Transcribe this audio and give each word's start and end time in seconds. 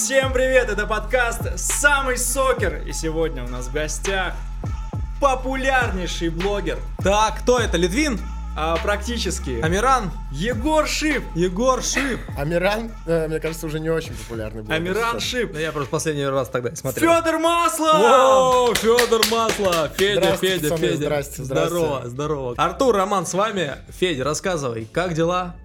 Всем 0.00 0.32
привет, 0.32 0.70
это 0.70 0.86
подкаст 0.86 1.58
«Самый 1.58 2.16
сокер». 2.18 2.82
И 2.86 2.92
сегодня 2.92 3.42
у 3.44 3.48
нас 3.48 3.66
в 3.66 3.72
гостях 3.72 4.32
популярнейший 5.20 6.28
блогер, 6.28 6.78
Так, 7.02 7.40
кто 7.40 7.58
это? 7.58 7.76
Литвин? 7.76 8.20
а, 8.56 8.76
практически, 8.76 9.60
Амиран? 9.60 10.12
Егор 10.30 10.86
Шип. 10.86 11.24
Егор 11.34 11.82
Шип? 11.82 12.20
Амиран, 12.38 12.92
э, 13.06 13.26
мне 13.26 13.40
кажется, 13.40 13.66
уже 13.66 13.80
не 13.80 13.90
очень 13.90 14.14
популярный 14.14 14.62
был. 14.62 14.72
Амиран 14.72 15.18
Шип. 15.18 15.52
Да 15.52 15.58
я 15.58 15.72
просто 15.72 15.90
последний 15.90 16.26
раз 16.26 16.48
тогда 16.48 16.76
смотрел. 16.76 17.16
Федор 17.16 17.40
Маслов. 17.40 17.94
О, 17.96 18.74
Федор 18.76 19.22
Масло! 19.32 19.90
Федя, 19.96 20.20
Здрасте, 20.20 20.46
Федя, 20.46 20.68
пацаны, 20.70 20.86
Федя. 20.88 20.96
здрасте, 20.96 21.42
здрасте. 21.42 21.68
Здорово, 21.70 22.08
здорово. 22.08 22.54
Артур, 22.56 22.94
Роман 22.94 23.26
с 23.26 23.34
вами. 23.34 23.72
Федя, 23.88 24.22
рассказывай, 24.22 24.86
как 24.92 25.14
дела? 25.14 25.56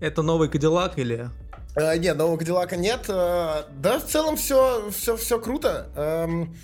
Это 0.00 0.20
новый 0.20 0.50
Кадиллак 0.50 0.98
или... 0.98 1.30
Э, 1.76 1.96
нет, 1.96 2.16
нового 2.16 2.36
Кадиллака 2.36 2.76
нет. 2.76 3.06
э, 3.08 3.64
да, 3.70 3.98
в 3.98 4.04
целом 4.04 4.36
все, 4.36 4.90
все, 4.90 5.16
все 5.16 5.40
круто. 5.40 5.88
Эм, 5.96 6.54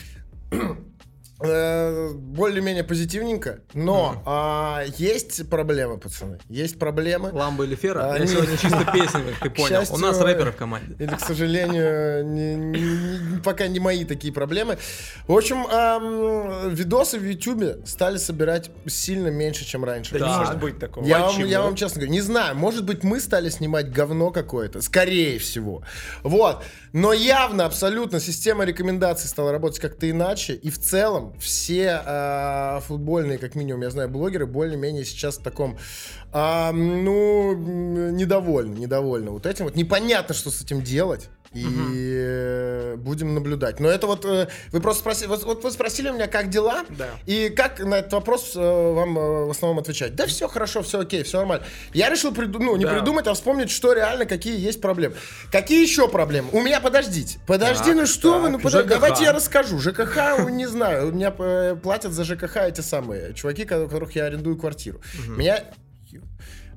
более-менее 1.45 2.85
позитивненько. 2.85 3.61
Но 3.75 4.23
а, 4.27 4.85
есть 4.99 5.49
проблемы, 5.49 5.99
пацаны. 5.99 6.39
Есть 6.49 6.79
проблемы. 6.79 7.31
Ламба 7.33 7.65
или 7.65 7.75
Фера? 7.75 8.13
А, 8.13 8.15
я 8.15 8.21
не- 8.21 8.27
сегодня 8.27 8.57
чисто 8.57 8.85
песни, 8.93 9.23
как 9.33 9.43
ты 9.43 9.51
понял. 9.51 9.65
У 9.65 9.69
счастью, 9.81 9.99
нас 9.99 10.21
рэперы 10.21 10.53
в 10.53 10.57
команде. 10.57 10.95
Или, 10.99 11.15
к 11.15 11.21
сожалению, 11.21 12.25
не- 12.27 12.55
не- 12.55 12.81
не- 13.35 13.41
пока 13.41 13.67
не 13.69 13.81
мои 13.81 14.05
такие 14.05 14.33
проблемы. 14.33 14.79
В 15.27 15.33
общем, 15.37 15.67
ам, 15.71 16.75
видосы 16.75 17.19
в 17.19 17.25
Ютубе 17.25 17.79
стали 17.87 18.19
собирать 18.19 18.71
сильно 18.87 19.29
меньше, 19.29 19.65
чем 19.65 19.85
раньше. 19.85 20.13
Да 20.13 20.19
не 20.19 20.25
Так. 20.25 20.39
может 20.39 20.59
быть 20.59 20.79
такого. 20.79 21.05
Я 21.05 21.21
вам, 21.21 21.45
я 21.45 21.63
вам 21.63 21.75
честно 21.75 22.01
говорю, 22.01 22.13
не 22.13 22.21
знаю, 22.21 22.55
может 22.57 22.85
быть, 22.85 23.03
мы 23.03 23.21
стали 23.21 23.49
снимать 23.49 23.91
говно 23.91 24.31
какое-то, 24.31 24.83
скорее 24.83 25.39
всего. 25.39 25.83
Вот. 26.23 26.63
Но 26.93 27.13
явно, 27.13 27.67
абсолютно, 27.67 28.19
система 28.19 28.65
рекомендаций 28.65 29.29
стала 29.29 29.53
работать 29.53 29.79
как-то 29.79 30.11
иначе. 30.11 30.55
И 30.55 30.71
в 30.71 30.79
целом 30.79 31.35
все 31.39 32.03
а, 32.05 32.81
футбольные, 32.81 33.39
как 33.39 33.55
минимум, 33.55 33.83
я 33.83 33.91
знаю, 33.91 34.09
блогеры 34.09 34.47
более-менее 34.47 35.05
сейчас 35.05 35.39
в 35.39 35.43
таком, 35.43 35.79
а, 36.33 36.73
ну, 36.73 37.55
недовольны, 37.55 38.79
недовольны 38.79 39.31
вот 39.31 39.47
этим. 39.47 39.67
Вот 39.67 39.77
непонятно, 39.77 40.35
что 40.35 40.51
с 40.51 40.63
этим 40.63 40.83
делать. 40.83 41.29
И 41.53 41.67
э, 42.17 42.95
будем 42.97 43.35
наблюдать. 43.35 43.81
Но 43.81 43.89
это 43.89 44.07
вот 44.07 44.25
э, 44.25 44.47
вы 44.71 44.81
просто 44.81 45.01
спросили, 45.01 45.27
вот, 45.27 45.43
вот 45.43 45.65
вы 45.65 45.73
спросили 45.73 46.09
у 46.09 46.13
меня, 46.15 46.29
как 46.29 46.49
дела, 46.49 46.85
Да. 46.91 47.09
и 47.27 47.49
как 47.49 47.81
на 47.81 47.97
этот 47.97 48.13
вопрос 48.13 48.53
э, 48.55 48.61
вам 48.61 49.19
э, 49.19 49.45
в 49.47 49.51
основном 49.51 49.81
отвечать? 49.81 50.15
Да 50.15 50.27
все 50.29 50.47
хорошо, 50.47 50.83
все 50.83 51.01
окей, 51.01 51.25
все 51.25 51.39
нормально. 51.39 51.67
Я 51.93 52.09
решил 52.09 52.31
приду- 52.33 52.61
ну, 52.61 52.77
не 52.77 52.85
Да. 52.85 52.93
придумать, 52.95 53.27
а 53.27 53.35
вспомнить, 53.35 53.69
что 53.73 53.93
реально, 53.95 54.27
какие 54.27 54.57
есть 54.65 54.81
проблемы. 54.81 55.17
Какие 55.51 55.83
еще 55.83 56.07
проблемы? 56.07 56.51
У 56.53 56.61
меня, 56.61 56.81
подождите, 56.81 57.41
подожди, 57.49 57.83
Так, 57.85 57.95
ну 57.97 58.07
что 58.07 58.39
вы, 58.39 58.43
так, 58.45 58.53
ну 58.53 58.59
подожди, 58.61 58.89
ЖКХ. 58.89 58.95
давайте 59.01 59.25
я 59.25 59.33
расскажу. 59.33 59.81
ЖКХ, 59.81 60.17
ну, 60.39 60.49
не 60.51 60.67
знаю, 60.69 61.09
у 61.09 61.11
меня 61.11 61.33
платят 61.33 62.13
за 62.13 62.23
ЖКХ 62.23 62.59
эти 62.59 62.81
самые 62.81 63.35
чуваки, 63.35 63.65
у 63.65 63.67
которых 63.67 64.13
я 64.15 64.27
арендую 64.27 64.57
квартиру. 64.57 65.01
Меня, 65.27 65.65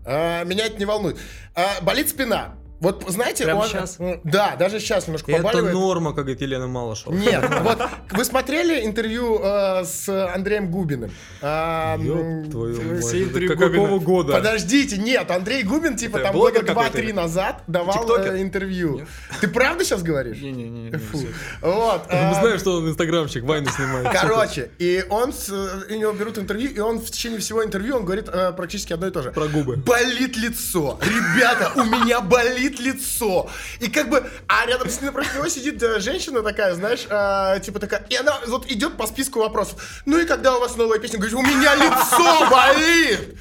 а, 0.04 0.44
меня 0.46 0.66
это 0.66 0.78
не 0.80 0.86
волнует. 0.86 1.18
А, 1.54 1.80
болит 1.84 2.10
спина. 2.10 2.56
Вот 2.84 3.06
знаете, 3.08 3.46
Прямо 3.46 3.62
он- 3.62 3.70
м, 4.08 4.22
да, 4.26 4.58
даже 4.58 4.82
сейчас 4.82 5.08
немножко 5.08 5.32
Это 5.32 5.42
побаливает. 5.42 5.74
норма, 5.74 6.10
как 6.10 6.26
говорит 6.26 6.42
Елена 6.42 6.68
Малышева. 6.68 7.14
Нет, 7.14 7.42
вот 7.62 7.80
вы 8.12 8.26
смотрели 8.26 8.86
интервью 8.86 9.40
э, 9.42 9.86
с 9.86 10.10
Андреем 10.10 10.70
Губиным? 10.70 11.10
А, 11.42 11.98
Ёб 11.98 12.52
твою 12.52 12.82
мать, 12.96 13.58
Какого 13.58 14.00
года? 14.00 14.34
Подождите, 14.34 14.98
нет, 14.98 15.32
Андрей 15.32 15.64
Губин, 15.64 15.96
типа, 15.96 16.18
Это 16.18 16.26
там 16.26 16.36
года 16.36 16.60
какой-то 16.60 16.98
2-3 16.98 17.04
или? 17.04 17.12
назад 17.14 17.64
давал 17.68 18.18
э, 18.18 18.42
интервью. 18.42 18.98
Нет? 18.98 19.08
Ты 19.40 19.48
правда 19.48 19.86
сейчас 19.86 20.04
говоришь? 20.04 20.42
Не-не-не. 20.42 20.92
Фу. 20.98 21.20
Вот. 21.62 22.02
Мы 22.12 22.18
а, 22.18 22.34
знаем, 22.42 22.60
что 22.60 22.80
он 22.80 22.90
инстаграмщик, 22.90 23.46
Вайны 23.46 23.72
снимает. 23.72 24.10
Короче, 24.12 24.72
и 24.78 25.06
он, 25.10 25.32
с, 25.32 25.48
э, 25.50 25.94
у 25.94 25.98
него 25.98 26.12
берут 26.12 26.38
интервью, 26.38 26.70
и 26.70 26.80
он 26.80 27.00
в 27.00 27.10
течение 27.10 27.40
всего 27.40 27.64
интервью, 27.64 27.96
он 27.96 28.04
говорит 28.04 28.28
э, 28.28 28.52
практически 28.52 28.92
одно 28.92 29.08
и 29.08 29.12
то 29.12 29.22
же. 29.22 29.32
Про 29.32 29.48
губы. 29.48 29.78
Болит 29.78 30.36
лицо. 30.36 31.00
Ребята, 31.02 31.72
у 31.78 31.86
меня 31.86 32.20
болит 32.20 32.73
лицо. 32.80 33.50
И 33.80 33.90
как 33.90 34.10
бы, 34.10 34.30
а 34.48 34.66
рядом 34.66 34.90
с 34.90 34.98
ним 34.98 35.08
напротив 35.08 35.36
него 35.36 35.48
сидит 35.50 35.82
э, 35.82 36.00
женщина 36.00 36.42
такая, 36.42 36.74
знаешь, 36.76 37.06
э, 37.10 37.60
типа 37.62 37.80
такая, 37.80 38.06
и 38.10 38.16
она 38.16 38.40
вот 38.48 38.70
идет 38.72 38.98
по 38.98 39.08
списку 39.08 39.40
вопросов. 39.40 40.04
Ну 40.06 40.20
и 40.20 40.26
когда 40.26 40.58
у 40.58 40.60
вас 40.60 40.76
новая 40.76 41.00
песня? 41.00 41.20
Говорит, 41.20 41.36
у 41.38 41.42
меня 41.42 41.76
лицо 41.76 42.50
болит. 42.50 43.38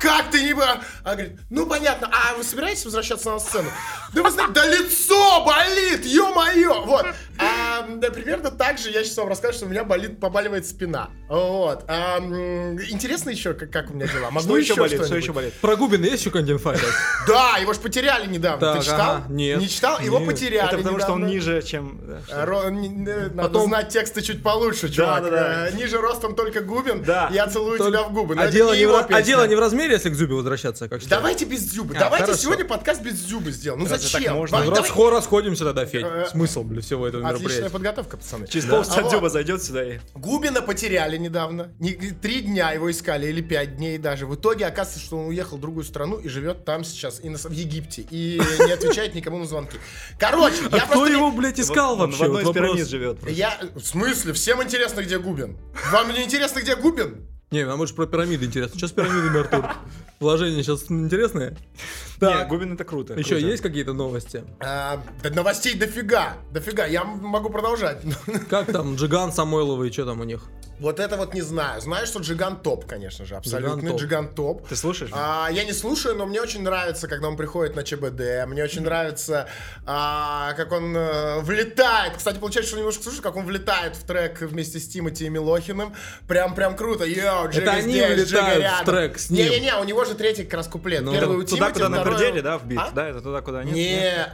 Как 0.00 0.30
ты 0.30 0.42
не... 0.44 0.54
бо-?» 0.54 0.80
Она 1.04 1.14
говорит, 1.16 1.38
ну 1.50 1.66
понятно, 1.66 2.08
а 2.12 2.34
вы 2.36 2.44
собираетесь 2.44 2.84
возвращаться 2.84 3.30
на 3.30 3.38
сцену? 3.38 3.70
Да 4.14 4.22
вы 4.22 4.30
знаете, 4.32 4.52
да 4.52 4.66
лицо 4.66 5.44
болит, 5.44 6.04
ё-моё! 6.04 6.84
Вот. 6.84 7.06
А, 7.38 7.86
да, 7.88 8.10
примерно 8.10 8.50
так 8.50 8.78
же 8.78 8.90
я 8.90 9.02
сейчас 9.04 9.16
вам 9.16 9.28
расскажу, 9.28 9.54
что 9.58 9.66
у 9.66 9.68
меня 9.68 9.84
болит, 9.84 10.20
побаливает 10.20 10.66
спина. 10.66 11.10
Вот. 11.28 11.84
А, 11.88 12.18
интересно 12.18 13.30
еще, 13.30 13.54
как, 13.54 13.70
как 13.70 13.90
у 13.90 13.94
меня 13.94 14.06
дела? 14.06 14.30
Могу 14.30 14.46
Что 14.46 14.56
еще 14.58 14.74
болит? 14.74 14.88
что-нибудь? 14.92 15.06
Что 15.08 15.16
еще 15.16 15.32
болит? 15.32 15.54
Про 15.60 15.76
Губина 15.76 16.04
есть 16.04 16.20
еще 16.20 16.30
какой-нибудь 16.30 16.60
инфа? 16.62 16.74
Да, 17.26 17.56
его 17.58 17.72
же 17.72 17.80
потеряли 17.80 18.26
недавно. 18.26 18.60
Так, 18.60 18.78
Ты 18.80 18.84
читал? 18.84 19.16
ага, 19.16 19.24
нет. 19.28 19.60
Не 19.60 19.68
читал? 19.68 20.00
Его 20.00 20.18
Нет. 20.18 20.28
потеряли 20.28 20.68
Это 20.68 20.76
потому 20.78 20.98
что 20.98 21.12
он 21.12 21.20
недавно. 21.20 21.34
ниже, 21.34 21.62
чем... 21.62 22.00
да, 22.02 22.20
что? 22.26 22.42
А, 22.42 22.46
ро- 22.46 22.70
Надо 22.70 23.42
Потом- 23.48 23.68
знать 23.68 23.88
тексты 23.90 24.22
чуть 24.22 24.42
получше, 24.42 24.88
чувак. 24.92 25.24
да, 25.24 25.30
да. 25.30 25.68
Э, 25.68 25.72
Ниже 25.72 25.98
ростом 25.98 26.34
только 26.34 26.60
Губин. 26.60 27.02
Да. 27.02 27.28
Я 27.32 27.46
целую 27.46 27.78
Только- 27.78 27.92
тебя 27.92 28.02
в 28.08 28.12
губы. 28.12 28.34
Но 28.34 28.42
А 28.42 28.44
это 28.44 28.52
дело 28.54 28.72
не 28.74 28.86
в 28.86 28.92
а 28.94 29.22
дело 29.22 29.46
не 29.46 29.54
в 29.54 29.58
размере, 29.72 29.94
если 29.94 30.10
к 30.10 30.14
Зюбе 30.14 30.34
возвращаться, 30.34 30.88
как 30.88 31.00
считаешь? 31.02 31.20
Давайте 31.20 31.44
без 31.44 31.62
Дзюбы. 31.64 31.94
А, 31.96 32.00
Давайте 32.00 32.26
хорошо. 32.26 32.42
сегодня 32.42 32.64
подкаст 32.64 33.02
без 33.02 33.14
Дзюбы 33.24 33.50
сделаем. 33.52 33.82
Ну 33.84 33.88
Разве 33.90 34.08
зачем? 34.08 34.24
так 34.24 34.34
можно? 34.34 34.58
Ну, 34.64 34.70
давай- 34.74 34.80
расхо- 34.90 35.10
расходимся 35.10 35.64
тогда, 35.64 35.86
Федь. 35.86 36.04
Э, 36.04 36.26
Смысл 36.30 36.64
для 36.64 36.80
всего 36.82 37.06
этого 37.08 37.22
Отличная 37.26 37.48
мероприятия. 37.48 37.72
подготовка, 37.72 38.16
пацаны. 38.16 38.46
Через 38.46 38.66
Да. 38.66 38.76
полчаса 38.76 38.98
А 38.98 39.02
вот, 39.02 39.10
Дзюба 39.12 39.28
зайдет 39.30 39.62
сюда 39.62 39.84
и... 39.94 39.98
Губина 40.14 40.62
потеряли 40.62 41.16
недавно. 41.16 41.72
Не- 41.78 41.92
Три 41.92 42.40
дня 42.42 42.70
его 42.72 42.90
искали, 42.90 43.26
или 43.28 43.40
пять 43.40 43.76
дней 43.76 43.98
даже. 43.98 44.26
В 44.26 44.34
итоге 44.34 44.66
оказывается, 44.66 45.04
что 45.04 45.18
он 45.18 45.26
уехал 45.28 45.56
в 45.56 45.60
другую 45.60 45.84
страну 45.84 46.16
и 46.18 46.28
живет 46.28 46.64
там 46.64 46.84
сейчас, 46.84 47.20
и 47.22 47.28
на 47.28 47.38
в 47.38 47.50
Египте. 47.50 48.04
И 48.10 48.40
не 48.66 48.72
отвечает 48.72 49.14
никому 49.14 49.38
на 49.38 49.46
звонки. 49.46 49.78
Короче, 50.18 50.56
А 50.70 50.76
я 50.76 50.82
кто 50.84 50.94
просто... 50.98 51.12
его, 51.12 51.30
блядь, 51.32 51.58
искал 51.58 51.96
вообще? 51.96 52.18
в 52.18 52.22
одной 52.22 52.44
Вот 52.44 52.56
из 52.78 52.88
живет. 52.88 53.18
просто. 53.18 53.36
Я... 53.38 53.58
В 53.74 53.80
смысле? 53.80 54.32
Всем 54.32 54.62
интересно, 54.62 55.00
где 55.02 55.18
Губин? 55.18 55.56
Вам 55.90 56.12
не 56.12 56.22
интересно, 56.24 56.60
где 56.60 56.76
Губин? 56.76 57.26
Не, 57.52 57.66
нам 57.66 57.76
больше 57.76 57.94
про 57.94 58.06
пирамиды 58.06 58.46
интересно. 58.46 58.78
Что 58.78 58.88
с 58.88 58.92
пирамидами, 58.92 59.40
Артур? 59.40 59.66
Вложения 60.20 60.62
сейчас 60.62 60.90
интересные? 60.90 61.54
Так, 62.30 62.48
Губин 62.48 62.74
это 62.74 62.84
круто. 62.84 63.14
еще 63.14 63.36
круто. 63.36 63.46
есть 63.46 63.62
какие-то 63.62 63.92
новости? 63.92 64.44
А, 64.60 65.02
да 65.22 65.30
новостей 65.30 65.74
дофига, 65.74 66.34
дофига. 66.50 66.86
Я 66.86 67.04
могу 67.04 67.50
продолжать. 67.50 67.98
Как 68.50 68.72
там 68.72 68.96
Джиган 68.96 69.32
Самойлова 69.32 69.84
и 69.84 69.92
что 69.92 70.06
там 70.06 70.20
у 70.20 70.24
них? 70.24 70.48
Вот 70.82 70.98
это 70.98 71.16
вот 71.16 71.32
не 71.32 71.42
знаю. 71.42 71.80
Знаю, 71.80 72.06
что 72.08 72.18
Джиган 72.18 72.56
топ, 72.60 72.86
конечно 72.86 73.24
же, 73.24 73.36
абсолютно. 73.36 73.90
топ. 73.90 74.00
Джиган 74.00 74.34
топ. 74.34 74.66
Ты 74.66 74.74
слушаешь? 74.74 75.12
А, 75.14 75.48
я 75.52 75.62
не 75.62 75.72
слушаю, 75.72 76.16
но 76.16 76.26
мне 76.26 76.40
очень 76.40 76.62
нравится, 76.62 77.06
когда 77.06 77.28
он 77.28 77.36
приходит 77.36 77.76
на 77.76 77.84
ЧБД. 77.84 78.48
Мне 78.48 78.64
очень 78.64 78.82
нравится, 78.82 79.48
а, 79.86 80.54
как 80.54 80.72
он 80.72 80.96
э, 80.96 81.38
влетает. 81.40 82.14
Кстати, 82.16 82.38
получается, 82.38 82.70
что 82.70 82.78
немножко 82.78 83.04
слушаю, 83.04 83.22
как 83.22 83.36
он 83.36 83.44
влетает 83.44 83.94
в 83.94 84.04
трек 84.04 84.40
вместе 84.40 84.80
с 84.80 84.88
Тимати 84.88 85.26
и 85.26 85.28
Милохиным. 85.28 85.94
Прям, 86.26 86.52
прям 86.56 86.74
круто. 86.74 87.04
Йоу, 87.04 87.48
Джига 87.50 87.70
они 87.72 87.82
здесь, 87.92 88.06
влетают 88.08 88.28
Джига 88.28 88.42
в 88.42 88.58
рядом. 88.58 88.86
трек 88.86 89.18
с 89.20 89.30
ним. 89.30 89.50
Не-не-не, 89.50 89.76
у 89.76 89.84
него 89.84 90.04
же 90.04 90.14
третий 90.16 90.42
как 90.42 90.54
раз 90.54 90.66
куплет. 90.66 91.02
Ну, 91.02 91.12
Первый 91.12 91.36
у 91.36 91.42
Туда, 91.44 91.70
Тимати, 91.70 91.74
куда 91.74 91.88
перделе, 92.12 92.42
да, 92.42 92.58
в 92.58 92.66
бит? 92.66 92.78
А? 92.78 92.90
Да, 92.90 93.08
это 93.08 93.20
туда, 93.20 93.40
куда 93.40 93.64
нет? 93.64 93.74
Не, 93.74 94.26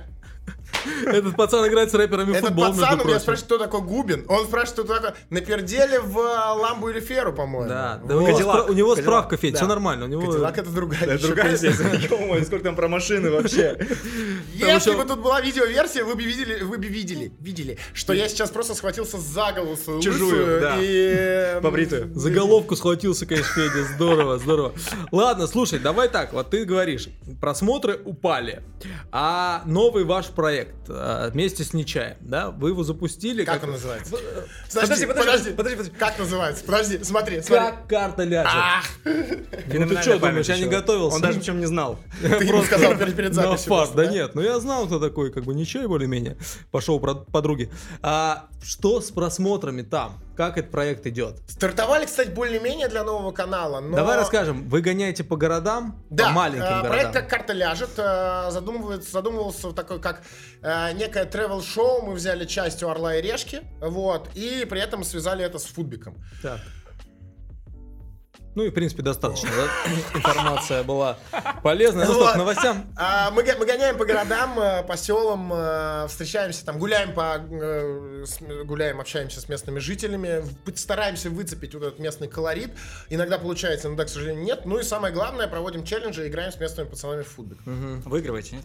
Этот 1.06 1.36
пацан 1.36 1.66
играет 1.68 1.90
с 1.90 1.94
рэперами 1.94 2.32
в 2.32 2.34
Этот 2.34 2.48
футбол, 2.48 2.64
пацан 2.66 2.78
между 2.80 2.94
у 2.94 2.96
меня 2.96 3.04
прочим. 3.04 3.20
спрашивает, 3.20 3.46
кто 3.46 3.58
такой 3.58 3.80
Губин. 3.82 4.24
Он 4.28 4.44
спрашивает, 4.46 4.84
кто 4.84 4.94
такой 4.94 5.10
на 5.30 5.40
перделе 5.40 6.00
в 6.00 6.18
э, 6.18 6.60
Ламбу 6.60 6.88
или 6.88 7.00
Феру, 7.00 7.32
по-моему. 7.32 7.68
Да, 7.68 8.00
да 8.04 8.14
Вот. 8.16 8.22
у, 8.22 8.26
него 8.26 8.32
Кадиллак, 8.36 8.56
спра- 8.56 8.70
у 8.70 8.72
него 8.74 8.88
Кадиллак. 8.90 8.98
справка, 8.98 9.36
Федь, 9.36 9.52
Да. 9.52 9.58
все 9.58 9.66
нормально. 9.66 10.04
У 10.04 10.08
него... 10.08 10.22
Кадиллак 10.26 10.58
это 10.58 10.70
другая 10.70 11.02
Это 11.04 11.26
другая. 11.26 11.56
Ё-моё, 11.56 12.44
сколько 12.46 12.64
там 12.64 12.76
про 12.76 12.88
машины 12.88 13.30
вообще. 13.30 13.76
Если 14.54 14.94
бы 14.94 15.04
тут 15.04 15.20
была 15.20 15.40
видеоверсия, 15.40 16.04
вы 16.04 16.14
бы 16.14 16.22
видели, 16.22 16.62
вы 16.62 16.78
бы 16.78 16.86
видели, 16.86 17.32
видели, 17.40 17.78
что 17.92 18.12
я 18.12 18.28
сейчас 18.28 18.50
просто 18.50 18.74
схватился 18.74 19.18
за 19.18 19.52
голову 19.52 19.76
Чужую, 20.00 20.60
да. 20.60 20.76
и... 20.80 21.60
Побритую. 21.62 22.10
За 22.14 22.30
головку 22.30 22.76
схватился, 22.76 23.26
конечно, 23.26 23.52
Федя. 23.54 23.84
Здорово, 23.94 24.38
здорово. 24.38 24.72
Ладно, 25.12 25.46
слушай, 25.46 25.78
давай 25.78 26.08
так. 26.08 26.32
Вот 26.32 26.50
ты 26.50 26.64
говоришь, 26.64 27.08
просмотры 27.40 28.00
упали. 28.04 28.62
А 29.12 29.62
новый 29.66 30.04
ваш 30.04 30.26
проект 30.38 30.88
э, 30.88 31.30
вместе 31.32 31.64
с 31.64 31.72
Нечаем, 31.72 32.16
да? 32.20 32.52
Вы 32.52 32.68
его 32.68 32.84
запустили. 32.84 33.44
Как 33.44 33.64
он 33.64 33.72
называется? 33.72 34.14
Подожди, 34.72 35.04
подожди, 35.04 35.50
подожди, 35.50 35.76
подожди. 35.76 35.90
Как 35.98 36.16
называется? 36.16 36.64
Подожди, 36.64 37.02
смотри, 37.02 37.42
смотри. 37.42 37.66
Как 37.66 37.88
карта 37.88 38.22
ляжет. 38.22 38.52
Ах, 38.54 38.84
Ну 39.04 39.88
ты 39.88 40.00
что 40.00 40.16
думаешь, 40.20 40.46
я 40.46 40.58
не 40.58 40.68
готовился? 40.68 41.16
Он 41.16 41.22
даже 41.22 41.40
причем 41.40 41.58
не 41.58 41.66
знал. 41.66 41.98
ты 42.22 42.44
ему 42.44 42.62
сказал 42.62 42.96
перед, 42.96 43.34
записью. 43.34 43.68
фарт, 43.68 43.96
да 43.96 44.06
нет, 44.06 44.36
ну 44.36 44.40
я 44.40 44.60
знал, 44.60 44.86
кто 44.86 45.00
такой, 45.00 45.32
как 45.32 45.42
бы 45.42 45.56
ничего 45.56 45.88
более-менее. 45.88 46.36
Пошел 46.70 47.00
подруги. 47.00 47.68
А 48.00 48.46
что 48.62 49.00
с 49.00 49.10
просмотрами 49.10 49.82
там? 49.82 50.22
Как 50.38 50.56
этот 50.56 50.70
проект 50.70 51.04
идет? 51.04 51.40
Стартовали, 51.48 52.06
кстати, 52.06 52.28
более-менее 52.28 52.86
для 52.86 53.02
нового 53.02 53.32
канала, 53.32 53.80
но... 53.80 53.96
Давай 53.96 54.16
расскажем, 54.16 54.68
вы 54.68 54.82
гоняете 54.82 55.24
по 55.24 55.36
городам, 55.36 56.00
Да, 56.10 56.26
по 56.26 56.30
маленьким 56.30 56.62
э, 56.62 56.68
городам. 56.68 56.92
проект 56.92 57.12
как 57.12 57.28
карта 57.28 57.52
ляжет, 57.52 57.90
э, 57.96 58.50
задумывается, 58.52 59.10
задумывался 59.10 59.72
такой 59.72 60.00
как 60.00 60.22
э, 60.62 60.92
некое 60.92 61.24
travel 61.24 61.60
шоу 61.60 62.02
мы 62.02 62.12
взяли 62.14 62.44
часть 62.44 62.84
у 62.84 62.88
Орла 62.88 63.16
и 63.16 63.20
Решки, 63.20 63.62
вот, 63.80 64.30
и 64.36 64.64
при 64.64 64.80
этом 64.80 65.02
связали 65.02 65.44
это 65.44 65.58
с 65.58 65.64
футбиком. 65.64 66.14
Так. 66.40 66.60
Ну 68.54 68.64
и, 68.64 68.70
в 68.70 68.74
принципе, 68.74 69.02
достаточно, 69.02 69.50
да? 69.50 69.92
Информация 70.18 70.82
была 70.82 71.16
полезная. 71.62 72.06
Ну 72.06 72.12
что, 72.12 72.22
Вот. 72.24 72.32
к 72.34 72.36
новостям? 72.36 72.86
А, 72.96 73.30
мы, 73.30 73.42
го- 73.44 73.56
мы 73.58 73.66
гоняем 73.66 73.96
по 73.96 74.04
городам, 74.04 74.58
э, 74.58 74.82
по 74.82 74.96
селам, 74.96 75.52
э, 75.54 76.06
встречаемся 76.08 76.64
там, 76.64 76.78
гуляем 76.78 77.14
по, 77.14 77.36
э, 77.38 78.24
гуляем, 78.64 79.00
общаемся 79.00 79.40
с 79.40 79.48
местными 79.48 79.78
жителями, 79.78 80.44
стараемся 80.74 81.30
выцепить 81.30 81.74
вот 81.74 81.84
этот 81.84 81.98
местный 82.00 82.26
колорит. 82.28 82.70
Иногда 83.10 83.38
получается, 83.38 83.88
иногда, 83.88 84.04
к 84.06 84.08
сожалению, 84.08 84.42
нет. 84.44 84.62
Ну 84.64 84.78
и 84.78 84.82
самое 84.82 85.14
главное, 85.14 85.46
проводим 85.46 85.84
челленджи 85.84 86.24
и 86.24 86.28
играем 86.28 86.50
с 86.50 86.58
местными 86.58 86.88
пацанами 86.88 87.22
в 87.22 87.28
футбик. 87.28 87.58
Выигрываете, 87.64 88.56
нет? 88.56 88.64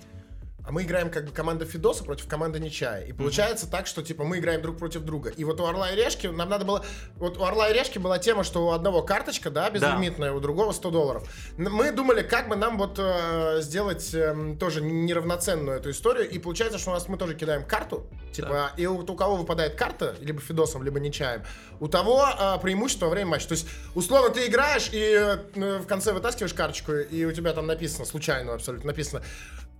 А 0.65 0.71
мы 0.71 0.83
играем 0.83 1.09
как 1.09 1.25
бы 1.25 1.31
команда 1.31 1.65
Фидоса 1.65 2.03
против 2.03 2.27
команды 2.27 2.59
Нечая. 2.59 3.03
И 3.03 3.11
получается 3.11 3.69
так, 3.69 3.85
что 3.85 4.01
типа 4.01 4.23
мы 4.23 4.39
играем 4.39 4.61
друг 4.61 4.77
против 4.77 5.01
друга. 5.01 5.29
И 5.29 5.43
вот 5.43 5.59
у 5.59 5.65
Орла 5.65 5.91
и 5.91 5.95
Решки 5.95 6.27
нам 6.27 6.49
надо 6.49 6.63
было... 6.63 6.85
Вот 7.17 7.37
у 7.37 7.43
Орла 7.43 7.69
и 7.69 7.73
Решки 7.73 7.97
была 7.97 8.17
тема, 8.17 8.43
что 8.45 8.67
у 8.67 8.71
одного 8.71 9.01
карточка, 9.01 9.49
да, 9.49 9.69
безлимитная, 9.69 10.31
у 10.31 10.39
другого 10.39 10.71
100 10.71 10.91
долларов. 10.91 11.23
Мы 11.57 11.91
думали, 11.91 12.21
как 12.21 12.47
бы 12.47 12.55
нам 12.55 12.77
вот 12.77 12.97
э, 12.97 13.59
сделать 13.61 14.13
эм, 14.13 14.57
тоже 14.57 14.81
неравноценную 14.81 15.77
эту 15.77 15.91
историю. 15.91 16.29
И 16.29 16.39
получается, 16.39 16.79
что 16.79 16.91
у 16.91 16.93
нас 16.93 17.09
мы 17.09 17.17
тоже 17.17 17.35
кидаем 17.35 17.65
карту. 17.65 18.07
Типа, 18.31 18.71
и 18.77 18.87
вот 18.87 19.09
у 19.09 19.15
кого 19.15 19.35
выпадает 19.35 19.75
карта, 19.75 20.15
либо 20.21 20.41
Фидосом, 20.41 20.83
либо 20.83 20.99
Нечаем, 20.99 21.43
у 21.79 21.87
того 21.87 22.25
э, 22.27 22.57
преимущество 22.61 23.07
во 23.07 23.11
время 23.11 23.31
матча. 23.31 23.49
То 23.49 23.53
есть, 23.53 23.67
условно, 23.95 24.33
ты 24.33 24.47
играешь 24.47 24.89
и 24.91 25.37
э, 25.55 25.79
в 25.79 25.85
конце 25.85 26.13
вытаскиваешь 26.13 26.53
карточку, 26.53 26.93
и 26.93 27.25
у 27.25 27.31
тебя 27.31 27.53
там 27.53 27.67
написано, 27.67 28.05
случайно 28.05 28.53
абсолютно 28.53 28.87
написано, 28.87 29.23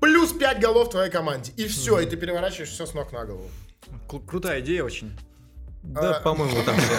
плюс 0.04 0.34
5 0.34 0.60
голов 0.60 0.90
твоей 0.90 1.10
команде. 1.10 1.52
И 1.56 1.66
все, 1.68 2.00
и 2.00 2.06
ты 2.06 2.18
переворачиваешь 2.18 2.70
все 2.70 2.86
с 2.86 2.94
ног 2.94 3.12
на 3.14 3.24
голову. 3.26 3.50
Кру- 4.10 4.26
Крутая 4.26 4.60
идея 4.60 4.84
очень. 4.84 5.18
Да, 5.82 6.18
А, 6.18 6.20
по-моему, 6.20 6.62
там 6.64 6.76
все. 6.78 6.94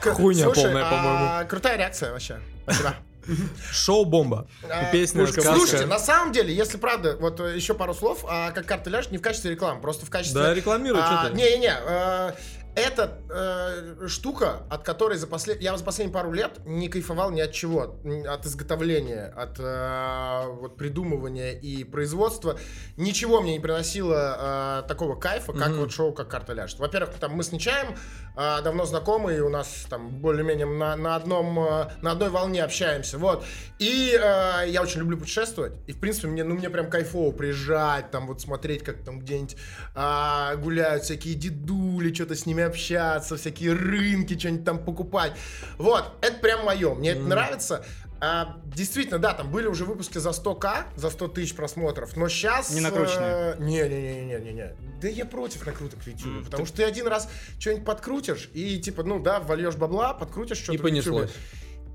К- 0.00 0.14
Хуйня 0.14 0.44
Слушай, 0.44 0.64
полная, 0.64 0.84
а, 0.86 0.90
по-моему. 0.90 1.48
Крутая 1.48 1.76
реакция 1.78 2.12
вообще. 2.12 2.40
Спасибо. 2.64 2.96
Шоу-бомба. 3.72 4.46
А, 4.68 4.90
Песня, 4.92 5.24
Пушка. 5.24 5.40
сказка. 5.42 5.58
Слушайте, 5.58 5.86
на 5.86 5.98
самом 5.98 6.32
деле, 6.32 6.54
если 6.54 6.76
правда, 6.76 7.16
вот 7.18 7.40
э, 7.40 7.54
еще 7.56 7.74
пару 7.74 7.94
слов, 7.94 8.24
а, 8.28 8.50
как 8.50 8.66
карта 8.66 8.90
ляжет, 8.90 9.12
не 9.12 9.18
в 9.18 9.22
качестве 9.22 9.52
рекламы, 9.52 9.80
просто 9.80 10.04
в 10.06 10.10
качестве... 10.10 10.40
Да, 10.42 10.52
рекламируй, 10.54 11.00
А, 11.02 11.06
что 11.22 11.30
ты. 11.30 11.36
Не-не-не, 11.36 11.74
э, 11.86 12.32
это 12.76 13.20
э, 13.30 14.08
штука, 14.08 14.62
от 14.70 14.82
которой 14.82 15.16
за 15.16 15.26
послед... 15.26 15.60
я 15.62 15.76
за 15.76 15.84
последние 15.84 16.12
пару 16.12 16.32
лет 16.32 16.60
не 16.64 16.88
кайфовал 16.88 17.30
ни 17.30 17.40
от 17.40 17.52
чего. 17.52 17.96
От 18.28 18.46
изготовления, 18.46 19.32
от 19.36 19.58
э, 19.58 20.44
вот, 20.60 20.76
придумывания 20.76 21.52
и 21.52 21.84
производства. 21.84 22.58
Ничего 22.96 23.40
мне 23.40 23.54
не 23.54 23.60
приносило 23.60 24.82
э, 24.84 24.88
такого 24.88 25.16
кайфа, 25.16 25.52
как 25.52 25.68
Мгм. 25.68 25.80
вот 25.80 25.92
шоу 25.92 26.12
«Как 26.12 26.28
карта 26.28 26.52
ляжет». 26.52 26.78
Во-первых, 26.78 27.14
там 27.20 27.32
мы 27.32 27.42
с 27.42 27.52
Нечаем 27.52 27.94
э, 28.36 28.62
давно 28.62 28.84
знакомы, 28.84 29.36
и 29.36 29.40
у 29.40 29.48
нас 29.48 29.86
там 29.88 30.08
более-менее 30.08 30.66
на, 30.66 30.96
на, 30.96 31.16
одном, 31.16 31.58
э, 31.58 31.88
на 32.02 32.10
одной 32.10 32.30
волне 32.30 32.62
общаемся. 32.64 33.18
Вот. 33.18 33.44
И 33.78 34.18
э, 34.20 34.68
я 34.68 34.82
очень 34.82 35.00
люблю 35.00 35.16
путешествовать. 35.16 35.72
И, 35.86 35.92
в 35.92 36.00
принципе, 36.00 36.26
мне, 36.28 36.42
ну, 36.42 36.54
мне 36.54 36.70
прям 36.70 36.90
кайфово 36.90 37.32
приезжать, 37.32 38.10
там 38.10 38.26
вот 38.26 38.40
смотреть, 38.40 38.82
как 38.82 39.04
там 39.04 39.20
где-нибудь 39.20 39.56
а, 39.94 40.56
гуляют 40.56 41.04
всякие 41.04 41.34
дедули, 41.34 42.12
что-то 42.12 42.34
с 42.34 42.46
ними 42.46 42.63
общаться, 42.66 43.36
всякие 43.36 43.72
рынки, 43.72 44.38
что-нибудь 44.38 44.64
там 44.64 44.78
покупать. 44.78 45.32
Вот, 45.78 46.12
это 46.20 46.38
прям 46.38 46.64
мое. 46.64 46.94
Мне 46.94 47.10
это 47.10 47.22
нравится. 47.22 47.84
А, 48.20 48.56
действительно, 48.64 49.18
да, 49.18 49.34
там 49.34 49.50
были 49.50 49.66
уже 49.66 49.84
выпуски 49.84 50.18
за 50.18 50.30
100к, 50.30 50.84
за 50.96 51.10
100 51.10 51.28
тысяч 51.28 51.54
просмотров, 51.54 52.16
но 52.16 52.28
сейчас... 52.28 52.70
Не 52.70 52.80
накрученные. 52.80 53.56
Не-не-не-не-не-не. 53.58 54.74
Да 55.02 55.08
я 55.08 55.26
против 55.26 55.66
накруток 55.66 56.00
в 56.00 56.06
YouTube, 56.06 56.44
потому 56.44 56.64
что 56.64 56.78
ты 56.78 56.84
один 56.84 57.06
раз 57.06 57.28
что-нибудь 57.58 57.84
подкрутишь, 57.84 58.48
и 58.54 58.78
типа, 58.78 59.02
ну 59.02 59.20
да, 59.20 59.40
вольешь 59.40 59.76
бабла, 59.76 60.14
подкрутишь 60.14 60.58
что-то 60.58 60.78
И 60.78 60.78
понеслось. 60.78 61.32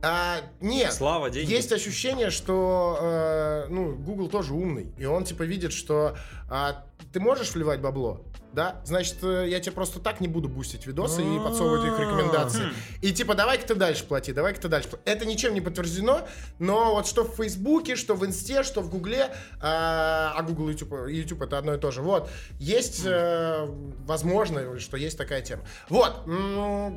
А, 0.02 0.42
нет. 0.62 0.94
Слава, 0.94 1.30
деньги. 1.30 1.52
Есть 1.52 1.72
ощущение, 1.72 2.30
что 2.30 2.98
э, 3.02 3.66
ну, 3.70 3.96
Google 3.96 4.30
тоже 4.30 4.54
умный. 4.54 4.94
И 4.98 5.06
он 5.06 5.26
типа 5.26 5.44
видит, 5.44 5.74
что 5.74 6.16
а, 6.50 6.86
ты 7.12 7.20
можешь 7.20 7.54
вливать 7.54 7.82
бабло, 7.82 8.24
да? 8.54 8.82
Значит, 8.84 9.18
э, 9.24 9.48
я 9.48 9.60
тебе 9.60 9.72
просто 9.74 10.00
так 10.00 10.22
не 10.22 10.28
буду 10.28 10.50
бустить 10.50 10.86
видосы 10.88 11.22
и 11.22 11.40
подсовывать 11.40 11.86
их 11.86 12.00
рекомендации. 12.00 12.64
И 13.02 13.12
типа, 13.12 13.36
давай-ка 13.36 13.68
ты 13.68 13.76
дальше 13.76 14.04
плати, 14.06 14.34
давай-ка 14.34 14.62
ты 14.62 14.68
дальше 14.68 14.90
плати. 14.90 15.04
Это 15.06 15.26
ничем 15.26 15.54
не 15.54 15.62
подтверждено, 15.62 16.28
но 16.58 16.94
вот 16.96 17.08
что 17.08 17.24
в 17.24 17.36
Фейсбуке, 17.36 17.96
что 17.96 18.16
в 18.16 18.26
Инсте, 18.26 18.64
что 18.64 18.82
в 18.82 18.90
Гугле, 18.90 19.30
а, 19.62 20.34
а 20.36 20.42
Google 20.44 20.70
и 20.70 20.72
YouTube, 20.74 21.08
YouTube 21.10 21.42
это 21.44 21.58
одно 21.58 21.76
и 21.76 21.78
то 21.78 21.92
же. 21.92 22.02
Вот, 22.02 22.30
есть, 22.60 23.04
э, 23.06 23.68
возможно, 24.06 24.80
что 24.80 24.98
есть 24.98 25.18
такая 25.18 25.42
тема. 25.42 25.64
Вот, 25.90 26.24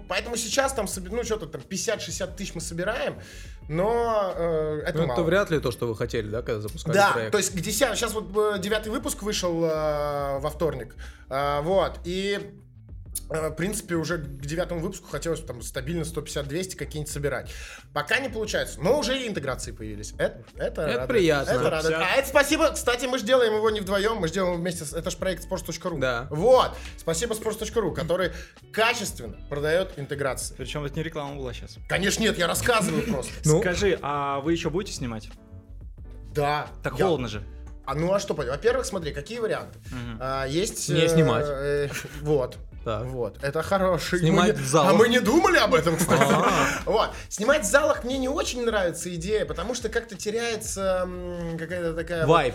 поэтому 0.08 0.37
сейчас 0.37 0.72
там, 0.72 0.87
ну, 1.10 1.25
что-то 1.25 1.46
там 1.46 1.60
50-60 1.60 2.37
тысяч 2.37 2.54
мы 2.54 2.60
собираем, 2.60 3.19
но 3.69 4.32
э, 4.34 4.82
это 4.87 4.99
Ну, 4.99 5.06
мало. 5.06 5.19
это 5.19 5.22
вряд 5.22 5.50
ли 5.50 5.60
то, 5.60 5.70
что 5.70 5.87
вы 5.87 5.96
хотели, 5.96 6.28
да, 6.28 6.43
когда 6.43 6.60
запускали 6.60 6.94
Да, 6.94 7.12
проект? 7.12 7.32
то 7.32 7.38
есть 7.38 7.52
к 7.52 7.60
10, 7.60 7.96
сейчас 7.96 8.12
вот 8.12 8.37
э, 8.37 8.58
девятый 8.58 8.90
выпуск 8.90 9.22
вышел 9.22 9.64
э, 9.64 10.38
во 10.40 10.50
вторник, 10.50 10.94
Э, 11.32 11.41
вот, 11.62 12.00
и 12.04 12.38
э, 13.30 13.48
в 13.48 13.54
принципе, 13.54 13.94
уже 13.96 14.18
к 14.18 14.40
девятому 14.46 14.80
выпуску 14.80 15.08
хотелось 15.08 15.40
там 15.40 15.62
стабильно 15.62 16.02
150-200 16.02 16.76
какие-нибудь 16.76 17.12
собирать. 17.12 17.50
Пока 17.92 18.18
не 18.20 18.28
получается, 18.28 18.80
но 18.80 18.98
уже 18.98 19.18
и 19.18 19.28
интеграции 19.28 19.72
появились. 19.72 20.12
Это, 20.18 20.42
это, 20.56 20.82
Это 20.82 20.86
радует. 20.86 21.08
приятно. 21.08 21.50
Это 21.50 21.70
радует. 21.70 21.94
150. 21.94 22.02
А 22.02 22.18
это 22.18 22.28
спасибо, 22.28 22.70
кстати, 22.72 23.06
мы 23.06 23.18
же 23.18 23.24
делаем 23.24 23.54
его 23.54 23.70
не 23.70 23.80
вдвоем, 23.80 24.16
мы 24.16 24.28
же 24.28 24.34
делаем 24.34 24.58
вместе 24.60 24.84
с... 24.84 24.92
Это 24.92 25.10
же 25.10 25.16
проект 25.16 25.44
sports.ru. 25.50 25.98
Да. 25.98 26.26
Вот, 26.30 26.72
спасибо 26.96 27.34
sports.ru, 27.34 27.94
который 27.94 28.32
качественно 28.72 29.36
продает 29.48 29.98
интеграции. 29.98 30.54
Причем 30.56 30.84
это 30.84 30.96
не 30.96 31.02
реклама 31.02 31.36
была 31.36 31.52
сейчас. 31.52 31.76
Конечно, 31.88 32.22
нет, 32.22 32.38
я 32.38 32.46
рассказываю 32.46 33.02
просто. 33.04 33.32
Ну, 33.44 33.60
Скажи, 33.60 33.98
а 34.02 34.40
вы 34.40 34.52
еще 34.52 34.70
будете 34.70 34.94
снимать? 34.96 35.28
Да. 36.34 36.68
Так 36.82 36.94
холодно 36.94 37.28
же. 37.28 37.42
А 37.84 37.94
ну 37.94 38.12
а 38.12 38.20
что? 38.20 38.34
Во-первых, 38.34 38.87
смотри, 38.87 39.12
какие 39.12 39.38
варианты. 39.38 39.79
А, 40.20 40.46
есть... 40.46 40.88
Не 40.88 41.02
э, 41.05 41.08
снимать. 41.08 41.46
э, 41.49 41.88
вот. 42.20 42.56
Так. 42.84 43.05
Вот, 43.05 43.38
это 43.43 43.62
хороший. 43.62 44.19
Снимать 44.19 44.55
Мы 44.55 44.58
не- 44.58 44.64
в 44.64 44.67
залах. 44.67 44.90
А 44.90 44.94
мы 44.94 45.08
не 45.08 45.20
думали 45.20 45.56
об 45.58 45.73
этом, 45.73 45.96
кстати. 45.96 46.20
А. 46.20 46.50
Вот. 46.84 47.11
Снимать 47.29 47.62
в 47.62 47.70
залах 47.70 48.02
мне 48.02 48.19
не 48.19 48.29
очень 48.29 48.64
нравится 48.64 49.14
идея, 49.14 49.44
потому 49.44 49.75
что 49.75 49.88
как-то 49.88 50.17
теряется 50.17 51.08
какая-то 51.58 51.94
такая... 51.94 52.26
вот- 52.26 52.32
вайп. 52.32 52.55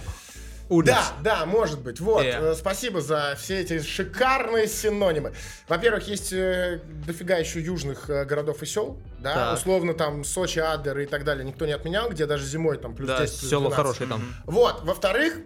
Улиц. 0.69 0.87
Да, 0.89 1.13
да, 1.23 1.45
может 1.45 1.79
быть. 1.81 1.99
Вот, 1.99 2.23
Э. 2.23 2.51
э, 2.51 2.55
спасибо 2.55 3.01
за 3.01 3.35
все 3.39 3.59
эти 3.61 3.81
шикарные 3.81 4.67
синонимы. 4.67 5.33
Во-первых, 5.67 6.07
есть 6.07 6.31
э, 6.33 6.81
дофига 7.05 7.37
еще 7.37 7.61
южных 7.61 8.09
э, 8.09 8.25
городов 8.25 8.61
и 8.63 8.65
сел, 8.65 8.99
да, 9.19 9.33
Так. 9.33 9.57
условно 9.59 9.93
там 9.93 10.23
Сочи, 10.23 10.59
Адлер 10.59 10.99
и 10.99 11.05
так 11.05 11.23
далее 11.23 11.45
никто 11.45 11.65
не 11.65 11.73
отменял, 11.73 12.09
где 12.09 12.25
даже 12.25 12.45
зимой 12.45 12.77
там 12.77 12.95
плюс 12.95 13.07
Да, 13.07 13.21
10, 13.21 13.39
плюс 13.39 13.49
село 13.49 13.69
12. 13.69 13.75
хорошее 13.75 14.09
там. 14.09 14.21
Вот, 14.45 14.83
во-вторых, 14.83 15.37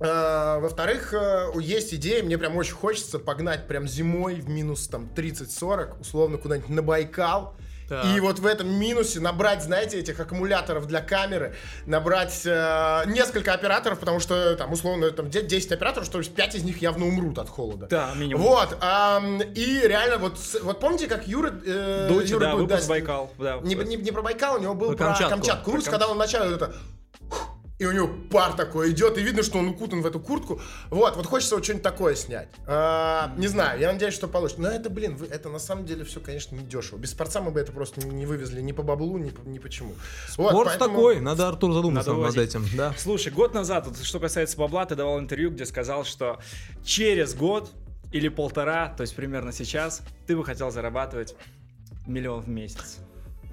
э, 0.00 0.58
во-вторых, 0.60 1.12
э, 1.14 1.50
есть 1.60 1.92
идея, 1.94 2.22
мне 2.22 2.38
прям 2.38 2.56
очень 2.56 2.74
хочется 2.74 3.18
погнать 3.18 3.66
прям 3.66 3.88
зимой 3.88 4.36
в 4.36 4.48
минус 4.48 4.86
там 4.88 5.08
30-40, 5.14 6.00
условно 6.00 6.38
куда-нибудь 6.38 6.68
на 6.70 6.82
Байкал. 6.82 7.56
Так. 7.88 8.04
И 8.04 8.20
вот 8.20 8.38
в 8.38 8.44
этом 8.46 8.68
минусе 8.78 9.18
набрать, 9.20 9.62
знаете, 9.62 9.98
этих 9.98 10.20
аккумуляторов 10.20 10.86
для 10.86 11.00
камеры, 11.00 11.54
набрать 11.86 12.42
э, 12.44 13.04
несколько 13.06 13.54
операторов, 13.54 13.98
потому 13.98 14.20
что 14.20 14.56
там 14.56 14.72
условно 14.72 15.10
там 15.10 15.30
де- 15.30 15.42
10 15.42 15.72
операторов, 15.72 16.06
что 16.06 16.22
5 16.22 16.54
из 16.56 16.64
них 16.64 16.82
явно 16.82 17.06
умрут 17.06 17.38
от 17.38 17.48
холода. 17.48 17.86
Да, 17.88 18.12
минимум. 18.14 18.42
Вот, 18.42 18.76
ам, 18.80 19.40
и 19.40 19.80
реально 19.84 20.18
вот, 20.18 20.36
вот 20.62 20.80
помните, 20.80 21.06
как 21.06 21.26
Юра, 21.26 21.54
э, 21.64 22.08
Дудь, 22.10 22.28
Юра 22.28 22.40
да, 22.40 22.52
Дудь, 22.52 22.70
выпуск 22.70 22.88
Байкал. 22.88 23.32
Да. 23.38 23.58
не, 23.62 23.74
не- 23.74 23.96
не 23.96 24.10
про 24.12 24.22
Байкал, 24.22 24.56
у 24.56 24.58
него 24.58 24.74
был 24.74 24.88
Про 24.88 25.14
про, 25.14 25.28
Камчатку. 25.28 25.72
Про 25.72 25.80
когда 25.80 26.08
он 26.08 26.16
вначале 26.16 26.50
вот 26.50 26.62
это 26.62 26.74
и 27.78 27.86
у 27.86 27.92
него 27.92 28.08
пар 28.30 28.54
такой 28.54 28.90
идет, 28.90 29.16
и 29.18 29.22
видно, 29.22 29.42
что 29.42 29.58
он 29.58 29.68
укутан 29.68 30.02
в 30.02 30.06
эту 30.06 30.18
куртку. 30.18 30.60
Вот, 30.90 31.16
вот 31.16 31.26
хочется 31.26 31.54
вот 31.54 31.62
что-нибудь 31.64 31.82
такое 31.84 32.14
снять. 32.16 32.48
А, 32.66 33.32
не 33.36 33.46
знаю, 33.46 33.78
я 33.80 33.92
надеюсь, 33.92 34.14
что 34.14 34.26
получится. 34.26 34.60
Но 34.62 34.68
это, 34.68 34.90
блин, 34.90 35.16
вы- 35.16 35.26
это 35.26 35.48
на 35.48 35.58
самом 35.60 35.86
деле 35.86 36.04
все, 36.04 36.18
конечно, 36.20 36.56
не 36.56 36.64
дешево. 36.66 36.98
Без 36.98 37.10
спорца 37.12 37.40
мы 37.40 37.50
бы 37.52 37.60
это 37.60 37.70
просто 37.72 38.04
не 38.06 38.26
вывезли 38.26 38.60
ни 38.60 38.72
по 38.72 38.82
баблу, 38.82 39.16
ни, 39.18 39.30
по- 39.30 39.46
ни 39.48 39.58
почему. 39.60 39.94
Вот, 40.36 40.50
Спорт 40.50 40.68
поэтому- 40.70 40.90
такой, 40.96 41.20
надо 41.20 41.46
Артур 41.48 41.72
задуматься 41.72 42.10
Надо 42.12 42.22
над 42.22 42.36
этим, 42.36 42.64
да. 42.76 42.94
Слушай, 42.98 43.32
год 43.32 43.54
назад, 43.54 43.86
вот 43.86 43.98
что 44.02 44.18
касается 44.18 44.56
бабла, 44.58 44.84
ты 44.84 44.96
давал 44.96 45.20
интервью, 45.20 45.50
где 45.50 45.64
сказал, 45.64 46.04
что 46.04 46.40
через 46.84 47.34
год 47.34 47.70
или 48.10 48.28
полтора, 48.28 48.88
то 48.96 49.02
есть 49.02 49.14
примерно 49.14 49.52
сейчас, 49.52 50.02
ты 50.26 50.36
бы 50.36 50.44
хотел 50.44 50.70
зарабатывать 50.70 51.36
миллион 52.06 52.40
в 52.40 52.48
месяц. 52.48 52.98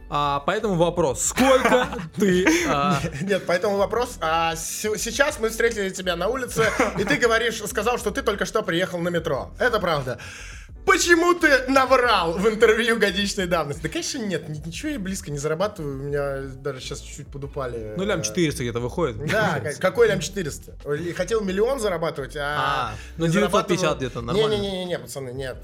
А 0.09 0.41
поэтому 0.45 0.75
вопрос, 0.75 1.21
сколько 1.24 1.88
ты... 2.15 2.45
а, 2.69 3.00
Нет, 3.21 3.43
поэтому 3.47 3.77
вопрос. 3.77 4.17
А 4.21 4.55
с- 4.55 4.97
сейчас 4.97 5.39
мы 5.39 5.50
встретили 5.50 5.89
тебя 5.89 6.15
на 6.15 6.27
улице, 6.27 6.65
и 7.00 7.03
ты 7.03 7.15
говоришь, 7.17 7.62
сказал, 7.67 7.97
что 7.97 8.12
ты 8.12 8.21
только 8.21 8.45
что 8.45 8.62
приехал 8.62 9.00
на 9.00 9.09
метро. 9.09 9.51
Это 9.59 9.79
правда. 9.79 10.19
Почему 10.86 11.34
ты 11.34 11.68
наврал 11.68 12.34
в 12.34 12.48
интервью 12.48 12.98
годичной 12.98 13.48
давности? 13.48 13.82
Да, 13.84 13.89
конечно, 13.89 14.20
нет, 14.20 14.48
ни- 14.50 14.62
ничего 14.65 14.89
я 14.92 15.00
близко 15.00 15.32
не 15.32 15.38
зарабатываю, 15.38 15.96
у 16.00 16.04
меня 16.04 16.42
даже 16.62 16.80
сейчас 16.80 17.00
чуть-чуть 17.01 17.27
подупали. 17.27 17.94
Ну, 17.98 18.04
лям 18.06 18.20
э, 18.22 18.24
400 18.24 18.63
где-то 18.63 18.80
выходит. 18.80 19.18
Да, 19.25 19.60
как- 19.63 19.77
какой 19.80 20.08
лям 20.08 20.20
400? 20.20 20.77
Ой, 20.86 21.13
Хотел 21.13 21.42
миллион 21.42 21.80
зарабатывать, 21.80 22.36
а... 22.38 22.92
А, 22.92 22.96
ну, 23.18 23.25
не 23.25 23.32
950 23.32 23.80
зарабатывал- 23.80 23.98
где-то, 23.98 24.22
нормально. 24.22 24.54
Не-не-не, 24.56 25.00
пацаны, 25.00 25.30
нет. 25.32 25.58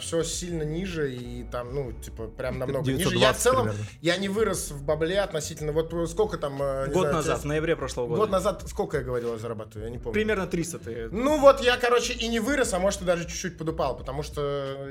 все 0.00 0.22
сильно 0.22 0.62
ниже 0.62 1.12
и 1.14 1.44
там, 1.44 1.74
ну, 1.74 1.92
типа, 1.92 2.28
прям 2.28 2.58
намного 2.58 2.90
ниже. 2.90 3.10
920 3.10 3.20
Я 3.22 3.32
в 3.32 3.38
целом, 3.38 3.70
я 4.00 4.16
не 4.16 4.28
вырос 4.28 4.70
в 4.70 4.82
бабле 4.82 5.20
относительно, 5.20 5.72
вот 5.72 5.92
э, 5.92 6.06
сколько 6.06 6.38
там... 6.38 6.60
э, 6.62 6.88
Год 6.88 7.12
назад, 7.12 7.40
в 7.40 7.44
ноябре 7.44 7.76
прошлого 7.76 8.06
года. 8.08 8.20
Год 8.20 8.30
назад 8.30 8.64
сколько 8.68 8.98
я 8.98 9.02
говорил, 9.02 9.32
я 9.32 9.38
зарабатываю, 9.38 9.84
я 9.86 9.90
не 9.90 9.98
помню. 9.98 10.12
Примерно 10.14 10.46
300 10.46 10.78
ты. 10.78 11.08
Ну 11.10 11.38
вот 11.40 11.60
я, 11.60 11.76
короче, 11.76 12.12
и 12.12 12.28
не 12.28 12.40
вырос, 12.40 12.72
а 12.74 12.78
может 12.78 13.02
и 13.02 13.04
даже 13.04 13.24
чуть-чуть 13.24 13.58
подупал, 13.58 13.96
потому 13.96 14.22
что 14.22 14.37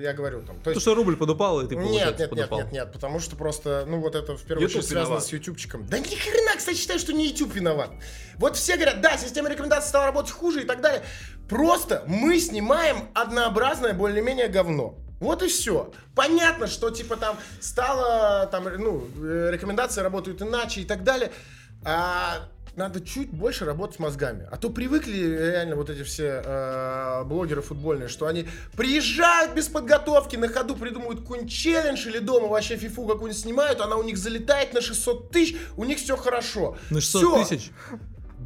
я 0.01 0.13
говорю 0.13 0.41
там. 0.41 0.59
То 0.61 0.71
есть 0.71 0.81
что 0.81 0.95
рубль 0.95 1.15
подупал, 1.17 1.61
и 1.61 1.67
ты, 1.67 1.75
нет, 1.75 1.91
нет, 1.91 2.19
нет, 2.19 2.29
подупал. 2.29 2.59
нет, 2.59 2.71
нет, 2.71 2.91
потому 2.93 3.19
что 3.19 3.35
просто, 3.35 3.85
ну 3.87 3.99
вот 3.99 4.15
это 4.15 4.35
в 4.37 4.41
первую 4.43 4.67
YouTube 4.67 4.79
очередь 4.79 4.89
связано 4.89 5.15
виноват. 5.15 5.25
с 5.25 5.33
ютубчиком. 5.33 5.87
Да 5.87 5.99
ни 5.99 6.03
хрена, 6.03 6.51
кстати, 6.57 6.77
считаю, 6.77 6.99
что 6.99 7.13
не 7.13 7.27
YouTube 7.27 7.53
виноват. 7.53 7.91
Вот 8.37 8.55
все 8.55 8.75
говорят, 8.75 9.01
да, 9.01 9.17
система 9.17 9.49
рекомендаций 9.49 9.89
стала 9.89 10.05
работать 10.05 10.31
хуже 10.31 10.63
и 10.63 10.65
так 10.65 10.81
далее. 10.81 11.03
Просто 11.49 12.03
мы 12.07 12.39
снимаем 12.39 13.09
однообразное 13.13 13.93
более-менее 13.93 14.47
говно. 14.47 14.97
Вот 15.19 15.41
и 15.41 15.47
все. 15.47 15.91
Понятно, 16.15 16.67
что 16.67 16.91
типа 16.91 17.15
там 17.15 17.37
стало, 17.59 18.47
там, 18.47 18.65
ну, 18.65 19.07
э, 19.23 19.49
рекомендации 19.51 20.01
работают 20.01 20.41
иначе 20.41 20.81
и 20.81 20.85
так 20.85 21.03
далее. 21.03 21.31
А 21.83 22.49
надо 22.77 23.01
чуть 23.01 23.31
больше 23.31 23.65
работать 23.65 23.99
мозгами. 23.99 24.47
А 24.51 24.57
то 24.57 24.69
привыкли 24.69 25.17
реально 25.17 25.75
вот 25.75 25.89
эти 25.89 26.03
все 26.03 26.41
э, 26.45 27.23
блогеры 27.25 27.61
футбольные, 27.61 28.07
что 28.07 28.27
они 28.27 28.47
приезжают 28.75 29.53
без 29.53 29.67
подготовки, 29.67 30.35
на 30.35 30.47
ходу 30.47 30.75
придумывают 30.75 31.21
какой-нибудь 31.21 31.51
челлендж 31.51 32.07
или 32.07 32.19
дома 32.19 32.47
вообще 32.47 32.77
фифу 32.77 33.05
какую-нибудь 33.07 33.41
снимают, 33.41 33.81
она 33.81 33.95
у 33.97 34.03
них 34.03 34.17
залетает 34.17 34.73
на 34.73 34.81
600 34.81 35.31
тысяч, 35.31 35.57
у 35.75 35.83
них 35.83 35.97
все 35.97 36.15
хорошо. 36.15 36.77
На 36.91 37.01
600 37.01 37.21
Всё. 37.21 37.43
тысяч? 37.43 37.71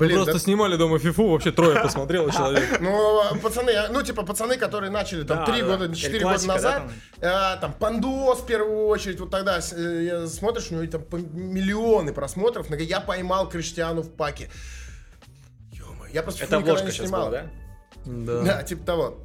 Блин, 0.02 0.16
Просто 0.18 0.34
да- 0.34 0.40
снимали 0.40 0.76
дома 0.78 0.98
фифу, 0.98 1.28
вообще 1.30 1.52
трое 1.52 1.80
посмотрело 1.80 2.32
человек. 2.32 2.64
Ну, 2.82 3.22
пацаны, 3.42 3.72
ну, 3.90 4.02
типа, 4.02 4.24
пацаны, 4.24 4.58
которые 4.58 4.90
начали 4.90 5.24
там 5.24 5.46
три 5.46 5.62
да. 5.62 5.68
года, 5.68 5.96
четыре 5.96 6.26
года 6.26 6.48
назад, 6.48 6.84
э, 7.20 7.30
там, 7.62 7.74
Пандос 7.74 8.40
в 8.40 8.46
первую 8.48 8.88
очередь, 8.88 9.20
вот 9.20 9.30
тогда 9.30 9.60
э, 9.60 10.28
смотришь, 10.28 10.72
у 10.72 10.76
него 10.76 10.92
там 10.92 11.04
миллионы 11.34 12.14
просмотров, 12.14 12.68
я 12.80 13.00
поймал 13.00 13.48
Криштиану 13.48 14.02
в 14.02 14.12
паке. 14.12 14.50
Я 16.12 16.24
просто 16.24 16.44
Это 16.44 16.58
никогда 16.58 16.82
не 16.82 16.92
сейчас 16.92 17.06
снимал. 17.06 17.30
была, 17.30 17.32
да? 17.32 17.50
Да. 18.06 18.42
Да, 18.42 18.64
типа 18.64 18.86
того. 18.86 19.18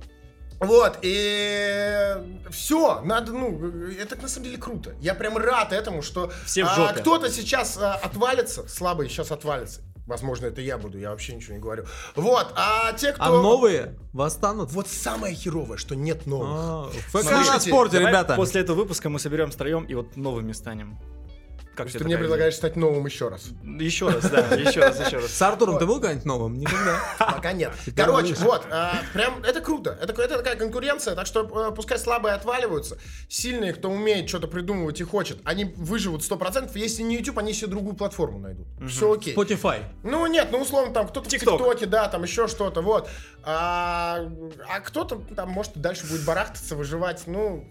Вот, 0.58 0.98
и 1.02 2.14
все, 2.50 3.00
надо, 3.02 3.32
ну, 3.32 3.90
это 3.98 4.16
на 4.16 4.28
самом 4.28 4.44
деле 4.44 4.58
круто. 4.58 4.94
Я 5.00 5.14
прям 5.14 5.36
рад 5.36 5.72
этому, 5.72 6.00
что 6.00 6.32
Все 6.46 6.64
а, 6.64 6.94
кто-то 6.94 7.30
сейчас 7.30 7.76
а, 7.76 7.94
отвалится, 7.94 8.66
слабый 8.66 9.08
сейчас 9.08 9.30
отвалится. 9.30 9.82
Возможно, 10.06 10.46
это 10.46 10.60
я 10.60 10.78
буду, 10.78 10.98
я 10.98 11.10
вообще 11.10 11.34
ничего 11.34 11.54
не 11.54 11.60
говорю. 11.60 11.84
Вот, 12.14 12.52
а 12.54 12.92
те, 12.92 13.12
кто... 13.12 13.24
А 13.24 13.28
новые 13.28 13.98
восстанут? 14.12 14.70
Вот 14.70 14.86
самое 14.88 15.34
херовое, 15.34 15.76
что 15.76 15.96
нет 15.96 16.26
новых. 16.26 16.48
А, 16.50 16.90
ФК 17.08 17.30
на 17.30 17.60
спорте, 17.60 17.98
ребята. 17.98 18.36
После 18.36 18.60
этого 18.60 18.76
выпуска 18.76 19.08
мы 19.08 19.18
соберем 19.18 19.50
втроем 19.50 19.84
и 19.84 19.94
вот 19.94 20.16
новыми 20.16 20.52
станем. 20.52 20.98
Как 21.76 21.90
ты 21.90 22.02
мне 22.04 22.16
предлагаешь 22.16 22.54
стать 22.54 22.76
новым 22.76 23.04
еще 23.06 23.28
раз. 23.28 23.48
Еще 23.62 24.08
раз, 24.08 24.30
да, 24.30 24.54
еще 24.54 24.80
раз, 24.80 24.98
еще 25.06 25.18
раз. 25.18 25.30
С 25.30 25.42
Артуром 25.42 25.78
ты 25.78 25.86
был 25.86 26.00
когда-нибудь 26.00 26.24
новым? 26.24 26.58
Никогда. 26.58 27.00
Пока 27.18 27.52
нет. 27.52 27.72
Короче, 27.94 28.34
вот, 28.36 28.66
а, 28.70 29.02
прям 29.12 29.42
это 29.44 29.60
круто. 29.60 29.98
Это, 30.00 30.12
такая 30.14 30.56
конкуренция, 30.56 31.14
так 31.14 31.26
что 31.26 31.68
э, 31.68 31.74
пускай 31.74 31.98
слабые 31.98 32.34
отваливаются. 32.34 32.98
Сильные, 33.28 33.74
кто 33.74 33.90
умеет 33.90 34.28
что-то 34.28 34.48
придумывать 34.48 35.00
и 35.00 35.04
хочет, 35.04 35.38
они 35.44 35.64
выживут 35.76 36.22
100%. 36.22 36.70
Если 36.74 37.02
не 37.02 37.16
YouTube, 37.16 37.38
они 37.38 37.52
себе 37.52 37.68
другую 37.68 37.94
платформу 37.94 38.38
найдут. 38.38 38.66
Все 38.88 39.12
окей. 39.12 39.34
Spotify. 39.34 39.82
Ну 40.02 40.26
нет, 40.26 40.48
ну 40.50 40.62
условно 40.62 40.92
там 40.94 41.08
кто-то 41.08 41.28
в 41.28 41.32
TikTok. 41.32 41.58
ТикТоке, 41.58 41.86
да, 41.86 42.08
там 42.08 42.22
еще 42.22 42.48
что-то, 42.48 42.80
вот. 42.80 43.08
А, 43.48 44.28
а 44.68 44.80
кто-то 44.80 45.22
там 45.36 45.50
может 45.50 45.72
дальше 45.76 46.04
будет 46.08 46.24
барахтаться, 46.24 46.74
выживать. 46.74 47.22
Ну, 47.26 47.64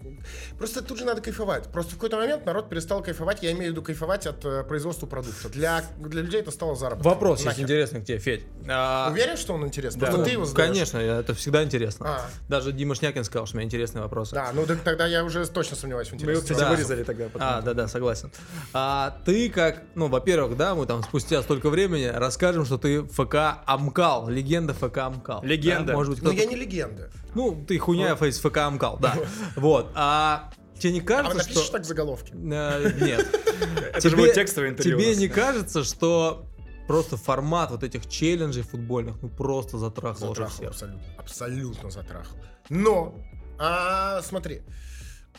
просто 0.56 0.82
тут 0.82 0.96
же 0.98 1.04
надо 1.04 1.20
кайфовать. 1.20 1.64
Просто 1.70 1.92
в 1.92 1.94
какой-то 1.96 2.16
момент 2.16 2.46
народ 2.46 2.70
перестал 2.70 3.02
кайфовать. 3.02 3.42
Я 3.42 3.52
имею 3.52 3.66
в 3.66 3.70
виду 3.72 3.82
кайфовать 3.82 4.26
от 4.26 4.42
э, 4.46 4.64
производства 4.64 5.06
продукта. 5.06 5.50
Для, 5.50 5.82
для 5.98 6.22
людей 6.22 6.40
это 6.40 6.50
стало 6.50 6.76
заработком. 6.76 7.12
Вопрос 7.12 7.40
есть 7.40 7.46
Нахер. 7.48 7.64
интересный 7.64 8.00
к 8.00 8.04
тебе, 8.06 8.18
Федь. 8.18 8.44
А, 8.66 9.10
Уверен, 9.10 9.36
что 9.36 9.52
он 9.52 9.66
интересный? 9.66 10.00
Да. 10.00 10.06
Просто 10.06 10.18
ну, 10.20 10.24
ты 10.24 10.30
его 10.32 10.44
задаешь. 10.46 10.68
Конечно, 10.70 10.98
это 10.98 11.34
всегда 11.34 11.62
интересно. 11.62 12.06
А. 12.08 12.26
Даже 12.48 12.72
Дима 12.72 12.94
Шнякин 12.94 13.24
сказал, 13.24 13.44
что 13.46 13.56
у 13.56 13.58
меня 13.58 13.66
интересные 13.66 14.00
вопросы. 14.02 14.34
Да, 14.34 14.52
ну 14.54 14.64
так 14.64 14.80
тогда 14.80 15.06
я 15.06 15.24
уже 15.24 15.46
точно 15.46 15.76
сомневаюсь 15.76 16.08
в 16.08 16.12
Мы 16.12 16.20
его, 16.20 16.30
интересности. 16.32 16.52
кстати, 16.54 16.68
Да. 16.70 16.74
вырезали 16.74 17.04
тогда. 17.04 17.24
потом. 17.26 17.42
А, 17.42 17.60
да, 17.60 17.74
да, 17.74 17.86
согласен. 17.88 18.32
А 18.72 19.18
ты 19.26 19.50
как, 19.50 19.82
ну, 19.94 20.06
во-первых, 20.08 20.56
да, 20.56 20.74
мы 20.74 20.86
там 20.86 21.02
спустя 21.02 21.42
столько 21.42 21.68
времени 21.68 22.06
расскажем, 22.06 22.64
что 22.64 22.78
ты 22.78 23.02
ФК 23.04 23.60
Амкал, 23.66 24.28
легенда 24.30 24.72
ФК 24.72 24.96
Амкал. 24.98 25.42
Легенда. 25.42 25.65
Да, 25.66 25.92
Может 25.94 26.14
быть, 26.14 26.22
Но 26.22 26.30
кто-то... 26.30 26.42
я 26.44 26.48
не 26.48 26.56
легенда. 26.56 27.10
Ну, 27.34 27.64
ты 27.66 27.78
хуйня 27.78 28.14
из 28.14 28.38
ФК 28.38 28.58
Амкал, 28.58 28.98
да. 28.98 29.16
Вот. 29.56 29.90
А 29.94 30.50
тебе 30.78 30.92
не 30.94 31.00
А 31.00 31.02
вы 31.02 31.06
кажется, 31.06 31.38
напишешь 31.38 31.62
что... 31.62 31.72
так 31.72 31.82
в 31.82 31.86
заголовке? 31.86 32.32
Э, 32.34 32.92
Нет. 33.00 33.26
Это 33.94 34.08
же 34.08 34.16
будет 34.16 34.34
текстовое 34.34 34.70
интервью. 34.70 34.98
Тебе 34.98 35.16
не 35.16 35.28
кажется, 35.28 35.84
что 35.84 36.46
просто 36.86 37.16
формат 37.16 37.70
вот 37.70 37.82
этих 37.82 38.08
челленджей 38.08 38.62
футбольных, 38.62 39.20
ну, 39.22 39.28
просто 39.28 39.78
затрахал 39.78 40.28
Затрахал 40.28 40.66
абсолютно. 40.66 41.02
Абсолютно 41.18 41.90
затрахал. 41.90 42.36
Но, 42.68 43.18
а, 43.58 44.22
смотри. 44.22 44.62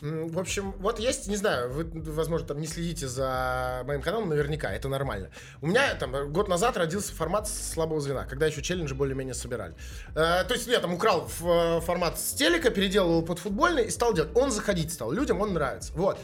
В 0.00 0.38
общем, 0.38 0.72
вот 0.78 0.98
есть, 0.98 1.26
не 1.26 1.36
знаю, 1.36 1.72
вы, 1.72 1.84
возможно, 2.12 2.46
там 2.46 2.60
не 2.60 2.66
следите 2.66 3.08
за 3.08 3.82
моим 3.84 4.00
каналом, 4.00 4.28
наверняка, 4.28 4.70
это 4.72 4.88
нормально. 4.88 5.30
У 5.60 5.66
меня 5.66 5.94
там 5.94 6.14
э, 6.14 6.26
год 6.26 6.48
назад 6.48 6.76
родился 6.76 7.12
формат 7.14 7.48
слабого 7.48 8.00
звена, 8.00 8.24
когда 8.24 8.46
еще 8.46 8.62
челленджи 8.62 8.94
более-менее 8.94 9.34
собирали. 9.34 9.74
Э, 10.14 10.44
то 10.44 10.54
есть 10.54 10.66
я 10.66 10.78
там 10.80 10.94
украл 10.94 11.28
э, 11.40 11.80
формат 11.80 12.18
с 12.20 12.32
телека, 12.32 12.70
переделал 12.70 13.10
его 13.10 13.22
под 13.22 13.38
футбольный 13.40 13.84
и 13.86 13.90
стал 13.90 14.14
делать. 14.14 14.30
Он 14.36 14.50
заходить 14.50 14.92
стал, 14.92 15.10
людям 15.10 15.40
он 15.40 15.52
нравится. 15.52 15.92
Вот. 15.94 16.18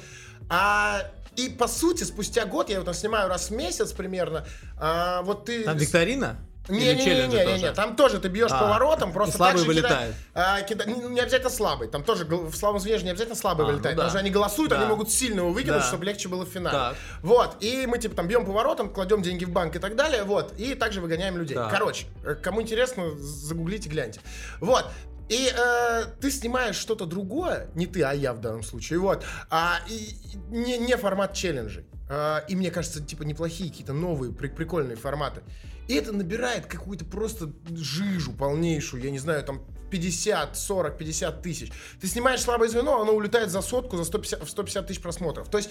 А, 0.49 1.03
и 1.37 1.49
по 1.49 1.67
сути, 1.67 2.05
спустя 2.05 2.47
год, 2.47 2.69
я 2.69 2.77
его 2.77 2.85
там 2.85 2.95
снимаю 2.95 3.29
раз 3.29 3.51
в 3.51 3.55
месяц 3.55 3.93
примерно, 3.93 4.47
а, 4.79 5.23
вот 5.23 5.47
ты... 5.47 5.65
Там 5.65 5.77
викторина? 5.77 6.37
Или 6.69 6.77
Не-не-не, 6.79 7.05
челленджи 7.05 7.37
не, 7.37 7.45
тоже? 7.45 7.59
не, 7.63 7.73
там 7.73 7.95
тоже 7.95 8.21
ты 8.21 8.29
бьешь 8.29 8.51
А, 8.51 8.59
поворотом, 8.59 9.13
просто 9.13 9.37
слабый 9.37 9.53
так 9.53 9.61
же 9.61 9.67
вылетает. 9.67 10.15
кидай- 10.15 10.17
а, 10.35 10.63
кида- 10.63 10.87
не, 10.87 10.95
не 11.11 11.21
обязательно 11.21 11.51
слабый, 11.51 11.89
там 11.89 12.03
тоже 12.03 12.25
в 12.25 12.55
слабом 12.57 12.81
звене 12.81 13.03
не 13.03 13.11
обязательно 13.11 13.37
слабый 13.37 13.65
А, 13.65 13.69
ну 13.69 13.75
вылетает, 13.75 13.97
да. 13.97 14.01
потому 14.03 14.11
что 14.11 14.19
они 14.21 14.31
голосуют, 14.31 14.71
Да. 14.71 14.79
они 14.79 14.87
могут 14.87 15.11
сильно 15.11 15.41
его 15.41 15.53
выкинуть, 15.53 15.81
Да. 15.81 15.87
чтобы 15.87 16.07
легче 16.07 16.29
было 16.31 16.47
в 16.47 16.49
финале. 16.49 16.75
Так. 16.77 16.97
Вот, 17.21 17.57
и 17.61 17.87
мы 17.87 17.99
типа 17.99 18.17
там 18.17 18.29
бьем 18.29 18.47
поворотом, 18.47 18.89
кладем 18.89 19.21
деньги 19.21 19.45
в 19.45 19.51
банк 19.51 19.77
и 19.77 19.79
так 19.79 19.95
далее, 19.95 20.25
вот, 20.25 20.55
и 20.59 20.75
также 20.75 21.03
выгоняем 21.03 21.37
людей. 21.37 21.55
Так. 21.55 21.71
Короче, 21.71 22.07
э, 22.25 22.35
кому 22.35 22.63
интересно, 22.63 23.11
загуглите, 23.19 23.91
гляньте. 23.91 24.21
Вот. 24.61 24.87
И 25.29 25.53
э, 25.55 26.05
ты 26.21 26.31
снимаешь 26.31 26.77
что-то 26.77 27.05
другое, 27.05 27.69
не 27.75 27.87
ты, 27.87 28.03
а 28.05 28.13
я 28.15 28.33
в 28.33 28.41
данном 28.41 28.63
случае, 28.63 28.99
вот, 29.01 29.23
а, 29.51 29.81
и, 29.89 30.17
не, 30.49 30.79
не 30.79 30.97
формат 30.97 31.35
челленджей. 31.35 31.85
А, 32.11 32.39
и 32.49 32.55
мне 32.57 32.71
кажется, 32.71 33.03
типа 33.03 33.23
неплохие 33.23 33.71
какие-то 33.71 33.93
новые, 33.95 34.33
при- 34.33 34.49
прикольные 34.49 34.97
форматы. 34.97 35.43
И 35.89 35.95
это 35.95 36.13
набирает 36.13 36.67
какую-то 36.67 37.05
просто 37.05 37.53
жижу 37.71 38.33
полнейшую, 38.33 39.03
я 39.03 39.11
не 39.11 39.19
знаю, 39.19 39.45
там 39.45 39.63
50, 39.91 40.57
40, 40.57 40.99
50 40.99 41.43
тысяч. 41.43 41.73
Ты 42.01 42.09
снимаешь 42.09 42.41
слабое 42.41 42.69
звено, 42.69 43.01
оно 43.01 43.13
улетает 43.13 43.51
за 43.51 43.63
сотку, 43.63 43.97
за 43.97 44.05
150, 44.05 44.43
в 44.43 44.51
150 44.51 44.87
тысяч 44.87 45.01
просмотров. 45.01 45.49
То 45.49 45.59
есть 45.59 45.71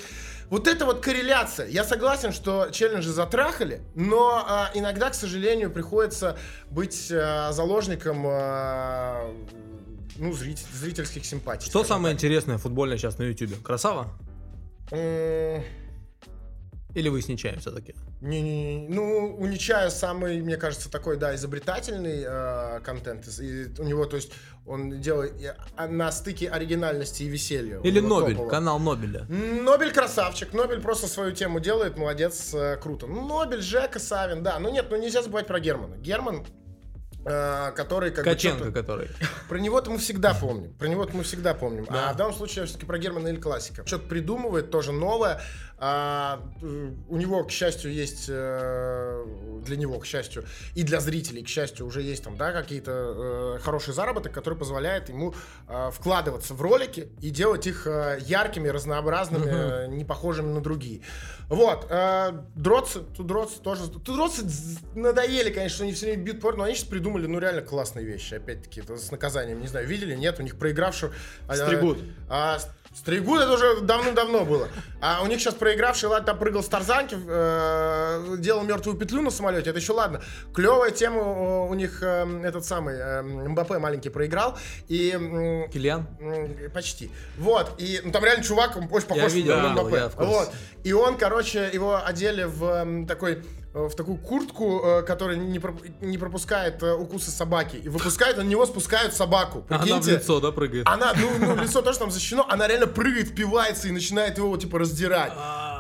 вот 0.50 0.68
эта 0.68 0.86
вот 0.86 1.02
корреляция. 1.02 1.68
Я 1.68 1.84
согласен, 1.84 2.32
что 2.32 2.70
челленджи 2.72 3.10
затрахали, 3.12 3.82
но 3.96 4.46
а, 4.48 4.72
иногда, 4.74 5.10
к 5.10 5.16
сожалению, 5.16 5.72
приходится 5.72 6.38
быть 6.70 7.12
а, 7.12 7.52
заложником 7.52 8.24
а, 8.26 9.30
ну, 10.16 10.32
зритель- 10.32 10.68
зрительских 10.74 11.26
симпатий. 11.26 11.70
Что 11.70 11.84
самое 11.84 12.14
так. 12.14 12.24
интересное 12.24 12.58
футбольное 12.58 12.98
сейчас 12.98 13.18
на 13.18 13.24
Ютубе? 13.24 13.56
Красава? 13.58 14.08
Или 16.94 17.10
вы 17.10 17.22
с 17.22 17.28
Нечаем 17.28 17.60
все-таки? 17.60 17.96
Не-не-не. 18.24 18.88
Ну, 18.88 19.36
у 19.38 19.46
Нечая 19.46 19.90
самый, 19.90 20.42
мне 20.42 20.56
кажется, 20.56 20.90
такой, 20.90 21.18
да, 21.18 21.36
изобретательный 21.36 22.24
э, 22.26 22.80
контент. 22.80 23.28
И 23.40 23.68
у 23.78 23.84
него, 23.84 24.06
то 24.06 24.16
есть, 24.16 24.32
он 24.66 25.02
делает 25.02 25.34
а, 25.76 25.88
на 25.88 26.10
стыке 26.10 26.48
оригинальности 26.48 27.24
и 27.24 27.28
веселья. 27.28 27.82
Или 27.82 28.00
Нобель, 28.00 28.36
топово. 28.36 28.50
канал 28.50 28.80
Нобеля? 28.80 29.26
Нобель 29.28 29.92
красавчик. 29.92 30.54
Нобель 30.54 30.80
просто 30.80 31.08
свою 31.08 31.34
тему 31.34 31.60
делает, 31.60 31.98
молодец, 31.98 32.54
э, 32.54 32.78
круто. 32.78 33.08
Ну, 33.08 33.28
Нобель, 33.28 33.62
Жека, 33.62 34.00
Савин, 34.00 34.42
да. 34.42 34.58
Ну 34.58 34.72
нет, 34.72 34.88
ну 34.90 34.96
нельзя 34.96 35.22
забывать 35.22 35.48
про 35.48 35.60
Германа. 35.60 35.98
Герман 35.98 36.46
э, 37.26 37.72
который 37.76 38.12
как 38.12 38.26
бы 38.26 38.32
Каченко, 38.32 38.66
чё-то- 38.66 38.72
который. 38.72 39.10
Про 39.50 39.58
него-то 39.60 39.92
мы 39.92 39.98
всегда 39.98 40.34
помним. 40.34 40.74
Про 40.74 40.88
него-то 40.88 41.16
мы 41.16 41.24
всегда 41.24 41.54
помним. 41.54 41.86
Да. 41.86 42.10
А 42.10 42.14
в 42.14 42.18
данном 42.18 42.34
случае 42.34 42.62
я 42.62 42.66
все-таки 42.66 42.86
про 42.86 42.98
Германа 42.98 43.28
или 43.28 43.40
классика. 43.40 43.86
Что-то 43.86 44.08
придумывает, 44.08 44.72
тоже 44.72 44.92
новое. 44.92 45.42
А, 45.86 46.40
у 47.10 47.18
него, 47.18 47.44
к 47.44 47.52
счастью, 47.52 47.92
есть 47.92 48.28
э, 48.30 49.26
для 49.66 49.76
него, 49.76 50.00
к 50.00 50.06
счастью, 50.06 50.46
и 50.76 50.84
для 50.84 51.02
зрителей, 51.02 51.44
к 51.44 51.50
счастью, 51.50 51.86
уже 51.86 52.02
есть 52.02 52.24
там, 52.24 52.38
да, 52.38 52.54
какие-то 52.54 53.58
э, 53.58 53.60
хороший 53.62 53.94
заработок, 53.94 54.32
который 54.32 54.58
позволяет 54.58 55.10
ему 55.10 55.36
э, 55.68 55.90
вкладываться 55.92 56.54
в 56.54 56.62
ролики 56.62 57.10
и 57.20 57.32
делать 57.32 57.68
их 57.68 57.86
яркими, 57.86 58.70
разнообразными, 58.70 59.94
не 59.94 60.06
похожими 60.06 60.54
на 60.54 60.62
другие. 60.62 61.02
Вот. 61.50 61.92
Дротсы, 62.56 63.02
тудроцы 63.02 63.60
тоже. 63.60 63.90
Тудроцы 63.90 64.46
надоели, 64.96 65.52
конечно, 65.52 65.76
что 65.76 65.84
они 65.84 65.92
все 65.92 66.06
время 66.06 66.24
бьют 66.24 66.40
порно, 66.40 66.60
но 66.60 66.64
они 66.64 66.76
сейчас 66.76 66.88
придумали, 66.88 67.28
ну, 67.28 67.40
реально 67.40 67.62
классные 67.62 68.06
вещи. 68.06 68.36
Опять-таки, 68.36 68.82
с 68.82 69.12
наказанием. 69.12 69.60
Не 69.60 69.68
знаю, 69.68 69.86
видели, 69.86 70.16
нет, 70.16 70.40
у 70.40 70.44
них 70.44 70.58
проигравший... 70.58 71.10
а, 71.48 71.56
Стригут. 71.56 72.00
а, 72.30 72.60
Стригут 72.96 73.42
это 73.42 73.54
уже 73.54 73.82
давным-давно 73.82 74.46
было. 74.46 74.68
А 75.02 75.22
у 75.24 75.28
них 75.28 75.40
сейчас 75.40 75.56
проигравший, 75.56 76.10
ладно, 76.10 76.28
там 76.28 76.38
прыгал 76.40 76.62
с 76.64 76.68
тарзанки, 76.68 77.18
э, 77.28 78.36
делал 78.38 78.64
мертвую 78.64 78.96
петлю 78.98 79.22
на 79.22 79.32
самолете, 79.32 79.72
это 79.72 79.80
еще 79.80 79.94
ладно. 79.94 80.22
Клевая 80.54 80.92
тема 80.92 81.22
у 81.66 81.74
них 81.74 82.04
э, 82.04 82.42
этот 82.44 82.66
самый 82.66 82.96
э, 82.96 83.22
МБП 83.24 83.80
маленький 83.80 84.10
проиграл. 84.10 84.58
И 84.88 85.12
м, 85.12 85.70
Киллиан? 85.72 86.06
М, 86.20 86.72
Почти. 86.72 87.10
Вот. 87.38 87.72
И 87.80 88.00
ну, 88.04 88.12
там 88.12 88.24
реально 88.24 88.44
чувак, 88.44 88.78
он 88.78 88.88
очень 88.92 89.08
похож 89.08 89.34
видел, 89.34 89.58
на 89.58 89.70
МБП. 89.70 89.94
я. 89.94 90.12
Вот. 90.16 90.52
И 90.84 90.94
он, 90.94 91.18
короче, 91.18 91.70
его 91.74 92.00
одели 92.06 92.44
в 92.44 92.64
м, 92.64 93.08
такой 93.08 93.34
э, 93.34 93.42
в 93.74 93.96
такую 93.96 94.18
куртку, 94.18 94.82
э, 94.84 95.04
которая 95.04 95.36
не, 95.36 95.60
не 96.02 96.18
пропускает 96.18 96.84
э, 96.84 96.94
укусы 96.94 97.32
собаки. 97.32 97.78
И 97.78 97.90
выпускают, 97.90 98.38
на 98.38 98.42
него 98.42 98.66
спускают 98.66 99.14
собаку. 99.16 99.66
Она 99.68 99.80
в 99.80 99.82
Прикиньте. 99.82 100.12
лицо, 100.12 100.40
да, 100.40 100.52
прыгает? 100.52 100.88
Она, 100.88 101.14
ну, 101.16 101.30
ну, 101.40 101.56
лицо 101.56 101.82
тоже 101.82 101.98
там 101.98 102.12
защищено, 102.12 102.46
она 102.50 102.68
реально 102.68 102.88
прыгает, 102.88 103.30
впивается 103.30 103.88
и 103.88 103.92
начинает 103.92 104.38
его, 104.38 104.56
типа, 104.58 104.78
раздирать. 104.78 105.34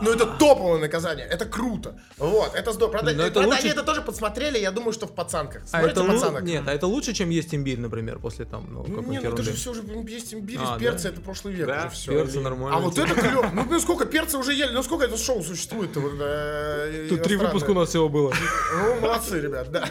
Ну, 0.04 0.12
это 0.12 0.26
топовое 0.26 0.80
наказание, 0.80 1.26
это 1.26 1.46
круто. 1.46 2.00
Вот, 2.18 2.54
это 2.56 2.74
здорово. 2.74 2.92
Правда, 2.92 3.12
э, 3.12 3.14
это 3.14 3.32
правда, 3.34 3.48
лучше- 3.50 3.60
они 3.62 3.70
это 3.70 3.84
тоже 3.84 4.02
подсмотрели, 4.02 4.58
я 4.60 4.72
думаю, 4.72 4.94
что 4.94 5.08
в 5.08 5.14
пацанках. 5.16 5.64
А 5.72 5.80
Смотрите 5.80 5.92
это, 5.92 6.02
лу- 6.10 6.14
пацанок. 6.14 6.44
Нет, 6.44 6.64
а 6.68 6.74
это 6.74 6.88
лучше, 6.88 7.14
чем 7.14 7.30
есть 7.30 7.54
имбирь, 7.56 7.80
например, 7.80 8.20
после 8.20 8.46
там, 8.46 8.68
ну, 8.72 8.80
Не, 8.86 8.96
какой-нибудь 8.96 9.24
ну 9.24 9.34
это 9.34 9.44
же 9.44 9.54
все 9.54 9.72
уже 9.72 9.82
есть 10.08 10.34
имбирь, 10.34 10.60
А, 10.62 10.76
из 10.76 10.80
перца, 10.80 11.10
это 11.10 11.22
прошлый 11.22 11.54
век 11.54 11.68
Да, 11.68 11.80
уже 11.88 11.90
все. 11.90 12.12
Перцы 12.12 12.40
нормально. 12.40 12.78
А 12.78 12.80
вот 12.80 12.98
это 12.98 13.14
клево. 13.14 13.50
Ну, 13.54 13.66
ну 13.70 13.80
сколько 13.80 14.06
перца 14.06 14.38
уже 14.38 14.54
ели, 14.54 14.72
ну 14.72 14.84
сколько 14.84 15.06
это 15.06 15.18
шоу 15.18 15.42
существует-то? 15.44 16.02
э, 16.22 17.08
Тут 17.10 17.24
три 17.24 17.36
выпуска 17.38 17.72
у 17.72 17.74
нас 17.74 17.90
всего 17.90 18.10
было. 18.10 18.34
Ну, 18.76 19.00
молодцы, 19.02 19.40
ребят, 19.40 19.72
да. 19.72 19.88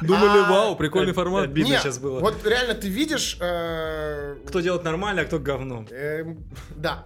Думали, 0.00 0.40
А, 0.44 0.50
вау, 0.50 0.76
прикольный 0.76 1.12
формат. 1.12 1.44
обидно 1.44 1.70
Нет, 1.72 1.82
сейчас 1.82 1.98
было. 1.98 2.20
вот 2.20 2.44
реально 2.46 2.74
ты 2.74 2.88
видишь... 2.88 3.36
э, 3.40 4.36
Кто 4.46 4.60
делает 4.60 4.84
нормально, 4.84 5.22
а 5.22 5.24
кто 5.24 5.38
говно. 5.38 5.84
Да. 6.76 7.04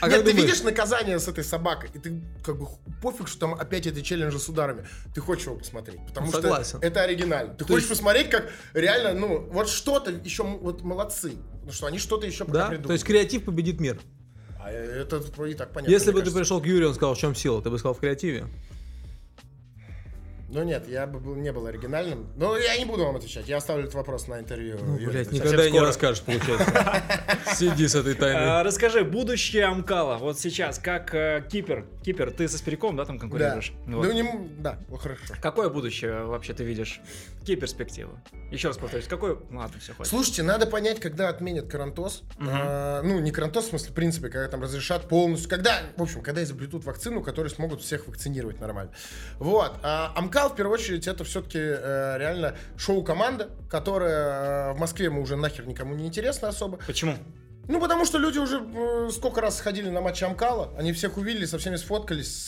А 0.00 0.08
Нет, 0.08 0.24
ты 0.24 0.32
видишь 0.32 0.62
наказание 0.62 1.18
с 1.18 1.28
этой 1.36 1.44
собакой, 1.44 1.90
и 1.92 1.98
ты 1.98 2.22
как 2.44 2.58
бы 2.58 2.66
пофиг, 3.02 3.28
что 3.28 3.40
там 3.40 3.54
опять 3.54 3.86
эти 3.86 4.00
челленджи 4.00 4.38
с 4.38 4.48
ударами. 4.48 4.86
Ты 5.14 5.20
хочешь 5.20 5.46
его 5.46 5.56
посмотреть, 5.56 6.00
потому 6.06 6.32
Согласен. 6.32 6.78
что 6.78 6.86
это 6.86 7.02
оригинально. 7.02 7.54
Ты 7.54 7.64
хочешь 7.64 7.88
посмотреть, 7.88 8.30
как 8.30 8.50
реально, 8.72 9.12
ну, 9.14 9.40
вот 9.50 9.68
что-то 9.68 10.10
еще, 10.10 10.42
вот 10.42 10.82
молодцы. 10.82 11.32
Потому 11.52 11.72
что 11.72 11.86
они 11.86 11.98
что-то 11.98 12.26
еще 12.26 12.44
пока 12.44 12.58
Да? 12.58 12.66
придумали. 12.68 12.86
То 12.86 12.92
есть 12.94 13.04
креатив 13.04 13.44
победит 13.44 13.80
мир. 13.80 14.00
А 14.62 14.70
это 14.70 15.16
и 15.18 15.54
так 15.54 15.72
понятно. 15.72 15.92
Если 15.92 16.10
бы 16.10 16.20
ты 16.20 16.26
кажется. 16.26 16.38
пришел 16.40 16.60
к 16.60 16.66
Юрию, 16.66 16.88
он 16.88 16.94
сказал, 16.94 17.14
в 17.14 17.18
чем 17.18 17.34
сила, 17.34 17.62
ты 17.62 17.70
бы 17.70 17.78
сказал 17.78 17.94
в 17.94 18.00
креативе. 18.00 18.46
Ну 20.48 20.62
нет, 20.62 20.88
я 20.88 21.06
бы 21.06 21.18
был, 21.18 21.34
не 21.34 21.52
был 21.52 21.66
оригинальным. 21.66 22.28
Но 22.36 22.56
я 22.56 22.76
не 22.76 22.84
буду 22.84 23.04
вам 23.04 23.16
отвечать. 23.16 23.48
Я 23.48 23.56
оставлю 23.56 23.82
этот 23.84 23.94
вопрос 23.94 24.28
на 24.28 24.38
интервью. 24.38 24.78
Ну, 24.80 24.94
Юрия. 24.94 25.08
блядь, 25.08 25.32
никогда 25.32 25.64
и 25.64 25.70
не 25.70 25.76
скоро. 25.76 25.86
расскажешь, 25.88 26.22
получается. 26.22 27.02
Сиди 27.56 27.88
с 27.88 27.94
этой 27.96 28.14
тайной. 28.14 28.42
А, 28.44 28.62
расскажи, 28.62 29.04
будущее 29.04 29.64
Амкала, 29.64 30.18
вот 30.18 30.38
сейчас, 30.38 30.78
как 30.78 31.12
э, 31.14 31.44
кипер, 31.50 31.86
кипер, 32.04 32.30
ты 32.30 32.46
со 32.48 32.58
Спиряком, 32.58 32.96
да, 32.96 33.04
там 33.04 33.16
Да. 33.16 33.20
конкурируешь? 33.22 33.72
Вот. 33.86 34.06
Ну, 34.06 34.12
не 34.12 34.24
да, 34.58 34.78
ну, 34.88 34.96
хорошо. 34.96 35.34
Какое 35.40 35.68
будущее 35.68 36.24
вообще 36.24 36.54
ты 36.54 36.62
видишь? 36.64 37.00
Какие 37.40 37.56
перспективы? 37.56 38.12
Еще 38.50 38.68
раз 38.68 38.76
повторюсь, 38.78 39.06
какой... 39.08 39.38
Ладно, 39.50 39.80
все, 39.80 39.94
хватит. 39.94 40.10
Слушайте, 40.10 40.42
надо 40.44 40.66
понять, 40.66 41.00
когда 41.00 41.28
отменят 41.28 41.66
карантоз. 41.68 42.22
А, 42.40 43.02
ну, 43.02 43.18
не 43.18 43.30
карантоз, 43.32 43.66
в 43.66 43.68
смысле, 43.70 43.90
в 43.90 43.94
принципе, 43.94 44.28
когда 44.28 44.48
там 44.48 44.62
разрешат 44.62 45.08
полностью. 45.08 45.50
Когда, 45.50 45.80
в 45.96 46.02
общем, 46.02 46.22
когда 46.22 46.42
изобретут 46.44 46.84
вакцину, 46.84 47.22
которые 47.22 47.50
смогут 47.50 47.82
всех 47.82 48.06
вакцинировать 48.06 48.60
нормально. 48.60 48.92
Вот. 49.38 49.72
А 49.82 50.12
Амкал, 50.36 50.50
в 50.50 50.56
первую 50.56 50.74
очередь, 50.74 51.08
это 51.08 51.24
все-таки 51.24 51.58
реально 51.58 52.56
шоу-команда, 52.76 53.48
которая 53.70 54.70
э, 54.70 54.74
в 54.74 54.78
Москве 54.78 55.08
мы 55.08 55.22
уже 55.22 55.34
нахер 55.36 55.66
никому 55.66 55.94
не 55.94 56.06
интересна 56.06 56.48
особо. 56.48 56.78
Почему? 56.86 57.14
Ну, 57.68 57.80
потому 57.80 58.04
что 58.04 58.18
люди 58.18 58.38
уже 58.38 58.58
э, 58.58 59.08
сколько 59.12 59.40
раз 59.40 59.56
сходили 59.56 59.88
на 59.88 60.02
матчи 60.02 60.24
Амкала, 60.24 60.74
они 60.76 60.92
всех 60.92 61.16
увидели, 61.16 61.46
со 61.46 61.58
всеми 61.58 61.76
сфоткались. 61.76 62.44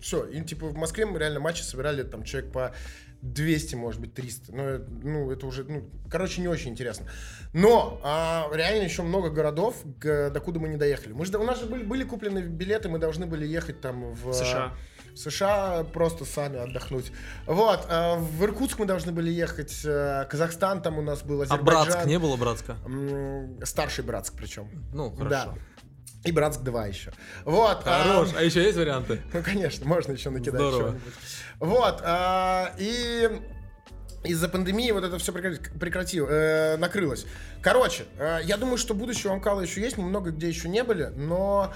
все, 0.00 0.24
и 0.24 0.40
типа 0.42 0.68
в 0.68 0.76
Москве 0.76 1.04
мы 1.04 1.18
реально 1.18 1.40
матчи 1.40 1.60
собирали 1.60 2.02
там 2.02 2.24
человек 2.24 2.50
по 2.50 2.74
200, 3.20 3.74
может 3.74 4.00
быть, 4.00 4.14
300. 4.14 4.52
Ну, 4.54 4.62
э, 4.62 4.80
ну 5.02 5.30
это 5.30 5.46
уже, 5.46 5.64
ну, 5.64 5.88
короче, 6.10 6.40
не 6.40 6.48
очень 6.48 6.70
интересно. 6.70 7.06
Но 7.52 8.00
а, 8.02 8.48
реально 8.54 8.84
еще 8.84 9.02
много 9.02 9.28
городов, 9.30 9.76
г- 9.84 10.30
докуда 10.30 10.60
мы 10.60 10.68
не 10.68 10.76
доехали. 10.76 11.12
Мы 11.12 11.24
же, 11.26 11.36
у 11.38 11.44
нас 11.44 11.60
же 11.60 11.66
были, 11.66 11.82
были 11.82 12.04
куплены 12.04 12.40
билеты, 12.40 12.88
мы 12.88 12.98
должны 12.98 13.26
были 13.26 13.46
ехать 13.46 13.80
там 13.80 14.12
в... 14.12 14.32
США. 14.32 14.72
В 15.14 15.18
США 15.18 15.84
просто 15.92 16.24
сами 16.24 16.58
отдохнуть. 16.58 17.12
Вот, 17.46 17.86
а 17.88 18.16
в 18.16 18.42
Иркутск 18.44 18.78
мы 18.80 18.86
должны 18.86 19.12
были 19.12 19.30
ехать, 19.30 19.82
э, 19.84 20.26
Казахстан 20.28 20.82
там 20.82 20.98
у 20.98 21.02
нас 21.02 21.22
был, 21.22 21.40
А 21.40 21.44
Азербайджан. 21.44 21.84
Братск 21.92 22.06
не 22.06 22.18
было 22.18 22.36
Братска? 22.36 22.76
Старший 23.62 24.02
Братск 24.02 24.34
причем. 24.36 24.68
Ну, 24.92 25.10
Да. 25.10 25.24
хорошо. 25.24 25.58
И 26.24 26.32
Братск 26.32 26.62
2 26.62 26.86
еще. 26.86 27.12
Вот. 27.44 27.82
а, 27.84 28.02
Хорош. 28.02 28.30
А 28.36 28.42
еще 28.42 28.62
есть 28.62 28.76
варианты? 28.76 29.20
ну, 29.32 29.42
конечно, 29.42 29.86
можно 29.86 30.12
еще 30.12 30.30
накидать 30.30 30.60
Здорово. 30.60 30.96
Вот. 31.60 32.00
а, 32.02 32.74
и 32.78 33.28
из-за 34.24 34.48
пандемии 34.48 34.90
вот 34.90 35.04
это 35.04 35.18
все 35.18 35.32
прекратило, 35.32 36.26
э, 36.28 36.76
накрылось. 36.78 37.26
Короче, 37.60 38.06
э, 38.18 38.40
я 38.44 38.56
думаю, 38.56 38.78
что 38.78 38.94
будущее 38.94 39.30
у 39.30 39.34
Амкала 39.34 39.60
еще 39.60 39.80
есть, 39.82 39.98
мы 39.98 40.04
много 40.08 40.30
где 40.30 40.48
еще 40.48 40.68
не 40.68 40.82
были, 40.82 41.12
но 41.14 41.72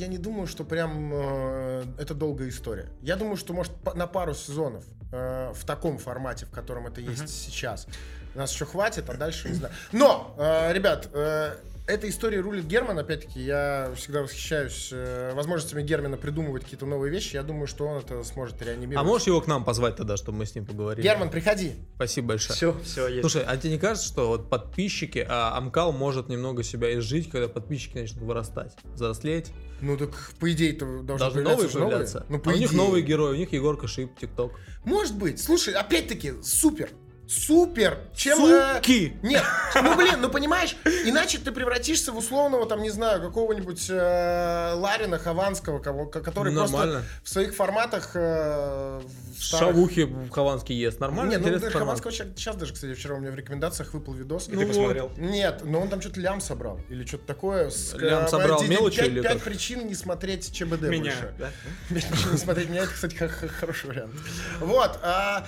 я 0.00 0.06
не 0.06 0.18
думаю, 0.18 0.46
что 0.46 0.64
прям 0.64 1.10
э, 1.12 1.84
это 1.98 2.14
долгая 2.14 2.48
история. 2.48 2.88
Я 3.02 3.16
думаю, 3.16 3.36
что 3.36 3.52
может 3.52 3.72
на 3.94 4.06
пару 4.06 4.34
сезонов 4.34 4.84
э, 5.12 5.52
в 5.54 5.64
таком 5.64 5.98
формате, 5.98 6.46
в 6.46 6.50
котором 6.50 6.86
это 6.86 7.00
есть 7.00 7.28
сейчас, 7.28 7.86
нас 8.34 8.52
еще 8.52 8.64
хватит, 8.64 9.10
а 9.10 9.14
дальше 9.14 9.48
не 9.48 9.54
знаю. 9.54 9.74
Но, 9.92 10.34
э, 10.38 10.72
ребят, 10.72 11.10
э, 11.12 11.54
эта 11.86 12.08
история 12.08 12.40
рулит 12.40 12.66
Герман, 12.66 12.98
опять-таки, 12.98 13.42
я 13.42 13.92
всегда 13.94 14.22
восхищаюсь 14.22 14.88
э, 14.92 15.32
возможностями 15.34 15.82
Германа 15.82 16.16
придумывать 16.16 16.62
какие-то 16.62 16.86
новые 16.86 17.12
вещи. 17.12 17.34
Я 17.34 17.42
думаю, 17.42 17.66
что 17.66 17.86
он 17.86 17.98
это 17.98 18.22
сможет 18.24 18.62
реанимировать. 18.62 18.98
А 18.98 19.02
можешь 19.02 19.26
его 19.26 19.40
к 19.40 19.48
нам 19.48 19.64
позвать 19.64 19.96
тогда, 19.96 20.16
чтобы 20.16 20.38
мы 20.38 20.46
с 20.46 20.54
ним 20.54 20.64
поговорили? 20.64 21.04
Герман, 21.04 21.28
приходи. 21.28 21.74
Спасибо 21.96 22.28
большое. 22.28 22.56
Все, 22.56 22.80
все, 22.84 23.08
есть. 23.08 23.20
Слушай, 23.20 23.44
а 23.46 23.56
тебе 23.56 23.72
не 23.72 23.78
кажется, 23.78 24.08
что 24.08 24.28
вот 24.28 24.48
подписчики, 24.48 25.26
а 25.28 25.58
Амкал 25.58 25.92
может 25.92 26.28
немного 26.28 26.62
себя 26.62 26.96
изжить, 26.98 27.28
когда 27.28 27.48
подписчики 27.48 27.98
начнут 27.98 28.22
вырастать, 28.22 28.72
взрослеть? 28.94 29.52
Ну 29.82 29.96
так, 29.96 30.10
по 30.38 30.50
идее-то 30.52 31.02
должны, 31.02 31.18
Должны 31.18 31.42
новые 31.42 31.68
появляться. 31.68 32.26
Ну, 32.28 32.36
А 32.36 32.40
по 32.40 32.48
у 32.50 32.52
них 32.52 32.68
идее. 32.70 32.76
новые 32.76 33.02
герои, 33.02 33.34
у 33.34 33.36
них 33.36 33.52
Егорка 33.52 33.86
Шип, 33.88 34.18
ТикТок. 34.18 34.52
Может 34.84 35.16
быть. 35.16 35.40
Слушай, 35.40 35.74
опять-таки, 35.74 36.34
супер. 36.42 36.90
Супер. 37.30 37.98
Чем... 38.16 38.44
э, 38.44 38.74
Суки! 38.76 39.16
Нет, 39.22 39.44
ну 39.76 39.96
блин, 39.96 40.16
ну 40.20 40.28
понимаешь, 40.30 40.76
иначе 41.04 41.38
ты 41.38 41.52
превратишься 41.52 42.10
в 42.10 42.16
условного, 42.18 42.66
там, 42.66 42.82
не 42.82 42.90
знаю, 42.90 43.20
какого-нибудь 43.22 43.86
э, 43.88 44.72
Ларина 44.74 45.16
Хованского, 45.18 45.78
кого, 45.78 46.06
ко- 46.06 46.20
который 46.22 46.52
Нормально. 46.52 46.92
просто 46.92 47.04
в 47.22 47.28
своих 47.28 47.54
форматах... 47.54 48.10
э, 48.14 49.00
в 49.00 49.42
старых- 49.42 49.74
Шавухи 49.74 50.00
в 50.02 50.28
Хованский 50.30 50.74
ест. 50.74 50.98
Нормально, 50.98 51.30
Не, 51.30 51.36
ну 51.38 51.44
формат. 51.58 51.72
Хованского 51.72 52.12
сейчас, 52.12 52.26
сейчас 52.34 52.56
даже, 52.56 52.74
кстати, 52.74 52.94
вчера 52.94 53.14
у 53.14 53.20
меня 53.20 53.30
в 53.30 53.36
рекомендациях 53.36 53.94
выпал 53.94 54.12
видос. 54.14 54.48
И 54.48 54.56
ты 54.56 54.66
посмотрел? 54.66 55.12
Нет, 55.16 55.60
но 55.64 55.80
он 55.80 55.88
там 55.88 56.00
что-то 56.00 56.18
лям 56.20 56.40
собрал. 56.40 56.80
Или 56.88 57.04
что-то 57.06 57.26
такое. 57.26 57.70
с- 57.70 57.94
Лям 57.94 58.24
э, 58.24 58.28
собрал 58.28 58.58
пять- 58.60 58.68
мелочи 58.68 58.96
пять- 58.98 59.06
или 59.08 59.20
Пять 59.22 59.34
как? 59.34 59.42
причин 59.42 59.86
не 59.86 59.94
смотреть 59.94 60.52
ЧБД 60.52 60.82
Меня, 60.82 61.12
больше. 61.12 61.34
да? 61.38 61.50
Пять 61.88 62.08
причин 62.08 62.32
не 62.32 62.38
смотреть 62.38 62.68
меня, 62.70 62.82
это, 62.82 62.92
кстати, 62.92 63.14
хороший 63.14 63.86
вариант. 63.86 64.14
Вот. 64.58 64.98
а, 65.02 65.46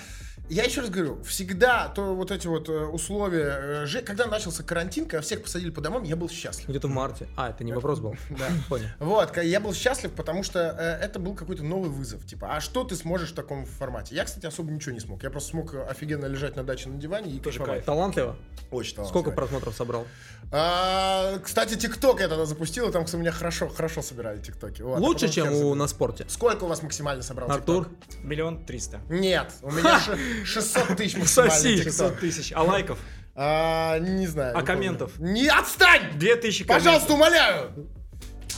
я 0.48 0.64
еще 0.64 0.80
раз 0.80 0.90
говорю, 0.90 1.22
всегда 1.22 1.88
то 1.88 2.14
вот 2.14 2.30
эти 2.30 2.46
вот 2.46 2.68
э, 2.68 2.84
условия, 2.84 3.86
э, 3.86 4.02
когда 4.02 4.26
начался 4.26 4.62
карантин, 4.62 5.04
когда 5.06 5.22
всех 5.22 5.42
посадили 5.42 5.70
по 5.70 5.80
домам, 5.80 6.02
я 6.02 6.16
был 6.16 6.28
счастлив. 6.28 6.68
Где-то 6.68 6.88
в 6.88 6.90
марте. 6.90 7.28
А, 7.36 7.50
это 7.50 7.64
не 7.64 7.72
вопрос 7.72 8.00
был. 8.00 8.16
Да. 8.30 8.48
Понял. 8.68 8.86
Вот, 8.98 9.36
я 9.36 9.60
был 9.60 9.72
счастлив, 9.72 10.12
потому 10.12 10.42
что 10.42 10.58
э, 10.58 11.04
это 11.04 11.18
был 11.18 11.34
какой-то 11.34 11.62
новый 11.64 11.90
вызов. 11.90 12.26
Типа, 12.26 12.56
а 12.56 12.60
что 12.60 12.84
ты 12.84 12.96
сможешь 12.96 13.30
в 13.30 13.34
таком 13.34 13.66
формате? 13.66 14.14
Я, 14.14 14.24
кстати, 14.24 14.46
особо 14.46 14.70
ничего 14.70 14.92
не 14.92 15.00
смог. 15.00 15.22
Я 15.22 15.30
просто 15.30 15.50
смог 15.50 15.74
офигенно 15.74 16.26
лежать 16.26 16.56
на 16.56 16.64
даче 16.64 16.88
на 16.88 16.98
диване 16.98 17.30
и 17.32 17.38
Тоже 17.38 17.58
кайфовать. 17.58 17.84
Талантливо? 17.84 18.36
Очень 18.70 18.92
Сколько 18.92 19.10
талантливо. 19.10 19.34
просмотров 19.34 19.74
собрал? 19.74 20.06
А, 20.50 21.38
кстати, 21.38 21.76
ТикТок 21.76 22.20
я 22.20 22.28
тогда 22.28 22.44
запустил, 22.44 22.88
и 22.88 22.92
там 22.92 23.04
кстати, 23.04 23.18
у 23.18 23.22
меня 23.22 23.32
хорошо, 23.32 23.68
хорошо 23.68 24.02
собирали 24.02 24.38
ТикТоки. 24.38 24.82
Вот, 24.82 24.98
а 24.98 25.00
Лучше, 25.00 25.28
чем 25.28 25.52
у 25.52 25.74
на 25.74 25.86
спорте. 25.86 26.26
Сколько 26.28 26.64
у 26.64 26.66
вас 26.66 26.82
максимально 26.82 27.22
собрал 27.22 27.50
Артур? 27.50 27.88
Миллион 28.22 28.64
триста. 28.64 29.00
Нет, 29.08 29.52
у 29.62 29.70
меня 29.70 29.98
же... 30.06 30.18
600 30.44 30.96
тысяч 30.96 31.16
максимально. 31.16 31.52
Соси. 31.52 31.74
TikTok. 31.76 31.84
500 31.84 32.20
тысяч. 32.20 32.52
А 32.54 32.62
лайков? 32.62 32.98
А, 33.34 33.98
не 33.98 34.26
знаю. 34.26 34.56
А 34.56 34.60
не 34.60 34.66
помню. 34.66 34.66
комментов? 34.66 35.18
Не 35.18 35.48
отстань! 35.48 36.18
2000 36.18 36.64
Пожалуйста, 36.64 37.14
умоляю! 37.14 37.88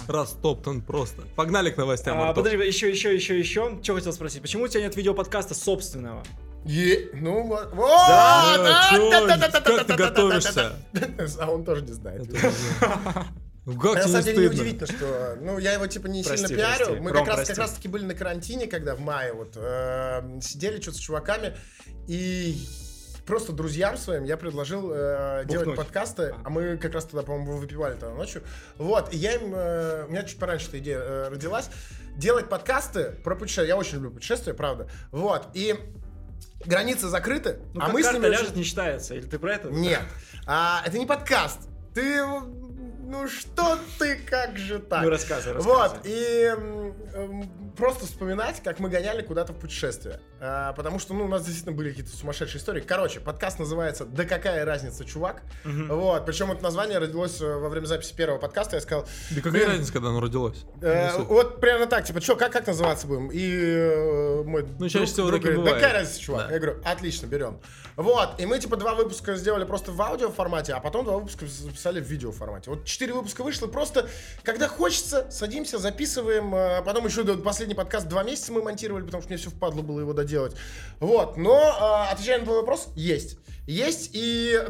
Растоптан 0.08 0.82
просто. 0.82 1.22
Погнали 1.36 1.70
к 1.70 1.76
новостям. 1.76 2.20
А, 2.20 2.32
подожди, 2.34 2.58
еще, 2.58 2.90
еще, 2.90 3.14
еще, 3.14 3.38
еще. 3.38 3.78
Что 3.82 3.94
хотел 3.94 4.12
спросить? 4.12 4.42
Почему 4.42 4.64
у 4.64 4.68
тебя 4.68 4.82
нет 4.82 4.96
видеоподкаста 4.96 5.54
собственного? 5.54 6.22
Е- 6.64 7.10
ну 7.14 7.46
вот. 7.46 7.72
Вот! 7.74 7.88
Да, 7.88 8.88
а, 8.90 8.90
чё, 8.90 9.10
да-да-да-да-да-да-да-да-да-да. 9.10 9.76
как 9.76 9.86
ты 9.86 9.96
готовишься? 9.96 10.72
А 11.40 11.50
он 11.50 11.64
тоже 11.64 11.82
не 11.82 11.92
знает. 11.92 12.22
Ну, 12.26 12.38
Как 13.66 13.94
На 13.94 14.02
самом 14.02 14.16
не 14.18 14.22
деле 14.24 14.36
не 14.38 14.46
стыдно? 14.46 14.62
удивительно, 14.62 14.86
что, 14.86 15.38
ну, 15.40 15.58
я 15.58 15.72
его 15.72 15.86
типа 15.86 16.06
не 16.08 16.22
Прости, 16.22 16.46
сильно 16.46 16.56
пиарю. 16.62 16.84
прости. 16.86 17.00
Мы 17.00 17.10
Ром, 17.12 17.18
как 17.20 17.28
раз, 17.28 17.36
прости. 17.36 17.52
как 17.52 17.58
раз 17.60 17.70
таки 17.72 17.88
были 17.88 18.04
на 18.04 18.14
карантине, 18.14 18.66
когда 18.66 18.94
в 18.94 19.00
мае 19.00 19.32
вот 19.32 19.52
э, 19.56 20.40
сидели 20.42 20.80
что-то 20.80 20.98
с 20.98 21.00
чуваками 21.00 21.56
и 22.06 22.58
просто 23.26 23.52
друзьям 23.52 23.96
своим 23.96 24.24
я 24.24 24.36
предложил 24.36 24.90
э, 24.92 25.44
делать 25.46 25.76
подкасты, 25.76 26.34
а 26.44 26.50
мы 26.50 26.76
как 26.76 26.92
раз 26.92 27.04
тогда, 27.06 27.22
по-моему, 27.22 27.56
выпивали 27.56 27.94
тогда 27.94 28.14
ночью. 28.14 28.42
Вот, 28.76 29.14
и 29.14 29.16
я 29.16 29.32
им, 29.32 29.54
э, 29.54 30.04
у 30.06 30.10
меня 30.10 30.24
чуть 30.24 30.38
пораньше 30.38 30.68
эта 30.68 30.78
идея 30.80 30.98
э, 30.98 31.28
родилась, 31.30 31.70
делать 32.18 32.50
подкасты 32.50 33.12
про 33.24 33.34
путешествия. 33.34 33.68
Я 33.68 33.76
очень 33.78 33.94
люблю 33.94 34.10
путешествия, 34.10 34.52
правда. 34.52 34.90
Вот, 35.10 35.48
и 35.54 35.74
границы 36.66 37.08
закрыты, 37.08 37.60
Ну, 37.72 37.80
а 37.80 37.84
как 37.86 37.94
мы 37.94 38.02
с 38.02 38.04
карта 38.04 38.18
ними 38.20 38.30
ляжет, 38.30 38.48
очень- 38.48 38.56
не 38.58 38.62
считается. 38.64 39.14
Или 39.14 39.24
ты 39.26 39.38
про 39.38 39.54
это? 39.54 39.70
нет, 39.70 40.02
а, 40.46 40.82
это 40.86 40.98
не 40.98 41.06
подкаст. 41.06 41.60
Ты, 41.94 42.20
ну 43.06 43.28
что 43.28 43.78
ты, 43.98 44.16
как 44.16 44.56
же 44.58 44.78
так? 44.78 45.02
Ну, 45.02 45.10
рассказывай, 45.10 45.60
Вот, 45.60 45.92
рассказывай. 45.92 46.10
и 46.10 46.44
м, 46.46 46.94
м, 47.14 47.72
просто 47.76 48.06
вспоминать, 48.06 48.62
как 48.62 48.78
мы 48.80 48.88
гоняли 48.88 49.22
куда-то 49.22 49.52
в 49.52 49.56
путешествие. 49.58 50.20
А, 50.40 50.72
потому 50.74 50.98
что, 50.98 51.14
ну, 51.14 51.24
у 51.24 51.28
нас 51.28 51.44
действительно 51.44 51.74
были 51.76 51.90
какие-то 51.90 52.14
сумасшедшие 52.16 52.60
истории. 52.60 52.80
Короче, 52.80 53.20
подкаст 53.20 53.58
называется 53.58 54.04
«Да 54.04 54.24
какая 54.24 54.64
разница, 54.64 55.04
чувак?». 55.04 55.42
Вот, 55.64 56.26
причем 56.26 56.50
это 56.52 56.62
название 56.62 56.98
родилось 56.98 57.40
э, 57.40 57.46
во 57.56 57.68
время 57.68 57.86
записи 57.86 58.14
первого 58.14 58.38
подкаста. 58.38 58.76
Я 58.76 58.82
сказал, 58.82 59.06
Да 59.30 59.40
какая 59.40 59.66
разница, 59.66 59.92
когда 59.92 60.08
оно 60.10 60.20
родилось? 60.20 60.64
Э, 60.82 61.18
Ну, 61.18 61.24
вот 61.24 61.60
примерно 61.60 61.86
так, 61.86 62.04
типа, 62.04 62.20
что, 62.20 62.36
как, 62.36 62.52
как 62.52 62.66
называться 62.66 63.06
будем? 63.06 63.28
И 63.32 63.50
э, 63.54 64.42
мой 64.44 64.66
Ну, 64.78 64.88
чаще 64.88 64.98
друг- 64.98 65.08
всего 65.10 65.26
друг 65.28 65.42
так 65.42 65.50
и 65.50 65.54
говорит, 65.54 65.64
да 65.64 65.70
бывает. 65.70 65.82
какая 65.82 66.00
разница, 66.00 66.20
чувак? 66.20 66.48
Да. 66.48 66.54
Я 66.54 66.60
говорю, 66.60 66.80
отлично, 66.84 67.26
берем. 67.26 67.60
Вот, 67.96 68.40
и 68.40 68.46
мы, 68.46 68.58
типа, 68.58 68.76
два 68.76 68.94
выпуска 68.94 69.36
сделали 69.36 69.64
просто 69.64 69.92
в 69.92 70.02
аудио 70.02 70.30
формате, 70.30 70.72
а 70.72 70.80
потом 70.80 71.04
два 71.04 71.14
выпуска 71.18 71.46
записали 71.46 72.00
в 72.00 72.04
видео 72.04 72.32
формате. 72.32 72.70
Вот 72.70 72.84
четыре 72.94 73.12
выпуска 73.12 73.42
вышло, 73.42 73.66
просто, 73.66 74.08
когда 74.42 74.68
хочется, 74.68 75.28
садимся, 75.30 75.78
записываем, 75.78 76.54
э, 76.54 76.82
потом 76.82 77.06
еще 77.06 77.24
последний 77.38 77.74
подкаст 77.74 78.08
два 78.08 78.22
месяца 78.22 78.52
мы 78.52 78.62
монтировали, 78.62 79.04
потому 79.04 79.20
что 79.20 79.30
мне 79.30 79.38
все 79.38 79.50
впадло 79.50 79.82
было 79.82 80.00
его 80.00 80.12
доделать. 80.12 80.54
Вот, 81.00 81.36
но, 81.36 81.58
э, 81.58 82.12
отвечая 82.12 82.38
на 82.38 82.44
твой 82.44 82.58
вопрос, 82.58 82.88
есть. 82.94 83.36
Есть, 83.66 84.10
и, 84.12 84.60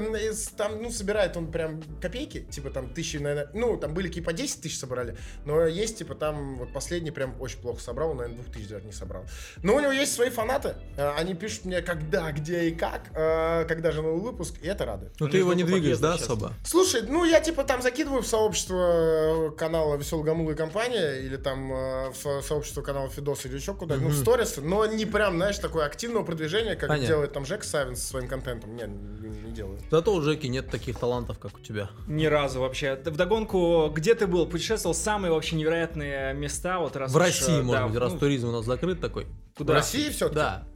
там, 0.56 0.80
ну, 0.80 0.90
собирает 0.90 1.36
он 1.36 1.50
прям 1.50 1.82
копейки, 2.00 2.42
типа 2.42 2.70
там 2.70 2.94
тысячи, 2.94 3.16
наверное, 3.16 3.50
ну, 3.52 3.76
там 3.76 3.92
были 3.92 4.06
какие 4.06 4.22
по 4.22 4.32
10 4.32 4.60
тысяч 4.62 4.78
собрали, 4.78 5.16
но 5.44 5.66
есть, 5.66 5.98
типа, 5.98 6.14
там 6.14 6.56
вот 6.56 6.72
последний 6.72 7.10
прям 7.10 7.40
очень 7.40 7.58
плохо 7.58 7.82
собрал, 7.82 8.10
он, 8.10 8.18
наверное, 8.18 8.40
двух 8.40 8.54
тысяч 8.54 8.68
даже 8.68 8.86
не 8.86 8.92
собрал. 8.92 9.24
Но 9.64 9.74
у 9.74 9.80
него 9.80 9.90
есть 9.90 10.14
свои 10.14 10.30
фанаты, 10.30 10.76
э, 10.96 11.10
они 11.16 11.34
пишут 11.34 11.64
мне, 11.64 11.82
когда, 11.82 12.30
где 12.30 12.68
и 12.68 12.74
как, 12.74 13.12
когда 13.12 13.90
же 13.90 14.00
новый 14.00 14.20
выпуск, 14.20 14.54
и 14.62 14.68
это 14.68 14.84
радует. 14.84 15.12
Ну 15.18 15.28
ты 15.28 15.38
его 15.38 15.54
не 15.54 15.64
двигаешь, 15.64 15.98
да, 15.98 16.14
особо? 16.14 16.52
Слушай, 16.64 17.02
ну 17.02 17.24
я 17.24 17.40
типа 17.40 17.64
там 17.64 17.82
закидываю 17.82 18.13
в 18.20 18.26
сообщество 18.26 18.76
э, 18.76 19.50
канала 19.56 19.96
Веселый 19.96 20.24
Гамула 20.24 20.52
и 20.52 20.54
компания, 20.54 21.20
или 21.20 21.36
там 21.36 21.72
э, 21.72 22.10
в 22.10 22.16
со- 22.16 22.42
сообщество 22.42 22.82
канала 22.82 23.08
Фидос 23.08 23.46
или 23.46 23.56
еще 23.56 23.74
куда 23.74 23.96
ну, 23.96 24.08
в 24.08 24.14
сторис, 24.14 24.58
но 24.58 24.86
не 24.86 25.06
прям, 25.06 25.36
знаешь, 25.36 25.58
такое 25.58 25.86
активного 25.86 26.24
продвижения, 26.24 26.76
как 26.76 26.88
Понятно. 26.88 27.06
делает 27.06 27.32
там 27.32 27.44
Жек 27.44 27.64
Савин 27.64 27.96
со 27.96 28.06
своим 28.06 28.28
контентом. 28.28 28.74
Нет, 28.76 28.88
не, 28.88 29.52
делаю. 29.52 29.78
Зато 29.90 30.14
у 30.14 30.20
Жеки 30.20 30.46
нет 30.46 30.70
таких 30.70 30.98
талантов, 30.98 31.38
как 31.38 31.56
у 31.56 31.60
тебя. 31.60 31.90
Ни 32.06 32.26
разу 32.26 32.60
вообще. 32.60 32.94
В 32.96 33.16
догонку, 33.16 33.90
где 33.94 34.14
ты 34.14 34.26
был? 34.26 34.46
Путешествовал 34.46 34.94
самые 34.94 35.32
вообще 35.32 35.56
невероятные 35.56 36.34
места, 36.34 36.78
вот 36.78 36.96
раз 36.96 37.12
В 37.12 37.16
уж, 37.16 37.22
России, 37.22 37.60
э, 37.60 37.62
может 37.62 37.82
да, 37.82 37.88
быть, 37.88 37.98
раз 37.98 38.12
ну, 38.12 38.18
туризм 38.18 38.48
у 38.48 38.52
нас 38.52 38.64
закрыт 38.64 39.00
такой. 39.00 39.26
Куда? 39.56 39.74
В 39.74 39.76
России 39.76 40.10
все 40.10 40.28
Да. 40.28 40.66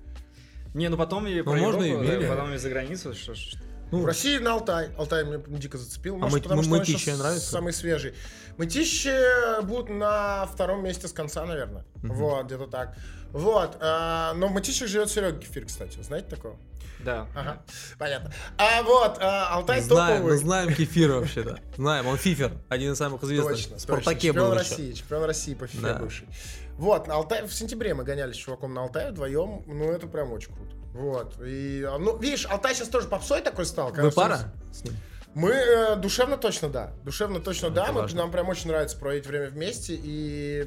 Не, 0.75 0.89
ну 0.89 0.97
потом 0.97 1.27
и 1.27 1.41
про 1.41 1.55
можно 1.55 1.83
Европу, 1.83 2.05
и 2.05 2.21
да, 2.21 2.29
потом 2.29 2.55
и 2.55 2.59
за 2.59 2.69
границу. 2.69 3.15
Что, 3.15 3.35
ж. 3.35 3.55
Ну, 3.91 4.01
В 4.03 4.07
России 4.07 4.39
на 4.39 4.53
Алтай. 4.53 4.91
Алтай 4.99 5.25
меня 5.25 5.39
дико 5.59 5.79
зацепил. 5.79 6.17
А 6.17 6.19
Может, 6.19 6.33
мы- 6.37 6.43
потому 6.43 6.59
мы- 6.63 6.65
что 6.65 6.93
мытищи 6.93 7.11
нравится? 7.11 7.51
самый 7.51 7.73
свежий. 7.73 8.15
Мытищи 8.59 9.63
будут 9.63 9.89
на 9.89 10.47
втором 10.47 10.85
месте 10.85 11.09
с 11.09 11.13
конца, 11.13 11.45
наверное. 11.47 11.85
Вот, 12.03 12.47
где-то 12.47 12.67
так. 12.67 12.97
Вот. 13.33 13.77
а, 13.81 14.33
но 14.35 14.49
в 14.49 14.53
Мытищах 14.53 14.89
живет 14.89 15.11
Серега 15.11 15.39
Кефир, 15.39 15.67
кстати. 15.67 16.01
Знаете 16.03 16.29
такого? 16.29 16.57
Да. 17.05 17.27
Ага. 17.37 17.63
Понятно. 17.99 18.33
А 18.57 18.83
вот, 18.83 19.19
а, 19.21 19.55
Алтай 19.55 19.81
знаем, 19.81 20.15
мы 20.15 20.31
топовый. 20.31 20.39
знаем 20.39 20.75
Кефира 20.75 21.15
вообще-то. 21.15 21.59
Знаем, 21.77 22.07
он 22.09 22.17
Фифер, 22.17 22.53
один 22.69 22.93
из 22.93 22.99
самых 22.99 23.23
известных. 23.23 23.53
Точно, 23.57 23.71
точно. 23.75 23.79
Спартаке 23.79 24.29
Чемпион 24.29 24.49
был. 24.51 24.55
России, 24.57 24.93
чемпион 24.93 25.25
России 25.25 25.55
по 25.55 25.67
фифе 25.67 25.83
Да. 25.83 25.95
бывший. 25.95 26.27
Вот, 26.77 27.07
на 27.07 27.15
Алтай, 27.15 27.47
в 27.47 27.53
сентябре 27.55 27.95
мы 27.95 28.03
гонялись 28.05 28.35
с 28.35 28.39
чуваком 28.39 28.75
на 28.75 28.83
Алтае 28.83 29.11
вдвоем, 29.13 29.63
ну 29.67 29.91
это 29.93 30.07
прям 30.09 30.33
очень 30.33 30.53
круто. 30.55 30.75
Вот, 30.95 31.35
и, 31.45 31.85
а, 31.89 31.99
ну, 31.99 32.17
видишь, 32.17 32.47
Алтай 32.47 32.75
сейчас 32.75 32.89
тоже 32.89 33.09
попсой 33.09 33.41
такой 33.41 33.67
стал. 33.67 33.93
Вы 33.93 34.11
пара 34.11 34.53
с 34.73 34.85
ним? 34.85 34.95
Мы 35.39 35.51
э, 35.53 35.95
душевно 35.95 36.37
точно 36.37 36.69
да. 36.69 36.93
Душевно 37.05 37.39
точно 37.39 37.71
да. 37.71 37.93
Мы, 37.93 38.09
нам 38.13 38.33
прям 38.33 38.49
очень 38.49 38.67
нравится 38.67 38.99
проводить 38.99 39.25
время 39.25 39.51
вместе, 39.51 39.97
и 39.97 40.67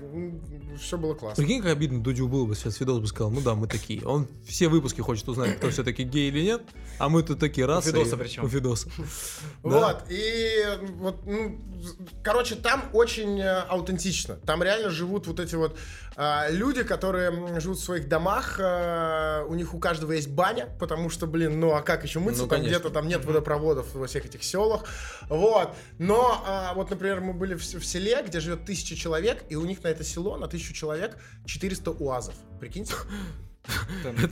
все 0.80 0.98
было 0.98 1.14
классно. 1.14 1.44
Прикинь, 1.44 1.62
как 1.62 1.74
обидно 1.74 2.02
Дудю 2.02 2.30
было 2.30 2.46
бы 2.46 2.56
сейчас 2.56 2.80
видос 2.80 3.00
бы 3.00 3.08
сказал, 3.08 3.32
ну 3.32 3.42
да, 3.42 3.54
мы 3.54 3.68
такие. 3.68 4.02
Он 4.06 4.30
все 4.48 4.70
выпуски 4.70 5.02
хочет 5.02 5.28
узнать, 5.28 5.58
кто 5.58 5.70
все-таки 5.72 6.04
гей 6.04 6.30
или 6.30 6.42
нет, 6.42 6.62
а 7.00 7.10
мы 7.10 7.22
тут 7.22 7.40
такие 7.40 7.68
раз. 7.68 7.86
Фидоса 7.86 8.16
и- 8.16 8.20
причем. 8.20 8.46
У 8.46 8.48
Фидоса. 8.48 8.90
Вот, 9.62 10.06
и 10.10 10.64
вот, 11.00 11.26
ну, 11.26 11.60
короче, 12.24 12.56
там 12.56 12.86
очень 12.94 13.40
э, 13.42 13.64
аутентично. 13.68 14.36
Там 14.36 14.64
реально 14.64 14.90
живут 14.90 15.28
вот 15.28 15.40
эти 15.42 15.56
вот 15.56 15.78
а, 16.18 16.50
люди, 16.50 16.84
которые 16.84 17.60
живут 17.62 17.80
в 17.80 17.84
своих 17.84 18.10
домах, 18.10 18.60
а, 18.60 19.46
у 19.46 19.56
них 19.56 19.74
у 19.74 19.80
каждого 19.80 20.12
есть 20.12 20.30
баня, 20.30 20.68
потому 20.80 21.10
что, 21.10 21.26
блин, 21.26 21.60
ну 21.60 21.74
а 21.74 21.82
как 21.82 22.04
еще 22.04 22.20
мыться? 22.20 22.44
Ну, 22.44 22.50
там 22.50 22.62
где-то 22.62 22.90
там 22.90 23.08
нет 23.08 23.24
водопроводов 23.24 23.94
во 23.96 24.08
всех 24.08 24.26
этих 24.26 24.44
селах. 24.62 24.86
Вот. 25.30 25.76
Но 25.98 26.42
а, 26.46 26.74
вот, 26.74 26.90
например, 26.90 27.22
мы 27.22 27.34
были 27.34 27.56
в, 27.56 27.62
в 27.62 27.86
селе, 27.86 28.24
где 28.26 28.40
живет 28.40 28.66
тысяча 28.66 28.96
человек, 28.96 29.44
и 29.50 29.56
у 29.56 29.66
них 29.66 29.84
на 29.84 29.88
это 29.88 30.04
село, 30.04 30.38
на 30.38 30.48
тысячу 30.48 30.74
человек, 30.74 31.18
400 31.46 31.92
уазов. 31.92 32.36
Прикиньте. 32.60 32.94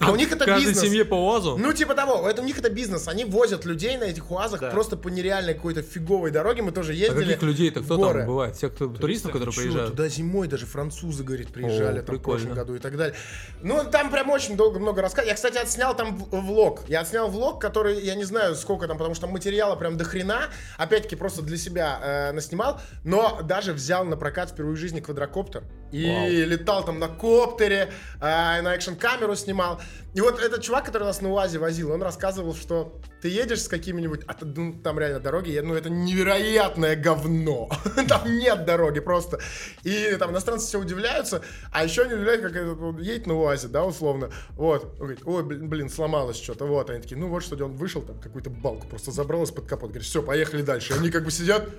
А 0.02 0.12
у 0.12 0.16
них 0.16 0.32
это 0.32 0.46
каждой 0.46 0.70
бизнес. 0.70 0.84
семье 0.90 1.06
по 1.06 1.14
УАЗу? 1.14 1.56
Ну, 1.58 1.72
типа 1.72 1.94
того, 1.94 2.28
это 2.28 2.42
у 2.42 2.46
них 2.46 2.58
это 2.58 2.70
бизнес. 2.70 3.08
Они 3.08 3.26
возят 3.26 3.64
людей 3.64 3.96
на 3.98 4.06
этих 4.06 4.32
УАЗах 4.32 4.60
Да. 4.60 4.70
просто 4.72 4.98
по 4.98 5.08
нереальной 5.10 5.54
какой-то 5.54 5.84
фиговой 5.84 6.32
дороге. 6.32 6.64
Мы 6.64 6.72
тоже 6.72 6.94
А 6.94 6.96
ездили. 6.96 7.26
каких 7.34 7.44
людей-то 7.44 7.82
кто 7.82 7.98
горы. 7.98 8.20
там 8.22 8.28
бывает? 8.28 8.56
Всех 8.56 8.74
кто, 8.74 8.88
туристов, 8.88 9.32
которые 9.32 9.54
Чё, 9.54 9.62
приезжают? 9.62 9.92
Туда 9.92 10.08
зимой 10.10 10.48
даже 10.48 10.66
французы, 10.66 11.24
говорит, 11.24 11.50
приезжали 11.54 12.00
О, 12.00 12.02
там 12.04 12.16
в 12.18 12.22
прошлом 12.22 12.40
прикольно. 12.50 12.56
году 12.56 12.76
и 12.76 12.80
так 12.80 12.98
далее. 12.98 13.16
Ну, 13.62 13.84
там 13.92 14.10
прям 14.12 14.30
очень 14.32 14.58
долго 14.58 14.80
много 14.80 15.02
рассказывать. 15.02 15.30
Я, 15.30 15.36
кстати, 15.36 15.58
отснял 15.58 15.96
там 15.96 16.16
влог. 16.18 16.82
Я 16.88 17.02
отснял 17.02 17.30
влог, 17.30 17.62
который, 17.62 18.02
я 18.04 18.16
не 18.16 18.24
знаю, 18.24 18.56
сколько 18.56 18.88
там, 18.88 18.98
потому 18.98 19.14
что 19.14 19.26
там 19.28 19.32
материала 19.32 19.76
прям 19.76 19.96
до 19.98 20.06
хрена. 20.06 20.46
Опять-таки, 20.78 21.16
просто 21.16 21.44
для 21.44 21.58
себя 21.58 22.00
э, 22.02 22.32
наснимал. 22.32 22.82
Но 23.04 23.42
даже 23.44 23.74
взял 23.74 24.06
на 24.06 24.18
прокат 24.18 24.50
впервые 24.50 24.76
в 24.76 24.80
жизни 24.80 25.00
квадрокоптер. 25.02 25.64
И 25.92 26.08
Вау. 26.08 26.50
летал 26.50 26.86
там 26.86 27.00
на 27.00 27.08
коптере, 27.08 27.92
э, 28.22 28.62
на 28.62 28.76
экшн-камеру 28.76 29.36
снимал. 29.36 29.80
И 30.14 30.22
вот 30.22 30.40
этот 30.40 30.64
чувак, 30.64 30.86
который 30.86 31.04
нас 31.04 31.22
на 31.22 31.32
УАЗе 31.32 31.60
возил, 31.60 31.92
он 31.92 32.02
рассказывал, 32.02 32.56
что 32.56 33.00
ты 33.22 33.28
едешь 33.28 33.64
с 33.64 33.68
какими-нибудь, 33.68 34.22
а 34.28 34.36
ну, 34.42 34.74
там 34.74 34.98
реально 34.98 35.20
дороги, 35.20 35.60
ну 35.64 35.76
это 35.76 35.90
невероятное 35.90 36.96
говно. 36.96 37.70
Там 38.08 38.38
нет 38.38 38.66
дороги 38.66 39.00
просто. 39.00 39.40
И 39.84 40.16
там 40.18 40.32
иностранцы 40.32 40.68
все 40.68 40.80
удивляются, 40.80 41.42
а 41.72 41.84
еще 41.84 42.04
они 42.04 42.14
удивляют, 42.14 42.42
как 42.42 42.56
этот 42.56 42.78
вот 42.78 43.00
едет 43.00 43.28
на 43.28 43.36
УАЗе, 43.36 43.68
да, 43.68 43.86
условно. 43.86 44.32
Вот, 44.52 44.86
он 44.94 44.98
говорит, 44.98 45.20
ой, 45.26 45.44
блин, 45.44 45.70
блин, 45.70 45.90
сломалось 45.90 46.42
что-то, 46.42 46.66
вот. 46.66 46.90
Они 46.90 47.02
такие, 47.02 47.18
ну 47.18 47.28
вот 47.28 47.44
что, 47.44 47.64
он 47.64 47.76
вышел, 47.76 48.02
там 48.02 48.20
какую-то 48.20 48.50
балку 48.50 48.88
просто 48.88 49.12
забрал 49.12 49.44
из-под 49.44 49.66
капота, 49.66 49.94
говорит, 49.94 50.08
все, 50.08 50.24
поехали 50.24 50.62
дальше. 50.62 50.94
И 50.94 50.98
они 50.98 51.12
как 51.12 51.24
бы 51.24 51.32
сидят, 51.32 51.70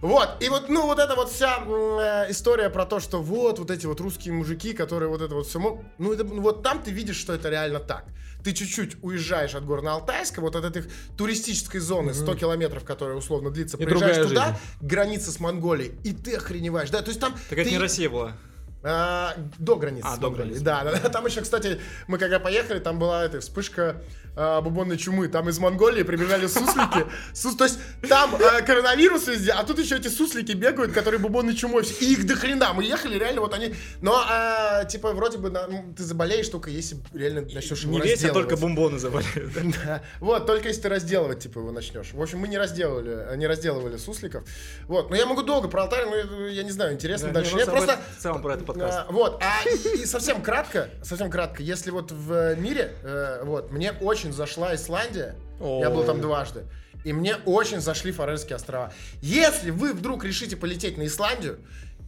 вот, 0.00 0.36
и 0.40 0.48
вот, 0.48 0.68
ну, 0.68 0.86
вот 0.86 0.98
эта 0.98 1.14
вот 1.14 1.30
вся 1.30 1.58
э, 1.66 2.30
история 2.30 2.70
про 2.70 2.86
то, 2.86 3.00
что 3.00 3.20
вот, 3.22 3.58
вот 3.58 3.70
эти 3.70 3.86
вот 3.86 4.00
русские 4.00 4.34
мужики, 4.34 4.72
которые 4.72 5.08
вот 5.08 5.20
это 5.22 5.34
вот 5.34 5.46
все, 5.46 5.58
ну, 5.98 6.12
это, 6.12 6.24
ну, 6.24 6.40
вот 6.40 6.62
там 6.62 6.82
ты 6.82 6.90
видишь, 6.90 7.16
что 7.16 7.32
это 7.32 7.48
реально 7.48 7.80
так. 7.80 8.04
Ты 8.44 8.52
чуть-чуть 8.52 8.96
уезжаешь 9.02 9.54
от 9.56 9.64
Горно-Алтайска, 9.64 10.40
вот 10.40 10.54
от 10.54 10.64
этой 10.64 10.84
туристической 11.16 11.80
зоны, 11.80 12.14
100 12.14 12.34
километров, 12.36 12.84
которая 12.84 13.16
условно 13.16 13.50
длится, 13.50 13.76
И 13.76 13.84
приезжаешь 13.84 14.28
туда, 14.28 14.46
жизнь. 14.48 14.58
граница 14.80 15.32
с 15.32 15.40
Монголией, 15.40 15.92
и 16.04 16.12
ты 16.12 16.36
охреневаешь, 16.36 16.90
да, 16.90 17.02
то 17.02 17.08
есть 17.08 17.20
там... 17.20 17.32
Так 17.50 17.58
это 17.58 17.64
ты- 17.64 17.70
не 17.70 17.78
Россия 17.78 18.08
была. 18.08 18.36
А, 18.82 19.34
до 19.58 19.76
границы. 19.76 20.06
А, 20.08 20.16
до 20.16 20.30
границы. 20.30 20.60
Да, 20.60 20.84
да, 20.84 20.92
да. 20.92 21.08
Там 21.08 21.26
еще, 21.26 21.40
кстати, 21.40 21.80
мы 22.06 22.18
когда 22.18 22.38
поехали, 22.38 22.78
там 22.78 22.98
была 22.98 23.24
эта 23.24 23.40
вспышка 23.40 24.02
а, 24.36 24.60
бубонной 24.60 24.96
чумы. 24.96 25.26
Там 25.26 25.48
из 25.48 25.58
Монголии 25.58 26.04
прибежали 26.04 26.46
суслики. 26.46 27.06
Сус- 27.34 27.56
то 27.56 27.64
есть 27.64 27.80
там 28.08 28.36
а, 28.36 28.62
коронавирус 28.62 29.26
везде, 29.26 29.50
а 29.50 29.64
тут 29.64 29.80
еще 29.80 29.96
эти 29.96 30.06
суслики 30.06 30.52
бегают, 30.52 30.92
которые 30.92 31.18
бубонной 31.18 31.56
чумой. 31.56 31.84
И 32.00 32.12
их 32.12 32.24
до 32.24 32.36
хрена. 32.36 32.72
Мы 32.72 32.84
ехали, 32.84 33.18
реально, 33.18 33.40
вот 33.40 33.52
они... 33.52 33.74
Но, 34.00 34.22
а, 34.28 34.84
типа, 34.84 35.12
вроде 35.12 35.38
бы 35.38 35.50
ну, 35.50 35.92
ты 35.96 36.04
заболеешь 36.04 36.48
только 36.48 36.70
если 36.70 36.98
реально 37.12 37.42
начнешь 37.52 37.82
его 37.82 37.92
Не 37.92 38.00
весь, 38.00 38.24
а 38.24 38.32
только 38.32 38.56
бомбоны 38.56 38.98
заболеют. 38.98 39.52
да? 39.84 40.02
Вот, 40.20 40.46
только 40.46 40.68
если 40.68 40.82
ты 40.82 40.88
разделывать, 40.88 41.40
типа, 41.40 41.58
его 41.58 41.72
начнешь. 41.72 42.12
В 42.12 42.22
общем, 42.22 42.38
мы 42.38 42.46
не 42.46 42.58
разделывали, 42.58 43.36
не 43.36 43.48
разделывали 43.48 43.96
сусликов. 43.96 44.44
Вот, 44.86 45.10
но 45.10 45.16
я 45.16 45.26
могу 45.26 45.42
долго 45.42 45.66
про 45.66 45.82
алтарь, 45.82 46.06
но 46.06 46.14
я, 46.14 46.48
я 46.48 46.62
не 46.62 46.70
знаю, 46.70 46.92
интересно 46.92 47.28
Да, 47.28 47.34
дальше. 47.34 47.54
не, 47.54 47.60
я 47.60 47.66
ну, 47.66 47.72
просто... 47.72 47.92
об 47.94 47.98
этом- 47.98 48.14
в 48.16 48.22
целом 48.22 48.42
про 48.42 48.54
это 48.54 48.64
подкаст. 48.68 48.98
А, 49.08 49.12
вот, 49.12 49.42
а 49.42 49.68
и, 49.68 50.02
и 50.02 50.06
совсем 50.06 50.42
кратко, 50.42 50.90
совсем 51.02 51.30
кратко, 51.30 51.62
если 51.62 51.90
вот 51.90 52.12
в 52.12 52.54
мире, 52.56 52.92
э, 53.02 53.42
вот, 53.44 53.72
мне 53.72 53.92
очень 53.92 54.32
зашла 54.32 54.74
Исландия, 54.74 55.34
я 55.60 55.90
был 55.90 56.04
там 56.04 56.20
дважды, 56.20 56.64
и 57.04 57.12
мне 57.12 57.36
очень 57.46 57.80
зашли 57.80 58.12
Фарерские 58.12 58.56
острова. 58.56 58.92
Если 59.22 59.70
вы 59.70 59.92
вдруг 59.92 60.24
решите 60.24 60.56
полететь 60.56 60.98
на 60.98 61.06
Исландию, 61.06 61.58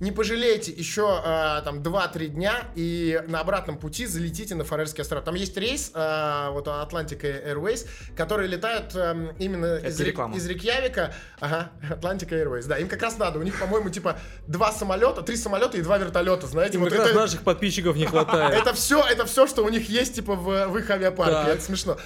не 0.01 0.13
пожалеете 0.13 0.73
еще 0.73 1.21
э, 1.23 1.61
там 1.63 1.81
2-3 1.81 2.29
дня 2.29 2.65
и 2.75 3.23
на 3.29 3.41
обратном 3.41 3.77
пути 3.79 4.07
залетите 4.07 4.55
на 4.55 4.65
Фарерские 4.65 5.03
острова. 5.03 5.23
Там 5.23 5.35
есть 5.35 5.57
рейс, 5.59 5.93
э, 5.95 6.49
вот 6.51 6.67
Atlantic 6.67 7.21
Airways, 7.21 7.87
которые 8.17 8.49
летают 8.49 8.95
эм, 8.97 9.37
именно 9.39 9.77
из, 9.77 10.01
реклама. 10.01 10.35
из 10.35 10.47
Рейкьявика. 10.47 11.13
Ага, 11.39 11.71
Atlantic 11.91 12.31
Airways, 12.31 12.67
да, 12.67 12.79
им 12.79 12.89
как 12.89 13.03
раз 13.03 13.19
надо. 13.19 13.39
У 13.39 13.43
них, 13.43 13.59
по-моему, 13.61 13.91
типа 13.91 14.19
два 14.47 14.73
самолета, 14.73 15.21
три 15.21 15.37
самолета 15.37 15.77
и 15.77 15.83
два 15.83 15.99
вертолета, 15.99 16.47
знаете. 16.47 16.77
Им 16.77 16.81
вот 16.85 16.91
как 16.91 17.01
раз 17.01 17.09
это- 17.11 17.19
наших 17.19 17.43
подписчиков 17.43 17.95
не 17.97 18.07
хватает. 18.11 18.55
это 18.55 18.73
все, 18.73 19.05
это 19.05 19.27
все, 19.27 19.47
что 19.47 19.63
у 19.63 19.69
них 19.69 19.91
есть, 19.91 20.15
типа, 20.15 20.35
в, 20.35 20.69
в 20.69 20.79
их 20.79 20.89
авиапарке. 20.89 21.53
Это 21.53 21.63
смешно. 21.63 21.99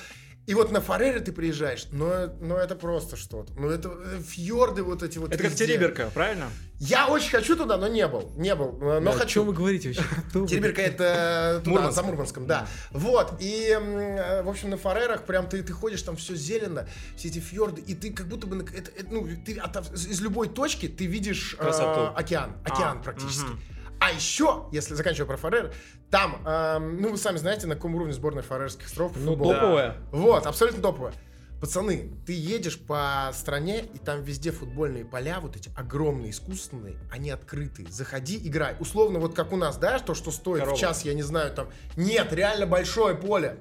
И 0.46 0.52
вот 0.52 0.70
на 0.70 0.82
Фарере 0.82 1.20
ты 1.20 1.32
приезжаешь, 1.32 1.86
но, 1.90 2.26
но 2.40 2.58
это 2.58 2.74
просто 2.76 3.16
что-то. 3.16 3.54
Ну, 3.54 3.70
это 3.70 3.88
э, 3.88 4.20
фьорды 4.20 4.82
вот 4.82 5.02
эти 5.02 5.16
вот 5.16 5.32
Это 5.32 5.42
как 5.42 5.52
везде. 5.52 5.66
Териберка, 5.66 6.10
правильно? 6.12 6.50
Я 6.80 7.06
очень 7.08 7.30
хочу 7.30 7.56
туда, 7.56 7.78
но 7.78 7.88
не 7.88 8.06
был. 8.06 8.30
Не 8.36 8.54
был, 8.54 8.78
э, 8.82 9.00
но 9.00 9.10
О 9.12 9.14
хочу. 9.14 9.28
чем 9.30 9.46
вы 9.46 9.54
говорите 9.54 9.88
вообще? 9.88 10.02
Кто 10.28 10.40
вы? 10.40 10.46
Териберка 10.48 10.82
это 10.82 11.60
туда, 11.64 11.70
Мурманск. 11.76 11.96
за 11.96 12.02
Мурманском, 12.02 12.46
да. 12.46 12.66
Вот, 12.90 13.36
и, 13.40 13.68
э, 13.70 14.42
в 14.42 14.48
общем, 14.50 14.68
на 14.68 14.76
Фарерах 14.76 15.24
прям 15.24 15.48
ты, 15.48 15.62
ты 15.62 15.72
ходишь, 15.72 16.02
там 16.02 16.16
все 16.16 16.34
зелено, 16.34 16.86
все 17.16 17.28
эти 17.28 17.38
фьорды, 17.38 17.80
и 17.80 17.94
ты 17.94 18.12
как 18.12 18.26
будто 18.28 18.46
бы, 18.46 18.62
это, 18.62 18.90
это, 18.90 19.06
ну, 19.10 19.26
ты 19.46 19.56
от- 19.56 19.94
из 19.94 20.20
любой 20.20 20.48
точки 20.50 20.88
ты 20.88 21.06
видишь 21.06 21.56
э, 21.58 21.66
океан, 22.14 22.52
океан 22.64 22.98
А, 22.98 23.02
практически. 23.02 23.46
мгм. 23.46 23.60
А 24.00 24.10
еще, 24.10 24.66
если 24.72 24.94
заканчивая 24.94 25.26
про 25.26 25.36
Фарер, 25.36 25.72
там, 26.10 26.42
эм, 26.46 27.00
ну, 27.00 27.10
вы 27.10 27.16
сами 27.16 27.38
знаете, 27.38 27.66
на 27.66 27.74
каком 27.74 27.94
уровне 27.94 28.12
сборная 28.12 28.42
Фарерских 28.42 28.86
островов. 28.86 29.12
Ну, 29.16 29.32
футбола. 29.32 29.54
топовая. 29.54 29.96
Вот, 30.12 30.46
абсолютно 30.46 30.82
топовая. 30.82 31.14
Пацаны, 31.60 32.12
ты 32.26 32.34
едешь 32.34 32.78
по 32.78 33.30
стране, 33.32 33.86
и 33.94 33.98
там 33.98 34.22
везде 34.22 34.50
футбольные 34.50 35.04
поля, 35.04 35.40
вот 35.40 35.56
эти 35.56 35.70
огромные, 35.74 36.30
искусственные, 36.30 36.98
они 37.10 37.30
открытые. 37.30 37.88
Заходи, 37.90 38.38
играй. 38.46 38.76
Условно, 38.80 39.18
вот 39.18 39.34
как 39.34 39.52
у 39.52 39.56
нас, 39.56 39.78
да, 39.78 39.98
то, 39.98 40.14
что 40.14 40.30
стоит 40.30 40.60
Коробок. 40.60 40.76
в 40.76 40.80
час, 40.80 41.06
я 41.06 41.14
не 41.14 41.22
знаю, 41.22 41.54
там... 41.54 41.70
Нет, 41.96 42.32
реально 42.34 42.66
большое 42.66 43.14
поле. 43.14 43.60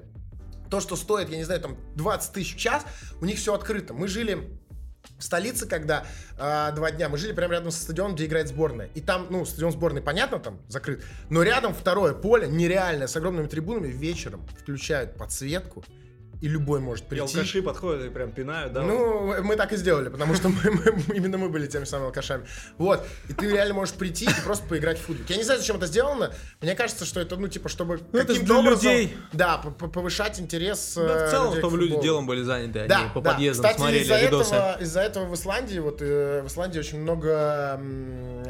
То, 0.70 0.80
что 0.80 0.96
стоит, 0.96 1.30
я 1.30 1.38
не 1.38 1.44
знаю, 1.44 1.62
там 1.62 1.78
20 1.94 2.32
тысяч 2.32 2.56
в 2.56 2.58
час, 2.58 2.84
у 3.20 3.24
них 3.24 3.38
все 3.38 3.54
открыто. 3.54 3.94
Мы 3.94 4.08
жили 4.08 4.50
в 5.18 5.24
столице, 5.24 5.66
когда 5.66 6.04
а, 6.38 6.72
два 6.72 6.90
дня, 6.90 7.08
мы 7.08 7.18
жили 7.18 7.32
прямо 7.32 7.54
рядом 7.54 7.70
со 7.70 7.82
стадионом, 7.82 8.14
где 8.14 8.26
играет 8.26 8.48
сборная. 8.48 8.88
И 8.94 9.00
там, 9.00 9.26
ну, 9.30 9.44
стадион 9.44 9.72
сборной, 9.72 10.02
понятно, 10.02 10.38
там 10.38 10.58
закрыт. 10.68 11.04
Но 11.30 11.42
рядом 11.42 11.74
второе 11.74 12.14
поле, 12.14 12.48
нереальное, 12.48 13.06
с 13.06 13.16
огромными 13.16 13.46
трибунами, 13.46 13.88
вечером 13.88 14.46
включают 14.60 15.16
подсветку, 15.16 15.84
и 16.44 16.48
любой 16.48 16.78
может 16.80 17.06
И 17.06 17.08
прийти. 17.08 17.38
алкаши 17.38 17.62
подходят 17.62 18.04
и 18.04 18.10
прям 18.10 18.30
пинают, 18.30 18.74
да? 18.74 18.82
Ну, 18.82 19.42
мы 19.42 19.56
так 19.56 19.72
и 19.72 19.76
сделали, 19.76 20.10
потому 20.10 20.34
что 20.34 20.48
мы, 20.50 20.60
мы- 20.70 21.14
именно 21.16 21.38
мы 21.38 21.48
были 21.48 21.66
теми 21.66 21.84
самыми 21.84 22.08
алкашами. 22.08 22.44
Вот. 22.76 23.06
И 23.30 23.32
ты 23.32 23.50
реально 23.50 23.72
можешь 23.74 23.94
прийти 23.94 24.26
и 24.26 24.44
просто 24.44 24.66
поиграть 24.68 24.98
в 24.98 25.02
футбол. 25.02 25.24
Я 25.28 25.36
не 25.38 25.42
знаю, 25.42 25.60
зачем 25.60 25.76
это 25.76 25.86
сделано. 25.86 26.32
Мне 26.60 26.74
кажется, 26.74 27.06
что 27.06 27.20
это, 27.20 27.36
ну, 27.36 27.48
типа, 27.48 27.68
чтобы 27.70 28.00
Ну, 28.12 28.18
каким-то 28.26 28.58
образом... 28.58 28.92
людей. 28.92 29.16
Да, 29.32 29.56
повышать 29.58 30.38
интерес 30.38 30.94
Да, 30.96 31.02
э, 31.02 31.26
в 31.28 31.30
целом, 31.30 31.46
людей 31.46 31.62
к 31.62 31.64
чтобы 31.66 31.78
люди 31.78 32.00
делом 32.02 32.26
были 32.26 32.42
заняты, 32.42 32.80
они 32.80 32.88
Да, 32.88 33.10
по 33.14 33.20
да. 33.22 33.30
подъездам 33.32 33.64
Кстати, 33.64 33.78
смотрели 33.78 34.02
из-за 34.04 34.20
видосы. 34.20 34.54
этого, 34.54 34.82
из-за 34.82 35.00
этого 35.00 35.24
в 35.24 35.34
Исландии, 35.34 35.78
вот 35.78 36.02
э, 36.02 36.42
в 36.42 36.46
Исландии 36.48 36.78
очень 36.78 37.00
много 37.00 37.80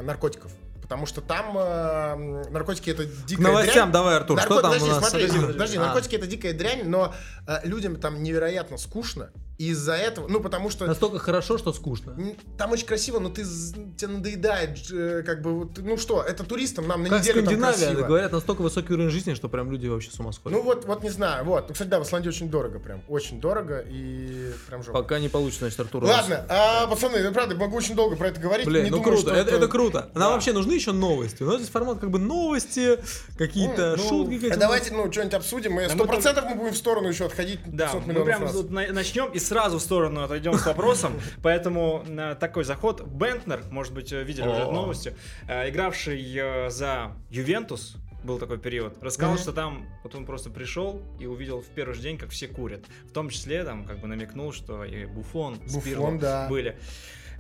наркотиков. 0.03 0.51
Потому 0.85 1.07
что 1.07 1.23
там 1.23 1.57
э, 1.57 2.45
наркотики 2.51 2.91
это 2.91 3.07
дикая 3.07 3.43
К 3.43 3.47
новостям 3.47 3.75
дрянь. 3.75 3.93
давай, 3.93 4.17
Артур, 4.17 4.39
Нарко- 4.39 4.45
что 4.45 4.61
там 4.61 4.71
подожди, 4.73 4.91
у 4.91 4.93
нас? 4.93 5.09
Смотри, 5.09 5.29
подожди. 5.29 5.77
А. 5.79 5.81
наркотики 5.81 6.15
это 6.17 6.27
дикая 6.27 6.53
дрянь, 6.53 6.87
но 6.87 7.15
э, 7.47 7.61
людям 7.65 7.97
там 7.97 8.23
невероятно 8.23 8.77
скучно. 8.77 9.31
Из-за 9.57 9.95
этого, 9.95 10.27
ну 10.27 10.41
потому 10.41 10.69
что 10.69 10.85
Настолько 10.85 11.19
хорошо, 11.21 11.59
что 11.59 11.73
скучно. 11.73 12.17
там 12.59 12.73
очень 12.73 12.87
красиво, 12.87 13.21
но 13.21 13.29
ты 13.29 13.45
тебе 13.45 14.09
надоедает, 14.09 14.79
э, 14.91 15.23
как 15.25 15.43
бы, 15.43 15.61
вот, 15.61 15.79
ну 15.79 15.97
что, 15.97 16.23
это 16.23 16.43
туристам 16.43 16.89
нам 16.89 17.05
на 17.05 17.09
Как 17.09 17.21
неделю 17.21 17.37
там 17.37 17.45
Скандинавия, 17.47 17.87
красиво. 17.87 18.07
говорят, 18.07 18.33
настолько 18.33 18.63
высокий 18.63 18.93
уровень 18.95 19.11
жизни, 19.11 19.35
что 19.35 19.49
прям 19.49 19.71
люди 19.71 19.87
вообще 19.87 20.11
с 20.11 20.19
ума 20.19 20.33
сходят. 20.33 20.59
Ну 20.59 20.65
вот, 20.65 20.85
вот 20.87 21.05
не 21.05 21.11
знаю, 21.11 21.45
вот. 21.45 21.69
Ну, 21.69 21.73
Кстати, 21.73 21.89
да, 21.89 22.01
в 22.01 22.03
Исландии 22.03 22.29
очень 22.29 22.51
дорого 22.51 22.81
прям, 22.81 23.03
очень 23.09 23.41
дорого 23.41 23.79
и 23.89 24.51
прям 24.67 24.83
жопа. 24.83 25.03
Пока 25.03 25.21
не 25.21 25.29
получится, 25.29 25.67
значит, 25.67 25.79
Артур. 25.79 26.03
Ладно, 26.03 26.45
а, 26.49 26.89
пацаны, 26.89 27.23
ну, 27.23 27.33
правда, 27.33 27.55
могу 27.55 27.77
очень 27.77 27.95
долго 27.95 28.17
про 28.17 28.29
это 28.29 28.41
говорить. 28.41 28.67
Блин, 28.67 28.85
не 28.85 28.91
ну 28.91 28.97
думаю, 28.97 29.13
круто, 29.19 29.29
что 29.31 29.41
это, 29.41 29.55
это 29.55 29.69
круто. 29.69 30.11
Нам 30.15 30.33
вообще 30.33 30.53
нужны 30.53 30.73
еще 30.73 30.91
новости. 30.91 31.45
У 31.45 31.47
нас 31.47 31.59
здесь 31.59 31.71
формат 31.71 32.01
как 32.01 32.11
бы 32.11 32.19
новости, 32.19 32.99
какие-то 33.39 33.95
Ну, 33.99 34.03
шутки. 34.03 34.33
А 34.33 34.35
какие-то. 34.35 34.59
давайте, 34.59 34.93
ну, 34.93 35.13
что-нибудь 35.13 35.35
обсудим. 35.35 35.75
Мы 35.75 35.83
Да 35.85 35.91
сто 35.91 35.99
мы 35.99 36.07
процентов 36.09 36.45
мы 36.47 36.57
будем 36.57 36.73
в 36.73 36.77
сторону 36.77 37.09
еще 37.09 37.27
отходить. 37.27 37.61
Да, 37.67 37.87
500 37.93 38.07
мы 38.07 38.25
прям 38.25 38.95
начнем 38.95 39.31
и 39.31 39.39
сразу 39.45 39.79
в 39.79 39.83
сторону 39.83 40.23
отойдем 40.23 40.55
с 40.55 40.67
вопросом. 40.67 41.13
Поэтому 41.43 42.05
э, 42.07 42.37
такой 42.39 42.65
заход. 42.65 43.03
Бентнер, 43.07 43.63
может 43.71 43.93
быть, 43.95 44.13
э, 44.13 44.23
видели 44.23 44.49
уже 44.49 44.65
новость, 44.65 45.09
э, 45.49 45.71
игравший 45.71 46.71
за 46.71 47.13
Ювентус, 47.31 47.97
был 48.25 48.39
такой 48.39 48.59
период, 48.59 49.03
рассказал, 49.03 49.35
Мгм. 49.35 49.43
что 49.43 49.53
там 49.53 49.87
вот 50.03 50.15
он 50.15 50.25
просто 50.25 50.49
пришел 50.51 51.03
и 51.21 51.27
увидел 51.27 51.61
в 51.61 51.67
первый 51.67 51.95
же 51.95 52.01
день, 52.01 52.17
как 52.17 52.31
все 52.31 52.49
курят. 52.49 52.85
В 53.09 53.13
том 53.13 53.29
числе 53.29 53.65
там 53.65 53.85
как 53.85 53.99
бы 53.99 54.07
намекнул, 54.09 54.53
что 54.53 54.83
и 54.85 55.05
Буфон, 55.05 55.57
Буффон, 55.59 55.81
Спирло 55.83 56.19
да. 56.19 56.49
были. 56.49 56.79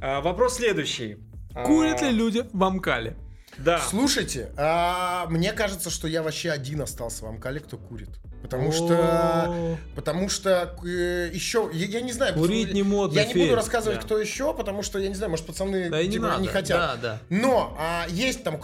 А, 0.02 0.20
Вопрос 0.20 0.56
следующий. 0.56 1.16
Курят 1.64 2.02
А, 2.02 2.10
ли 2.10 2.12
люди 2.12 2.44
в 2.52 2.62
Амкале? 2.62 3.16
Да. 3.56 3.78
Слушайте, 3.78 4.52
а, 4.58 5.26
мне 5.30 5.52
кажется, 5.52 5.88
что 5.88 6.06
я 6.08 6.22
вообще 6.22 6.50
один 6.50 6.82
остался 6.82 7.24
в 7.24 7.28
Амкале, 7.28 7.60
кто 7.60 7.78
курит. 7.78 8.10
Потому 8.44 8.72
что... 8.72 9.78
Потому 9.94 10.28
что 10.28 10.76
э, 10.84 11.30
еще... 11.32 11.70
Я, 11.72 11.86
я 11.86 12.00
не 12.02 12.12
знаю... 12.12 12.34
Курить 12.34 12.66
кто- 12.66 12.74
не 12.74 12.82
модно, 12.82 13.18
Я 13.18 13.24
не 13.24 13.32
буду 13.32 13.54
рассказывать, 13.54 14.00
Да. 14.00 14.04
кто 14.04 14.18
еще, 14.18 14.52
потому 14.52 14.82
что, 14.82 14.98
я 14.98 15.08
не 15.08 15.14
знаю, 15.14 15.30
может, 15.30 15.46
пацаны 15.46 15.88
Да 15.88 15.98
и 15.98 16.06
не 16.08 16.12
типа, 16.12 16.26
надо. 16.26 16.46
хотят. 16.48 16.78
Да, 16.78 16.96
да. 16.96 17.20
Но 17.30 17.74
а, 17.78 18.04
есть 18.10 18.44
там 18.44 18.60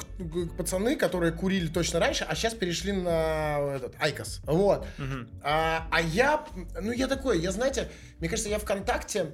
пацаны, 0.59 0.97
которые 0.97 1.33
курили 1.33 1.69
точно 1.69 1.99
раньше, 1.99 2.27
а 2.29 2.35
сейчас 2.35 2.53
перешли 2.53 2.93
на 2.93 3.77
этот 3.77 3.95
Айкос. 3.99 4.41
Вот. 4.45 4.87
Мгм. 4.99 5.29
А, 5.43 5.87
а 5.91 6.03
я, 6.03 6.45
ну 6.79 6.93
я 6.93 7.07
такой, 7.09 7.41
я 7.41 7.51
знаете, 7.51 7.89
мне 8.19 8.29
кажется, 8.29 8.51
я 8.51 8.59
ВКонтакте 8.59 9.31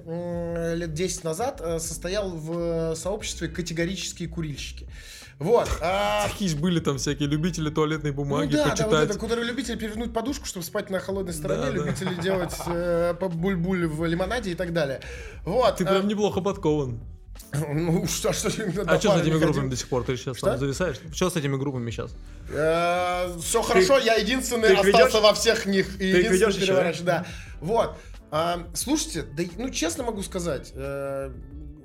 лет 0.75 0.93
10 0.93 1.25
назад 1.25 1.59
э, 1.61 1.77
состоял 1.79 2.29
в 2.31 2.95
сообществе 2.95 3.49
категорические 3.49 4.29
курильщики. 4.29 4.87
Вот. 5.39 5.69
а, 5.81 6.27
Такие 6.29 6.49
же 6.49 6.57
были 6.57 6.79
там 6.79 6.97
всякие 6.97 7.29
любители 7.29 7.69
туалетной 7.69 8.09
ну 8.11 8.17
бумаги, 8.17 8.53
да, 8.53 8.57
да, 8.57 8.63
вот 8.63 8.71
почитать. 8.71 9.09
это, 9.11 9.19
которые 9.19 9.45
любители 9.45 9.75
перевернуть 9.75 10.11
подушку, 10.11 10.47
чтобы 10.47 10.65
спать 10.65 10.89
на 10.89 10.99
холодной 10.99 11.33
стороне, 11.33 11.65
Да, 11.65 11.71
да. 11.71 11.77
любители 11.77 12.15
делать 12.15 12.55
э, 12.65 13.13
буль-буль 13.13 13.85
в 13.87 14.05
лимонаде 14.05 14.51
и 14.51 14.55
так 14.55 14.73
далее. 14.73 15.01
Вот. 15.43 15.77
Ты 15.77 15.83
а, 15.83 15.87
прям 15.87 16.07
неплохо 16.07 16.41
подкован. 16.41 16.99
Ну, 17.69 18.07
что, 18.07 18.33
что, 18.33 18.49
А 18.87 18.99
что 18.99 19.17
с 19.17 19.21
этими 19.21 19.37
группами 19.37 19.69
до 19.69 19.75
сих 19.75 19.87
пор? 19.87 20.03
Ты 20.03 20.17
сейчас 20.17 20.37
Что? 20.37 20.47
там 20.47 20.59
зависаешь? 20.59 20.97
Что 21.13 21.29
с 21.29 21.35
этими 21.35 21.55
группами 21.55 21.91
сейчас? 21.91 22.11
Все 23.43 23.61
хорошо, 23.61 23.99
я 23.99 24.15
единственный 24.15 24.75
остался 24.75 25.21
во 25.21 25.33
всех 25.33 25.65
них. 25.67 25.95
И 25.95 26.11
Ты 26.11 26.17
единственный 26.33 26.89
еще, 26.89 27.03
да? 27.03 27.25
Вот. 27.61 27.95
А, 28.29 28.67
слушайте, 28.73 29.21
да, 29.21 29.43
ну 29.57 29.69
честно 29.69 30.03
могу 30.03 30.21
сказать, 30.21 30.73
э, 30.75 31.31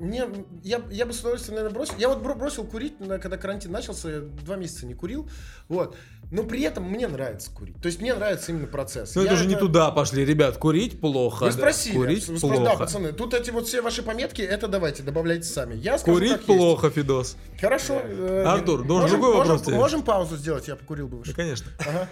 мне, 0.03 0.25
я, 0.63 0.83
я 0.91 1.07
бы 1.07 1.13
с 1.13 1.21
удовольствием, 1.21 1.55
наверное, 1.57 1.75
бросил. 1.75 1.95
Я 1.99 2.09
вот 2.09 2.19
бро- 2.23 2.35
бросил 2.35 2.65
курить, 2.65 2.95
когда 2.99 3.37
карантин 3.37 3.71
начался, 3.73 4.11
я 4.11 4.21
два 4.21 4.57
месяца 4.57 4.85
не 4.85 4.95
курил. 4.95 5.29
Вот. 5.69 5.97
Но 6.31 6.43
при 6.45 6.63
этом 6.63 6.85
мне 6.85 7.07
нравится 7.09 7.51
курить. 7.51 7.77
То 7.81 7.87
есть 7.87 8.01
мне 8.01 8.15
нравится 8.15 8.53
именно 8.53 8.67
процесс. 8.67 9.15
Ну 9.15 9.23
это 9.23 9.37
же 9.37 9.47
не 9.47 9.55
туда 9.55 9.91
пошли, 9.91 10.25
ребят. 10.25 10.57
Курить 10.59 11.01
плохо. 11.01 11.45
Вы 11.45 11.53
спросили. 11.53 11.95
Курить 11.97 12.27
Вы 12.29 12.39
спросили, 12.39 12.59
Да, 12.59 12.71
плохо. 12.71 12.79
пацаны, 12.85 13.13
тут 13.13 13.33
эти 13.35 13.51
вот 13.51 13.67
все 13.69 13.81
ваши 13.81 14.03
пометки, 14.03 14.43
это 14.43 14.67
давайте, 14.69 15.03
добавляйте 15.03 15.45
сами. 15.45 15.75
Я 15.77 15.99
скажу, 15.99 16.17
Курить 16.17 16.31
как 16.33 16.41
есть. 16.41 16.47
плохо, 16.47 16.91
Фидос. 16.91 17.37
Хорошо. 17.61 18.01
э, 18.03 18.45
Артур, 18.47 18.85
должен 18.87 19.11
другой 19.11 19.37
вопрос 19.37 19.61
можем, 19.65 19.79
можем 19.79 20.03
паузу 20.03 20.37
сделать, 20.37 20.67
я 20.69 20.77
покурил 20.77 21.07
бы 21.07 21.13
Да, 21.13 21.19
выше. 21.19 21.35
конечно. 21.35 21.71
Ага. 21.81 22.09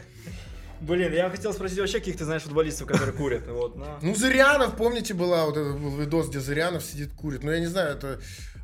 Блин, 0.81 1.13
я 1.13 1.29
хотел 1.29 1.53
спросить 1.53 1.79
вообще, 1.79 1.99
каких 1.99 2.17
ты 2.17 2.25
знаешь 2.25 2.43
футболистов, 2.43 2.87
которые 2.89 3.13
курят. 3.13 3.47
Вот, 3.47 3.77
но... 3.77 3.99
Ну, 4.01 4.15
Зырянов, 4.15 4.77
помните, 4.77 5.13
была 5.15 5.45
вот 5.45 5.57
этот 5.57 5.79
был 5.79 5.97
видос, 5.97 6.29
где 6.29 6.41
Зырянов 6.41 6.83
сидит, 6.83 7.13
курит. 7.13 7.43
Ну, 7.45 7.51
я 7.51 7.61
не 7.61 7.67
знаю, 7.67 7.97
это... 7.97 8.19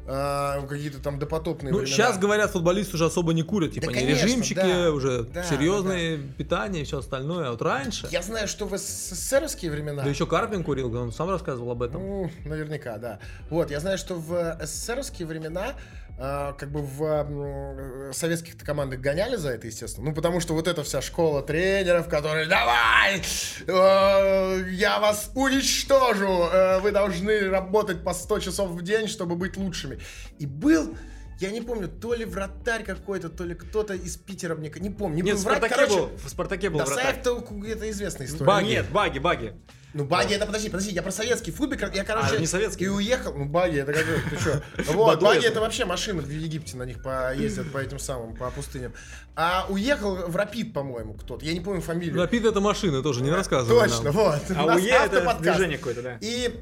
а, 0.07 0.65
какие-то 0.67 0.99
там 1.01 1.19
допотопные 1.19 1.73
Ну, 1.73 1.79
времена. 1.81 1.95
сейчас 1.95 2.19
говорят, 2.19 2.53
футболисты 2.53 2.95
уже 2.95 3.07
особо 3.07 3.35
не 3.35 3.43
курят, 3.43 3.73
типа, 3.73 3.87
Да, 3.87 3.93
не 3.93 3.99
конечно, 4.01 4.25
режимчики, 4.27 4.55
да. 4.55 4.93
уже 4.93 5.25
Да, 5.25 5.43
серьезное 5.43 6.19
питание 6.39 6.83
и 6.83 6.85
все 6.85 6.99
остальное. 6.99 7.49
А 7.49 7.51
вот 7.51 7.61
раньше, 7.61 8.09
Я 8.11 8.23
знаю, 8.23 8.49
что 8.49 8.67
в 8.67 8.77
СССРовские 8.79 9.71
времена... 9.71 10.03
да 10.03 10.09
еще 10.09 10.27
Карпин 10.27 10.65
курил, 10.65 10.95
он 10.97 11.13
сам 11.13 11.29
рассказывал 11.29 11.73
об 11.73 11.83
этом. 11.83 12.01
Ну, 12.01 12.31
наверняка, 12.45 12.99
да. 12.99 13.19
Вот, 13.51 13.71
я 13.71 13.81
знаю, 13.81 13.99
что 13.99 14.15
в 14.15 14.59
СССРовские 14.65 15.27
времена 15.27 15.75
как 16.17 16.71
бы 16.71 16.81
в 16.81 18.13
советских 18.13 18.57
командах 18.57 19.01
гоняли 19.01 19.37
за 19.37 19.51
это, 19.51 19.67
естественно. 19.67 20.09
Ну, 20.09 20.15
потому 20.15 20.41
что 20.41 20.55
вот 20.55 20.67
эта 20.67 20.83
вся 20.83 21.03
школа 21.03 21.43
тренеров, 21.43 22.09
которые 22.09 22.47
давай, 22.47 23.23
э, 23.67 24.71
я 24.71 24.99
вас 24.99 25.31
уничтожу, 25.35 26.49
э, 26.51 26.81
вы 26.81 26.91
должны 26.91 27.51
работать 27.51 28.03
по 28.03 28.15
100 28.15 28.41
часов 28.41 28.71
в 28.71 28.83
день, 28.83 29.09
чтобы 29.09 29.37
быть 29.37 29.57
лучшими. 29.57 29.99
И 30.39 30.47
был 30.47 30.97
я 31.39 31.51
не 31.51 31.61
помню, 31.61 31.89
то 31.89 32.15
ли 32.15 32.25
вратарь 32.25 32.83
какой-то, 32.83 33.29
то 33.29 33.45
ли 33.45 33.55
кто-то 33.55 33.93
из 33.93 34.17
Питера, 34.17 34.55
мне 34.55 34.73
не 34.77 34.89
помню. 34.89 35.17
Не 35.17 35.23
Нет, 35.23 35.35
был 35.35 35.41
в 35.41 35.43
Спартаке 35.43 35.75
короче, 35.75 35.95
был, 35.95 36.11
в 36.17 36.29
Спартаке 36.31 36.71
был 36.71 36.79
да, 36.79 36.87
вратарь. 36.87 37.05
Саев-то 37.05 37.45
это 37.67 37.91
известная 37.91 38.27
история. 38.27 38.47
Баги. 38.47 38.67
Нет, 38.69 38.91
баги, 38.91 39.19
баги. 39.19 39.55
Ну, 39.97 40.05
баги 40.05 40.35
это, 40.35 40.45
подожди, 40.45 40.69
подожди, 40.69 40.93
я 40.93 41.03
про 41.03 41.11
советский 41.11 41.51
футбол, 41.53 41.79
я, 41.95 42.05
короче, 42.05 42.37
А, 42.37 42.39
не 42.39 42.47
советский. 42.47 42.85
и 42.85 42.89
уехал, 42.89 43.33
ну, 43.33 43.47
баги, 43.47 43.79
это 43.79 43.95
как, 43.95 44.05
ты 44.29 44.39
что? 44.39 44.63
Вот, 44.93 45.15
Баду 45.15 45.25
баги 45.25 45.47
это. 45.47 45.59
вообще 45.59 45.87
машины 45.87 46.21
в 46.21 46.29
Египте 46.29 46.77
на 46.77 46.83
них 46.83 47.03
поездят 47.03 47.73
по 47.73 47.79
этим 47.79 47.99
самым, 47.99 48.37
по 48.37 48.51
пустыням. 48.51 48.93
А 49.37 49.65
уехал 49.71 50.17
в 50.29 50.37
Рапид, 50.37 50.75
по-моему, 50.75 51.15
кто-то, 51.15 51.47
я 51.47 51.55
не 51.55 51.61
помню 51.61 51.81
фамилию. 51.81 52.15
Рапид 52.15 52.45
это 52.45 52.61
машина, 52.61 53.03
тоже 53.03 53.23
не 53.23 53.31
рассказывай 53.31 53.89
Точно, 53.89 54.11
вот. 54.11 54.43
А 54.55 54.65
У 54.65 54.67
нас 54.67 54.83
УЕ 54.83 54.91
это 54.91 55.39
движение 55.41 55.79
какое-то, 55.79 56.03
да. 56.03 56.19
И 56.21 56.61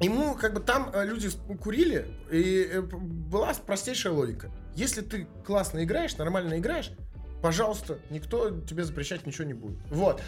ему 0.00 0.34
как 0.34 0.54
бы 0.54 0.60
там 0.60 0.90
э, 0.94 1.04
люди 1.04 1.28
курили, 1.62 2.06
и 2.30 2.66
э, 2.72 2.80
была 2.80 3.52
простейшая 3.66 4.14
логика. 4.14 4.50
Если 4.74 5.02
ты 5.02 5.26
классно 5.44 5.84
играешь, 5.84 6.16
нормально 6.16 6.58
играешь, 6.58 6.92
пожалуйста, 7.42 7.98
никто 8.08 8.58
тебе 8.62 8.84
запрещать 8.84 9.26
ничего 9.26 9.44
не 9.44 9.54
будет. 9.54 9.78
Вот. 9.90 10.22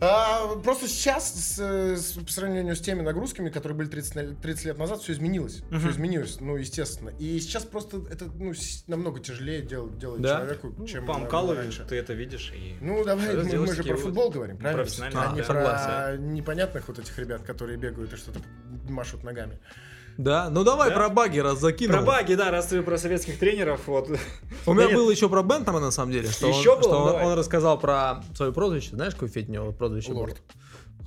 А, 0.00 0.56
просто 0.56 0.88
сейчас, 0.88 1.32
с, 1.32 1.58
с- 1.58 2.12
по 2.24 2.30
сравнению 2.30 2.74
с 2.76 2.80
теми 2.80 3.00
нагрузками, 3.02 3.48
которые 3.48 3.78
были 3.78 3.88
30, 3.88 4.14
на- 4.16 4.34
30 4.34 4.64
лет 4.66 4.78
назад, 4.78 5.00
все 5.00 5.12
изменилось. 5.12 5.56
Все 5.56 5.64
Мгм. 5.70 5.90
изменилось, 5.90 6.40
ну, 6.40 6.56
естественно. 6.56 7.10
И 7.18 7.38
сейчас 7.40 7.64
просто 7.64 8.02
это 8.10 8.26
ну, 8.26 8.52
с- 8.52 8.84
намного 8.88 9.20
тяжелее 9.20 9.62
делать, 9.62 9.96
делать 9.98 10.20
Да? 10.20 10.36
человеку, 10.38 10.74
Ну, 10.76 10.86
чем 10.86 11.06
по 11.06 11.14
Амкалове 11.14 11.60
раньше. 11.60 11.84
ты 11.88 11.94
это 11.96 12.12
видишь. 12.12 12.52
И... 12.54 12.76
Ну, 12.80 13.04
давай, 13.04 13.36
мы, 13.36 13.58
мы 13.60 13.74
же 13.74 13.82
про 13.84 13.92
вот 13.94 14.00
футбол 14.02 14.30
говорим, 14.30 14.58
правильно? 14.58 14.82
профессиональные, 14.82 15.22
а 15.22 15.32
не 15.32 15.40
да. 15.40 15.46
про 15.46 15.54
Согласен. 15.54 16.34
непонятных 16.34 16.88
вот 16.88 16.98
этих 16.98 17.18
ребят, 17.18 17.42
которые 17.42 17.78
бегают 17.78 18.12
и 18.12 18.16
что-то 18.16 18.40
машут 18.88 19.22
ногами. 19.22 19.58
Да, 20.16 20.48
ну 20.50 20.62
давай 20.64 20.90
Да. 20.90 20.96
про 20.96 21.08
баги 21.08 21.38
раз 21.40 21.58
закинул. 21.60 21.96
Про 21.98 22.02
баги, 22.06 22.34
да, 22.34 22.50
раз 22.50 22.66
ты 22.66 22.82
про 22.82 22.96
советских 22.98 23.38
тренеров, 23.38 23.80
вот. 23.86 24.08
У 24.66 24.72
меня 24.74 24.86
Нет, 24.86 24.94
было 24.96 25.10
еще 25.10 25.28
про 25.28 25.42
Бентама 25.42 25.80
на 25.80 25.90
самом 25.90 26.12
деле, 26.12 26.28
что, 26.30 26.48
Еще 26.48 26.70
он, 26.70 26.80
было? 26.80 26.88
что 26.90 27.02
он- 27.16 27.22
он 27.22 27.38
рассказал 27.38 27.78
про 27.78 28.22
свое 28.34 28.52
прозвище. 28.52 28.90
Знаешь, 28.92 29.14
какое 29.14 29.28
Федь 29.28 29.48
у 29.48 29.52
него 29.52 29.72
прозвище 29.72 30.10
было? 30.12 30.20
Лорд. 30.20 30.42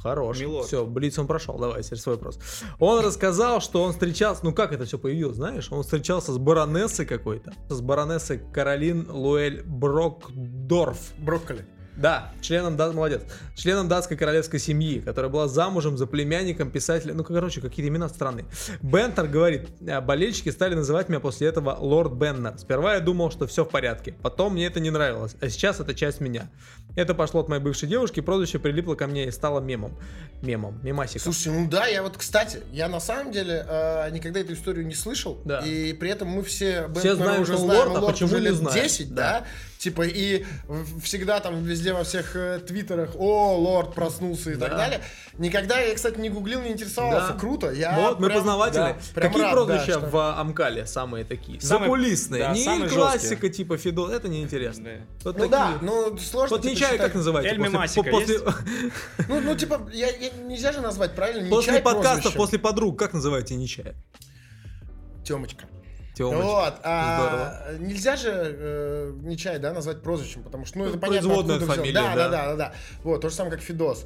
Хорош. 0.02 0.39
Милорд. 0.39 0.67
Все, 0.67 0.86
Блиц 0.86 1.17
он 1.17 1.26
прошел. 1.26 1.58
Давай, 1.58 1.82
теперь 1.82 1.98
свой 1.98 2.15
вопрос. 2.15 2.39
Он 2.80 3.04
рассказал, 3.04 3.62
что 3.62 3.82
он 3.82 3.93
встречался, 3.93 4.41
ну 4.46 4.54
как 4.54 4.72
это 4.72 4.86
все 4.86 5.00
появилось, 5.00 5.38
знаешь? 5.38 5.72
Он 5.72 5.82
встречался 5.84 6.32
с 6.34 6.38
баронессой 6.38 7.06
какой-то. 7.06 7.54
С 7.70 7.82
баронессой 7.82 8.39
Каролин 8.54 9.10
Луэль 9.10 9.63
Брокдорф. 9.65 11.00
Брокколи. 11.17 11.65
Да, 11.98 12.32
членом, 12.42 12.78
да, 12.78 12.92
молодец, 12.92 13.22
членом 13.56 13.88
датской 13.88 14.16
королевской 14.18 14.60
семьи, 14.60 15.00
которая 15.00 15.32
была 15.32 15.48
замужем 15.48 15.98
за 15.98 16.06
племянником 16.06 16.70
писателя, 16.70 17.14
ну, 17.16 17.24
короче, 17.24 17.60
какие-то 17.60 17.90
имена 17.90 18.08
странные. 18.08 18.46
Бентер 18.82 19.28
говорит, 19.28 19.68
«А, 19.88 20.00
болельщики 20.00 20.50
стали 20.50 20.76
называть 20.76 21.10
меня 21.10 21.20
после 21.20 21.48
этого 21.48 21.76
Лорд 21.80 22.14
Беннер. 22.14 22.54
Сперва 22.60 22.94
я 22.94 23.00
думал, 23.00 23.32
что 23.32 23.48
все 23.48 23.66
в 23.66 23.70
порядке, 23.70 24.14
потом 24.22 24.54
мне 24.54 24.68
это 24.68 24.80
не 24.80 24.92
нравилось, 24.92 25.36
а 25.42 25.50
сейчас 25.50 25.80
это 25.80 25.96
часть 25.96 26.22
меня. 26.22 26.50
Это 26.96 27.14
пошло 27.14 27.42
от 27.42 27.48
моей 27.50 27.62
бывшей 27.62 27.88
девушки, 27.90 28.20
прозвище 28.22 28.60
прилипло 28.60 28.96
ко 28.96 29.08
мне 29.08 29.26
и 29.28 29.32
стало 29.32 29.60
мемом. 29.60 29.98
Мемом, 30.42 30.80
мемасиком. 30.84 31.34
Слушай, 31.34 31.52
ну 31.54 31.68
да, 31.68 31.88
я 31.88 32.04
вот, 32.04 32.18
кстати, 32.18 32.62
я 32.72 32.88
на 32.90 33.00
самом 33.00 33.32
деле 33.32 33.66
э, 33.68 34.10
никогда 34.12 34.40
эту 34.40 34.54
историю 34.54 34.86
не 34.86 34.96
слышал. 34.96 35.40
Да. 35.46 35.60
И 35.60 35.94
при 35.94 36.10
этом 36.12 36.28
мы 36.28 36.44
все, 36.44 36.84
Все 36.84 36.88
Бентнера 36.88 37.16
знаем, 37.16 37.42
уже 37.42 37.54
что 37.54 37.62
знаем, 37.64 37.80
лорд, 37.80 37.98
а 37.98 38.02
лорд 38.02 38.14
почему 38.14 38.28
уже 38.30 38.40
не 38.40 38.46
лет 38.46 38.56
знаем? 38.56 38.84
10, 38.84 39.16
Да. 39.16 39.16
да. 39.16 39.46
Типа, 39.78 40.02
и 40.08 40.44
всегда 41.04 41.40
там 41.40 41.63
везде 41.63 41.94
во 41.94 42.04
всех 42.04 42.36
э, 42.36 42.60
твиттерах, 42.66 43.12
о, 43.16 43.56
лорд 43.58 43.94
проснулся 43.94 44.52
и 44.52 44.56
так 44.56 44.72
Да. 44.72 44.78
далее. 44.78 45.02
Никогда 45.38 45.80
я, 45.80 45.94
кстати, 45.94 46.18
не 46.20 46.30
гуглил, 46.30 46.62
не 46.62 46.72
интересовался. 46.72 47.34
Да. 47.34 47.40
Круто. 47.40 47.72
Я 47.72 47.96
вот 47.96 48.20
мы 48.20 48.26
прям- 48.28 48.40
познавательные. 48.40 48.94
да, 48.96 49.00
прям 49.13 49.32
Какие 49.32 49.44
рад, 49.46 49.52
прозвища 49.54 49.86
да, 49.86 50.00
что- 50.00 50.10
в 50.10 50.40
Амкале 50.40 50.86
самые 50.88 51.26
такие? 51.26 51.62
Самые- 51.62 51.86
Закулисные. 51.90 52.44
да, 52.44 52.54
не 52.54 52.63
самые 52.63 52.90
классика 52.90 53.30
жесткие. 53.30 53.54
типа 53.54 53.78
Фидо, 53.78 54.10
это 54.12 54.28
неинтересно. 54.28 54.84
Да. 54.84 54.92
Вот 55.26 55.38
Ну 55.38 55.48
такие. 55.48 55.50
да, 55.52 55.78
ну 55.82 56.18
сложно. 56.18 56.56
Вот 56.56 56.63
типа, 56.63 56.72
Нечай 56.74 56.92
считать. 56.94 57.06
как 57.08 57.16
называете? 57.16 57.50
Эль 57.50 57.58
После- 57.58 58.04
по- 58.04 58.10
после, 58.10 58.40
Ну, 59.30 59.42
ну, 59.42 59.56
типа, 59.56 59.90
я, 59.94 60.08
я- 60.10 60.32
нельзя 60.44 60.72
же 60.72 60.82
назвать 60.82 61.13
правильно. 61.13 61.48
после 61.50 61.80
прозвище. 61.82 62.32
после 62.36 62.58
подруг, 62.58 62.98
как 62.98 63.13
называете 63.13 63.56
Нечая? 63.56 63.94
Темочка. 65.24 65.66
Тёмочка. 66.18 66.44
Вот, 66.46 66.74
а 66.84 67.74
нельзя 67.80 68.16
же 68.16 68.32
э, 68.34 69.14
Нечай, 69.22 69.60
да, 69.60 69.74
назвать 69.74 70.02
прозвищем, 70.02 70.44
потому 70.44 70.66
что, 70.66 70.80
ну, 70.80 70.86
это 70.86 70.98
понятно, 70.98 71.30
производная 71.30 71.60
фамилия, 71.60 71.94
да, 71.94 72.16
да. 72.16 72.30
да, 72.30 72.46
да, 72.48 72.56
да. 72.56 72.74
Вот, 73.04 73.22
то 73.22 73.30
же 73.30 73.36
самое, 73.36 73.56
как 73.56 73.64
Фидос. 73.64 74.06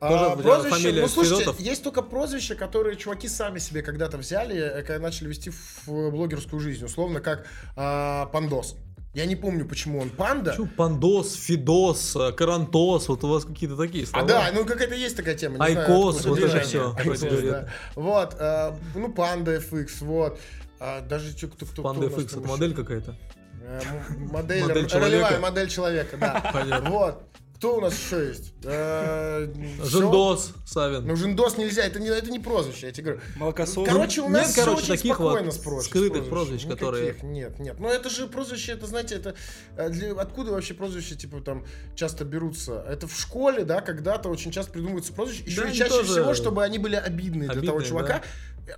Тоже 0.00 0.24
А, 0.24 0.28
у 0.32 0.34
тебя 0.34 0.42
прозвище, 0.42 0.74
фамилия 0.74 1.02
ну, 1.02 1.08
слушайте, 1.08 1.42
Федотов? 1.44 1.60
есть 1.60 1.84
только 1.84 2.02
прозвища, 2.02 2.56
которые 2.56 2.96
чуваки 2.96 3.28
сами 3.28 3.60
себе 3.60 3.82
когда-то 3.82 4.18
взяли, 4.18 4.56
э, 4.56 4.82
когда 4.82 4.98
начали 4.98 5.28
вести 5.28 5.50
в 5.50 6.10
блогерскую 6.10 6.58
жизнь, 6.58 6.84
условно, 6.84 7.20
как 7.20 7.46
а, 7.76 8.26
Пандос. 8.26 8.76
Я 9.14 9.26
не 9.26 9.36
помню, 9.36 9.66
почему 9.66 10.00
он 10.00 10.08
панда. 10.08 10.54
Чё, 10.56 10.66
Пандос, 10.66 11.34
Фидос, 11.34 12.16
э, 12.16 12.32
Карантос, 12.32 13.08
вот 13.08 13.22
у 13.24 13.28
вас 13.28 13.44
какие-то 13.44 13.76
такие 13.76 14.04
А 14.04 14.06
слова. 14.06 14.26
да, 14.26 14.50
ну 14.54 14.64
какая-то 14.64 14.94
есть 14.94 15.14
такая 15.16 15.34
тема. 15.34 15.52
не 15.52 15.56
знаю, 15.74 15.78
Айкос, 15.80 16.16
откуда 16.16 16.40
вот 16.40 16.50
это 16.50 16.60
всё, 16.60 16.94
Айкос, 16.96 17.20
да. 17.20 17.68
Вот, 17.94 18.36
а, 18.40 18.74
ну 18.94 19.12
панда 19.12 19.56
FX, 19.56 19.88
вот. 20.00 20.40
А, 20.84 21.00
даже 21.00 21.32
кто, 21.32 21.64
кто, 21.64 21.82
Панда 21.82 22.08
кто 22.08 22.16
нас 22.16 22.24
FX, 22.26 22.38
это 22.38 22.48
модель 22.48 22.74
какая-то. 22.74 23.16
Э, 23.64 23.80
Модель, 24.18 24.62
Модель 24.62 24.88
ролевая 24.88 25.38
модель 25.38 25.68
человека, 25.68 26.16
да. 26.16 26.50
Понятно. 26.52 26.90
Вот. 26.90 27.22
Кто 27.54 27.76
у 27.76 27.80
нас 27.80 27.94
еще 27.96 28.26
есть? 28.26 28.54
Э. 28.64 29.46
Жендос, 29.84 30.52
Савин. 30.66 31.06
Ну, 31.06 31.14
Жендос 31.14 31.58
нельзя, 31.58 31.84
это 31.84 32.00
не, 32.00 32.08
это 32.08 32.28
не 32.32 32.40
прозвище, 32.40 32.86
я 32.86 32.92
тебе 32.92 33.12
говорю. 33.12 33.20
Молокосос. 33.36 33.86
Короче, 33.86 34.20
у 34.22 34.24
Нет, 34.24 34.32
нас 34.32 34.50
всё 34.50 34.64
короче, 34.64 34.78
очень 34.78 34.96
таких 34.96 35.14
спокойно 35.14 35.44
вот 35.44 35.54
с 35.54 35.58
прозвищ- 35.58 35.82
скрытых 35.84 36.28
прозвищ, 36.28 36.66
которые- 36.66 37.14
Нет, 37.22 37.60
нет. 37.60 37.76
Ну, 37.78 37.88
это 37.88 38.10
же 38.10 38.26
прозвище, 38.26 38.72
это, 38.72 38.86
знаете, 38.88 39.14
это... 39.14 39.36
э, 39.76 39.90
для- 39.90 40.10
Откуда 40.20 40.50
вообще 40.50 40.74
прозвища, 40.74 41.14
типа, 41.14 41.40
там, 41.40 41.64
часто 41.94 42.24
берутся? 42.24 42.84
Это 42.88 43.06
в 43.06 43.16
школе, 43.16 43.64
да, 43.64 43.80
когда-то 43.80 44.28
очень 44.28 44.50
часто 44.50 44.72
придумываются 44.72 45.12
прозвища. 45.12 45.44
Еще 45.46 45.60
Да, 45.62 45.68
и 45.68 45.72
чаще 45.72 45.90
тоже 45.90 46.12
всего, 46.14 46.34
чтобы 46.34 46.64
они 46.64 46.78
были 46.78 46.96
обидные 46.96 47.48
для 47.48 47.62
того 47.62 47.80
чувака. 47.82 48.22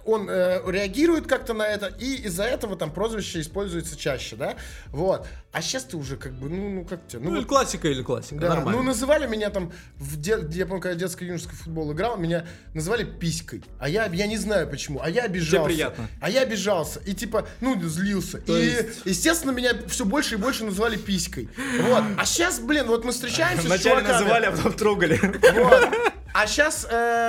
Он 0.06 0.28
э, 0.30 0.60
реагирует 0.70 1.26
как-то 1.26 1.52
на 1.52 1.66
это, 1.66 1.86
и 1.86 2.14
из-за 2.26 2.44
этого 2.44 2.74
там 2.76 2.90
прозвище 2.92 3.40
используется 3.40 3.96
чаще, 3.98 4.34
да? 4.36 4.56
Вот. 4.88 5.26
А 5.52 5.60
сейчас 5.62 5.84
ты 5.84 5.96
уже 5.96 6.16
как 6.16 6.32
бы, 6.32 6.48
ну, 6.48 6.70
ну 6.70 6.84
как 6.84 7.06
тебе? 7.06 7.20
Ну, 7.22 7.30
Ну, 7.30 7.36
вот 7.36 7.46
классика, 7.46 7.86
или 7.88 8.02
классика, 8.02 8.40
да, 8.40 8.48
нормально. 8.54 8.72
ну 8.80 8.82
называли 8.82 9.26
меня 9.26 9.50
там, 9.50 9.72
в 9.96 10.16
де- 10.18 10.38
я 10.52 10.66
помню, 10.66 10.80
когда 10.82 10.98
детско-юношеский 10.98 11.54
футбол 11.56 11.92
играл, 11.92 12.16
меня 12.16 12.46
называли 12.72 13.04
писькой. 13.04 13.62
А 13.78 13.88
я, 13.88 14.06
я 14.06 14.26
не 14.26 14.36
знаю 14.38 14.68
почему, 14.68 15.00
а 15.02 15.08
я 15.10 15.22
обижался. 15.24 15.66
приятно. 15.66 16.08
А 16.20 16.30
я 16.30 16.40
обижался. 16.40 17.00
И 17.00 17.12
типа, 17.14 17.46
ну, 17.60 17.80
злился. 17.82 18.38
То 18.38 18.56
и, 18.58 18.64
есть- 18.64 19.02
естественно, 19.04 19.52
меня 19.52 19.72
все 19.86 20.04
больше 20.04 20.34
и 20.34 20.38
больше 20.38 20.64
называли 20.64 20.96
писькой. 20.96 21.48
Вот. 21.82 22.02
А 22.18 22.24
сейчас, 22.24 22.58
блин, 22.58 22.86
вот 22.86 23.04
мы 23.04 23.12
встречаемся 23.12 23.62
с 23.62 23.66
Вначале 23.66 24.00
чуваками. 24.00 24.12
называли, 24.12 24.46
а 24.46 24.52
потом 24.52 24.72
трогали. 24.72 25.20
Вот. 25.54 25.88
А 26.36 26.48
сейчас 26.48 26.84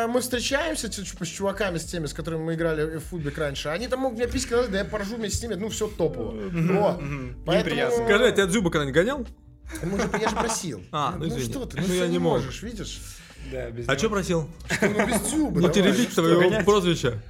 мы 0.10 0.20
встречаемся 0.20 0.92
с 0.92 1.28
чуваками, 1.28 1.78
с 1.78 1.86
теми, 1.86 2.08
с 2.08 2.14
которыми 2.14 2.45
мы 2.46 2.54
играли 2.56 2.98
в 2.98 3.02
футбик 3.02 3.38
раньше. 3.38 3.70
Они 3.70 3.88
там 3.88 4.00
могут 4.00 4.18
меня 4.18 4.28
писькой 4.28 4.52
назвать, 4.58 4.72
да 4.72 4.78
я 4.80 4.86
поржу 4.86 5.16
вместе 5.18 5.38
с 5.40 5.42
ними, 5.42 5.56
ну, 5.56 5.70
все 5.70 5.88
топово. 5.88 6.32
Вот. 6.32 7.02
Неприятно. 7.02 8.06
Скажи, 8.06 8.26
а 8.28 8.32
тебя 8.32 8.46
Дзюба 8.46 8.72
когда-нибудь 8.72 8.96
гонял? 8.96 9.28
Ну, 9.84 9.98
же- 9.98 10.10
я 10.22 10.30
же 10.30 10.36
просил. 10.36 10.84
А, 10.92 11.16
ну, 11.18 11.26
ну 11.26 11.40
что 11.40 11.66
ты, 11.66 11.78
Ну, 11.82 11.88
ну, 11.88 11.94
я 11.94 12.04
ты 12.06 12.10
не 12.12 12.20
можешь, 12.20 12.62
видишь? 12.62 13.02
Да, 13.52 13.70
без 13.72 13.88
А 13.88 13.92
него. 13.92 14.00
что 14.00 14.10
просил? 14.10 14.50
Ну, 14.82 15.08
без 15.08 15.22
тюба, 15.30 15.60
Ну, 15.62 15.70
теребить 15.70 16.12
что, 16.12 16.22
твоего 16.24 16.64
прозвища. 16.64 17.22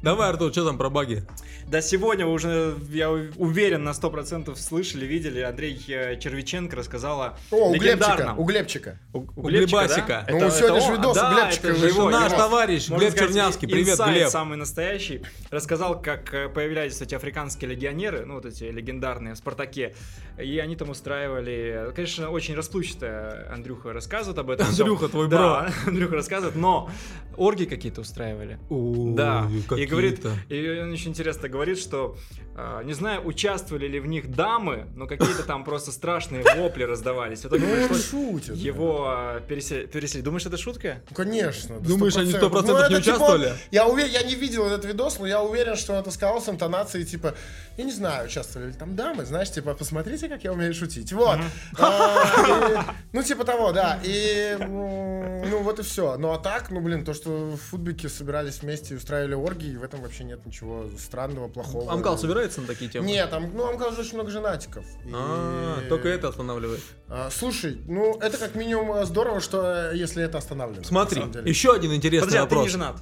Давай, 0.00 0.28
Артур, 0.28 0.52
что 0.52 0.64
там 0.64 0.78
про 0.78 0.90
баги? 0.90 1.24
Да 1.66 1.82
сегодня 1.82 2.24
вы 2.24 2.32
уже, 2.32 2.76
я 2.90 3.10
уверен, 3.10 3.82
на 3.82 3.90
100% 3.90 4.54
слышали, 4.56 5.04
видели, 5.04 5.40
Андрей 5.40 5.76
э, 5.88 6.18
Червиченко 6.18 6.76
рассказала 6.76 7.36
О, 7.50 7.70
у 7.70 7.74
Глебчика, 7.74 8.34
у 8.38 8.44
Глебчика. 8.44 8.98
У, 9.12 9.26
У 9.36 9.48
Глебасика. 9.48 10.24
да? 10.26 10.34
Ну, 10.38 10.50
сегодня 10.50 10.80
же 10.80 10.86
он? 10.86 10.96
видос 10.96 11.16
у 11.16 11.20
да, 11.20 11.34
Глебчика 11.34 11.68
это 11.68 11.78
же 11.78 11.88
его, 11.88 12.10
Наш 12.10 12.30
его. 12.32 12.40
товарищ 12.40 12.88
Можно 12.88 13.04
Глеб 13.04 13.10
сказать, 13.10 13.28
Чернявский. 13.28 13.68
Привет, 13.68 13.98
Глеб. 13.98 14.28
самый 14.28 14.56
настоящий. 14.56 15.22
Рассказал, 15.50 16.00
как 16.00 16.32
э, 16.32 16.48
появлялись 16.48 17.00
эти 17.02 17.16
африканские 17.16 17.70
легионеры, 17.72 18.24
ну 18.24 18.34
вот 18.34 18.46
эти 18.46 18.64
легендарные 18.64 19.34
в 19.34 19.38
Спартаке. 19.38 19.94
И 20.40 20.58
они 20.60 20.76
там 20.76 20.90
устраивали... 20.90 21.90
Конечно, 21.94 22.30
очень 22.30 22.54
расплывчато 22.54 23.50
Андрюха 23.52 23.92
рассказывает 23.92 24.38
об 24.38 24.50
этом. 24.50 24.68
Андрюха, 24.68 25.08
твой 25.08 25.28
Да, 25.28 25.70
Андрюха 25.86 26.14
рассказывает, 26.14 26.54
но 26.54 26.88
орги 27.36 27.64
какие-то 27.64 28.00
устраивали. 28.02 28.58
Да, 28.70 29.50
и 29.76 29.87
говорит, 29.88 30.20
и 30.48 30.80
он 30.82 30.92
очень 30.92 31.10
интересно 31.10 31.48
говорит, 31.48 31.78
что 31.78 32.16
а, 32.54 32.82
не 32.82 32.92
знаю, 32.92 33.24
участвовали 33.24 33.86
ли 33.86 34.00
в 34.00 34.06
них 34.06 34.30
дамы, 34.34 34.86
но 34.96 35.06
какие-то 35.06 35.44
там 35.44 35.64
просто 35.64 35.92
страшные 35.92 36.42
вопли 36.56 36.82
раздавались. 36.82 37.40
В 37.40 37.46
итоге 37.46 37.66
Ну, 37.66 37.94
он 37.94 38.00
шутит. 38.00 38.56
его 38.56 39.04
а, 39.08 39.40
пересе- 39.48 39.86
переселить. 39.86 40.24
Думаешь, 40.24 40.44
это 40.46 40.56
шутка? 40.56 41.02
Ну, 41.10 41.14
конечно. 41.16 41.78
Думаешь, 41.80 42.16
они 42.16 42.32
100%. 42.32 42.40
100% 42.50 42.66
Ну, 42.66 42.82
не 42.82 42.88
типа, 42.88 42.98
участвовали? 42.98 43.52
я, 43.70 43.86
уверен, 43.86 44.10
я 44.10 44.22
не 44.24 44.34
видел 44.34 44.66
этот 44.66 44.84
видос, 44.84 45.18
но 45.20 45.26
я 45.26 45.40
уверен, 45.42 45.76
что 45.76 45.92
он 45.92 46.00
это 46.00 46.10
сказал 46.10 46.42
с 46.42 46.48
интонацией, 46.48 47.04
типа, 47.04 47.34
я 47.78 47.84
не 47.84 47.92
знаю, 47.92 48.26
участвовали 48.26 48.68
ли 48.68 48.72
там 48.72 48.96
дамы, 48.96 49.24
знаешь, 49.24 49.52
типа, 49.52 49.72
посмотрите, 49.72 50.28
как 50.28 50.42
я 50.42 50.52
умею 50.52 50.74
шутить. 50.74 51.12
Вот. 51.12 51.38
А, 51.78 52.94
Ну, 53.12 53.22
типа 53.22 53.44
того, 53.44 53.70
да. 53.70 54.00
И, 54.02 54.56
ну, 54.58 55.62
вот 55.62 55.78
и 55.78 55.82
все. 55.84 56.16
Ну, 56.18 56.32
а 56.32 56.38
так, 56.38 56.70
ну, 56.70 56.80
блин, 56.80 57.04
то, 57.04 57.14
что 57.14 57.30
в 57.52 57.56
футбике 57.56 58.08
собирались 58.08 58.62
вместе 58.62 58.94
и 58.94 58.96
устраивали 58.96 59.34
оргии, 59.34 59.76
в 59.76 59.84
этом 59.84 60.02
вообще 60.02 60.24
нет 60.24 60.44
ничего 60.44 60.86
странного, 60.98 61.46
плохого. 61.46 61.92
Амкал 61.92 62.18
собирается 62.18 62.60
на 62.60 62.66
такие 62.66 62.90
темы? 62.90 63.06
Нет, 63.06 63.30
там, 63.30 63.48
ну, 63.54 63.68
Амкал 63.68 63.92
же 63.92 64.00
очень 64.00 64.14
много 64.14 64.32
женатиков. 64.32 64.84
А, 65.14 65.80
только 65.88 66.08
это 66.08 66.28
останавливает. 66.28 66.82
А, 67.08 67.30
Слушай, 67.30 67.80
ну, 67.86 68.18
это 68.18 68.38
как 68.38 68.56
минимум 68.56 68.92
э, 68.94 69.04
здорово, 69.06 69.40
что 69.40 69.92
э, 69.92 69.96
если 69.96 70.24
это 70.24 70.38
остановлено. 70.38 70.82
Смотри, 70.82 71.22
еще 71.44 71.72
один 71.72 71.94
интересный 71.94 72.26
Подожди, 72.26 72.38
а 72.38 72.46
ты 72.48 72.54
вопрос. 72.56 72.64
не 72.64 72.72
женат? 72.72 72.96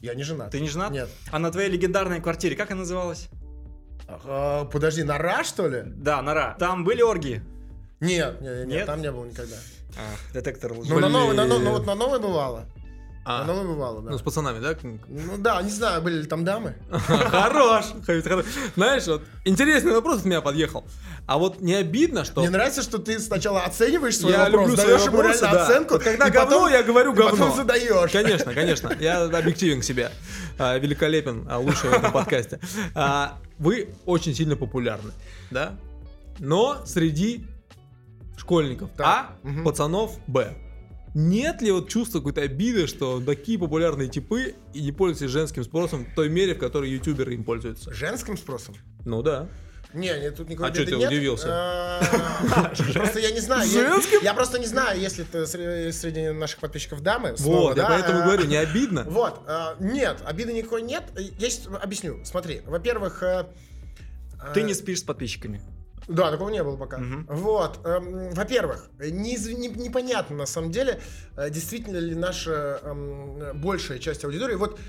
Я 0.00 0.14
не 0.14 0.22
женат. 0.22 0.50
Ты 0.52 0.60
не 0.60 0.68
женат? 0.68 0.92
Нет. 0.92 1.08
А 1.32 1.40
на 1.40 1.50
твоей 1.50 1.68
легендарной 1.68 2.20
квартире, 2.20 2.54
как 2.54 2.70
она 2.70 2.80
называлась? 2.80 3.28
А, 4.24 4.64
подожди, 4.66 5.02
нора, 5.02 5.44
что 5.44 5.68
ли? 5.68 5.82
Да, 5.86 6.22
нора. 6.22 6.56
Там 6.58 6.84
были 6.84 7.02
оргии? 7.02 7.42
Нет, 8.00 8.40
нет, 8.40 8.58
нет, 8.58 8.66
Нет? 8.68 8.86
там 8.86 9.02
не 9.02 9.10
было 9.12 9.24
никогда. 9.26 9.56
А, 9.96 10.32
детектор 10.32 10.72
лжи. 10.72 10.90
Ну, 10.92 11.00
на 11.00 11.08
новой, 11.08 11.34
на, 11.34 11.44
ну, 11.44 11.70
вот 11.72 11.86
на 11.86 11.94
новой 11.94 12.18
бывало. 12.18 12.64
А, 13.22 13.40
На 13.44 13.52
новой 13.52 13.66
бывало, 13.66 14.00
да. 14.00 14.10
ну, 14.12 14.18
с 14.18 14.22
пацанами, 14.22 14.60
да? 14.60 14.74
Ну 14.82 15.36
да, 15.36 15.60
не 15.60 15.68
знаю, 15.70 16.00
были 16.00 16.22
ли 16.22 16.26
там 16.26 16.42
дамы. 16.42 16.74
Хорош. 16.90 17.84
Знаешь, 18.76 19.06
вот 19.06 19.22
интересный 19.44 19.92
вопрос 19.92 20.20
от 20.20 20.24
меня 20.24 20.40
подъехал. 20.40 20.84
А 21.26 21.36
вот 21.36 21.60
не 21.60 21.74
обидно, 21.74 22.24
что... 22.24 22.40
Мне 22.40 22.48
нравится, 22.48 22.82
что 22.82 22.96
ты 22.98 23.18
сначала 23.20 23.60
оцениваешь 23.64 24.16
свой 24.16 24.32
Я 24.32 24.44
вопрос, 24.46 24.70
люблю 24.70 24.76
даешь 24.84 25.02
ему 25.04 25.16
вопросы, 25.18 25.40
реально 25.42 25.58
да. 25.58 25.66
оценку, 25.66 25.94
Вот 25.94 26.02
когда 26.02 26.28
и 26.28 26.32
потом- 26.32 26.48
говно, 26.48 26.68
я 26.70 26.82
говорю 26.82 27.12
и 27.12 27.16
потом 27.16 27.38
говно. 27.38 27.54
задаешь. 27.56 28.10
Конечно, 28.10 28.54
конечно. 28.54 28.96
Я 28.98 29.24
объективен 29.24 29.80
к 29.82 29.84
себе. 29.84 30.10
А, 30.58 30.78
великолепен, 30.78 31.46
а, 31.48 31.58
лучший 31.58 31.90
в 31.90 31.92
этом 31.92 32.12
подкасте. 32.12 32.58
А, 32.94 33.38
Вы 33.60 33.90
очень 34.06 34.34
сильно 34.34 34.56
популярны, 34.56 35.12
да? 35.50 35.78
Но 36.38 36.84
среди 36.86 37.46
школьников 38.36 38.90
Так, 38.96 39.06
А, 39.06 39.36
мгм. 39.46 39.64
пацанов 39.64 40.18
Б. 40.26 40.56
Нет 41.14 41.60
ли 41.60 41.70
вот 41.70 41.88
чувства 41.88 42.18
какой-то 42.20 42.40
обиды, 42.40 42.86
что 42.86 43.20
такие 43.20 43.58
популярные 43.58 44.08
типы 44.08 44.54
и 44.72 44.80
не 44.80 44.92
пользуются 44.92 45.28
женским 45.28 45.62
спросом 45.64 46.06
в 46.06 46.14
той 46.14 46.30
мере, 46.30 46.54
в 46.54 46.58
которой 46.58 46.90
ютуберы 46.90 47.34
им 47.34 47.44
пользуются? 47.44 47.92
Женским 47.92 48.38
спросом? 48.38 48.74
Ну 49.04 49.22
да. 49.22 49.48
Не, 49.92 50.08
нет, 50.20 50.36
тут 50.36 50.48
никакой 50.48 50.68
А 50.70 50.72
беды 50.72 50.92
ты 50.92 50.96
нет. 50.96 51.08
удивился? 51.10 51.46
А, 51.50 52.72
Просто 52.94 53.18
я 53.18 53.30
не 53.32 53.40
знаю. 53.40 53.68
я- 53.68 53.90
Женским? 53.90 54.20
Я 54.22 54.34
просто 54.34 54.58
не 54.58 54.66
знаю, 54.66 55.00
если 55.00 55.24
среди 55.90 56.28
наших 56.30 56.60
подписчиков 56.60 57.00
дамы. 57.02 57.34
Вот, 57.38 57.76
я 57.76 57.86
поэтому 57.86 58.20
а, 58.20 58.22
говорю, 58.24 58.44
не 58.46 58.56
обидно. 58.56 59.04
Вот, 59.08 59.40
а, 59.46 59.76
нет, 59.80 60.18
обиды 60.24 60.52
никакой 60.52 60.82
нет. 60.82 61.04
Я 61.16 61.50
сейчас 61.50 61.66
объясню. 61.82 62.24
Смотри, 62.24 62.62
во-первых... 62.66 63.22
э, 63.22 63.46
Ты 64.54 64.60
э, 64.60 64.62
не 64.64 64.74
спишь 64.74 65.00
с 65.00 65.02
подписчиками. 65.02 65.60
Да, 66.08 66.30
такого 66.30 66.50
не 66.50 66.62
было 66.62 66.76
пока. 66.76 66.98
Мгм. 66.98 67.26
Вот, 67.28 67.78
эм, 67.84 68.30
во-первых, 68.30 68.88
не, 68.98 69.36
не- 69.36 69.68
непонятно 69.68 70.36
на 70.36 70.46
самом 70.46 70.70
деле, 70.72 71.00
э, 71.36 71.50
действительно 71.50 71.98
ли 71.98 72.14
наша 72.14 72.80
эм, 72.82 73.60
большая 73.60 73.98
часть 73.98 74.24
аудитории, 74.24 74.54
вот 74.54 74.78
э, 74.78 74.82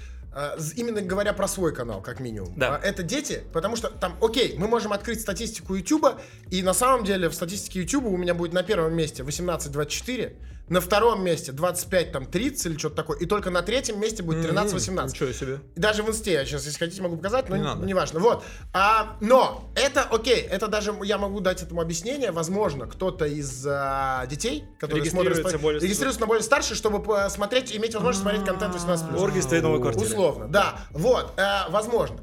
именно 0.77 1.01
говоря 1.01 1.33
про 1.33 1.47
свой 1.47 1.73
канал, 1.73 2.01
как 2.01 2.19
минимум, 2.19 2.53
Да. 2.55 2.79
э, 2.81 2.87
это 2.87 3.03
дети, 3.03 3.43
потому 3.51 3.75
что 3.75 3.89
там, 3.89 4.15
окей, 4.21 4.55
мы 4.57 4.67
можем 4.67 4.93
открыть 4.93 5.19
статистику 5.21 5.75
YouTube, 5.75 6.05
и 6.49 6.63
на 6.63 6.73
самом 6.73 7.03
деле 7.03 7.27
в 7.29 7.33
статистике 7.33 7.81
YouTube 7.81 8.05
у 8.05 8.17
меня 8.17 8.33
будет 8.33 8.53
на 8.53 8.63
первом 8.63 8.93
месте 8.93 9.23
18-24, 9.23 10.33
на 10.69 10.79
втором 10.79 11.23
месте 11.23 11.51
25, 11.51 12.11
там 12.11 12.25
30 12.25 12.65
или 12.67 12.77
что-то 12.77 12.95
такое, 12.95 13.17
и 13.19 13.25
только 13.25 13.49
на 13.49 13.61
третьем 13.61 13.99
месте 13.99 14.23
будет 14.23 14.45
13-18. 14.45 15.07
Ничего 15.09 15.31
себе. 15.33 15.59
Даже 15.75 16.01
в 16.03 16.09
инсте 16.09 16.31
я 16.33 16.45
сейчас, 16.45 16.65
если 16.65 16.79
хотите, 16.79 17.01
могу 17.01 17.17
показать, 17.17 17.49
но 17.49 17.55
Не 17.57 17.61
не, 17.61 17.67
надо. 17.67 17.85
неважно. 17.85 18.19
Вот. 18.21 18.43
А, 18.73 19.17
но 19.19 19.69
это 19.75 20.03
окей, 20.03 20.41
это 20.41 20.67
даже 20.67 20.95
я 21.03 21.17
могу 21.17 21.41
дать 21.41 21.61
этому 21.61 21.81
объяснение. 21.81 22.31
Возможно, 22.31 22.87
кто-то 22.87 23.25
из 23.25 23.65
а, 23.67 24.25
детей, 24.27 24.63
которые 24.79 25.03
смотрят 25.09 25.33
Регистрируется 25.33 25.57
спо- 25.57 25.61
более- 25.61 25.81
регистрируется 25.81 26.21
на 26.21 26.27
более 26.27 26.43
старший, 26.43 26.75
чтобы 26.77 27.03
посмотреть, 27.03 27.75
иметь 27.75 27.93
возможность 27.93 28.21
смотреть 28.21 28.45
контент 28.45 28.73
18+. 28.75 29.17
Оргии 29.21 29.41
в 29.41 29.45
твоей 29.45 29.61
новой 29.61 29.81
квартире. 29.81 30.05
Условно, 30.07 30.47
да. 30.47 30.79
Вот, 30.91 31.33
э, 31.37 31.69
возможно. 31.69 32.17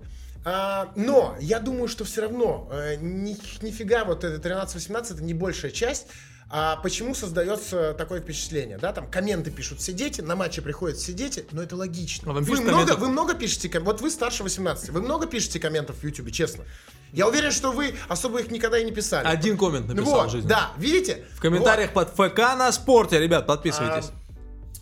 А, 0.44 0.90
но 0.96 1.36
я 1.40 1.58
думаю, 1.60 1.88
что 1.88 2.04
все 2.04 2.22
равно 2.22 2.68
э, 2.72 2.96
ни, 3.00 3.36
нифига 3.62 4.04
вот 4.04 4.24
это 4.24 4.40
13-18 4.48 5.14
это 5.14 5.22
не 5.22 5.34
большая 5.34 5.70
часть. 5.70 6.06
А 6.50 6.76
почему 6.76 7.14
создается 7.14 7.92
такое 7.92 8.20
впечатление? 8.20 8.78
Да, 8.78 8.92
там 8.92 9.10
комменты 9.10 9.50
пишут 9.50 9.80
все 9.80 9.92
дети, 9.92 10.22
на 10.22 10.34
матче 10.34 10.62
приходят 10.62 10.96
все 10.96 11.12
дети, 11.12 11.44
но 11.52 11.62
это 11.62 11.76
логично. 11.76 12.30
А 12.30 12.34
вам 12.34 12.42
вы, 12.42 12.56
много, 12.56 12.70
комментов? 12.70 12.98
вы 13.00 13.08
много 13.08 13.34
пишете 13.34 13.68
ком- 13.68 13.84
Вот 13.84 14.00
вы 14.00 14.10
старше 14.10 14.42
18, 14.44 14.88
вы 14.88 15.02
много 15.02 15.26
пишете 15.26 15.60
комментов 15.60 15.96
в 15.96 16.04
Ютубе, 16.04 16.32
честно. 16.32 16.64
Я 17.12 17.28
уверен, 17.28 17.52
что 17.52 17.72
вы 17.72 17.94
особо 18.08 18.40
их 18.40 18.50
никогда 18.50 18.78
и 18.78 18.84
не 18.84 18.92
писали. 18.92 19.26
Один 19.26 19.58
коммент 19.58 19.88
написал 19.88 20.20
в 20.20 20.22
вот, 20.22 20.30
жизни. 20.30 20.48
да, 20.48 20.72
видите? 20.78 21.24
В 21.34 21.40
комментариях 21.40 21.92
под 21.92 22.10
ФК 22.10 22.38
на 22.56 22.72
спорте, 22.72 23.18
ребят, 23.18 23.46
подписывайтесь. 23.46 24.10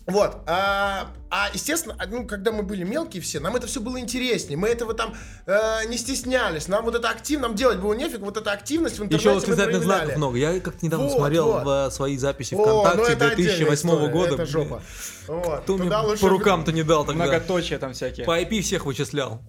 Вот, 0.07 0.37
а, 0.47 1.09
а, 1.29 1.49
естественно, 1.53 1.93
а, 1.99 2.05
ну, 2.07 2.25
когда 2.25 2.53
мы 2.53 2.63
были 2.63 2.83
мелкие 2.83 3.21
все, 3.21 3.41
нам 3.41 3.57
это 3.57 3.67
все 3.67 3.81
было 3.81 3.99
интереснее, 3.99 4.57
мы 4.57 4.69
этого 4.69 4.93
там 4.93 5.13
э, 5.45 5.85
не 5.89 5.97
стеснялись, 5.97 6.69
нам 6.69 6.85
вот 6.85 6.95
это 6.95 7.09
активно, 7.09 7.49
нам 7.49 7.57
делать 7.57 7.79
было 7.79 7.93
нефиг, 7.93 8.21
вот 8.21 8.37
эта 8.37 8.53
активность 8.53 8.99
в 8.99 9.03
интернете 9.03 9.27
Еще 9.27 9.35
восклицательных 9.35 9.83
знаков 9.83 10.15
много. 10.15 10.37
Я 10.37 10.61
как-то 10.61 10.85
недавно 10.85 11.07
Вот, 11.07 11.17
смотрел 11.17 11.51
вот. 11.51 11.63
в, 11.65 11.87
э, 11.87 11.91
свои 11.91 12.17
записи 12.17 12.53
О, 12.53 12.57
ну 12.57 12.81
ВКонтакте 12.83 13.13
отдельная 13.13 13.35
2008 13.35 13.73
история, 13.73 14.07
года. 14.07 14.33
Это 14.35 14.45
жопа. 14.45 14.81
Вот, 15.27 15.59
Кто 15.63 15.73
мне 15.73 15.83
туда 15.83 16.01
лучше 16.01 16.21
по 16.21 16.29
рукам-то 16.29 16.71
не 16.71 16.83
дал 16.83 17.05
тогда? 17.05 17.25
Многоточие 17.25 17.77
там 17.77 17.91
всякие. 17.91 18.25
По 18.25 18.41
IP 18.41 18.61
всех 18.61 18.85
вычислял. 18.85 19.41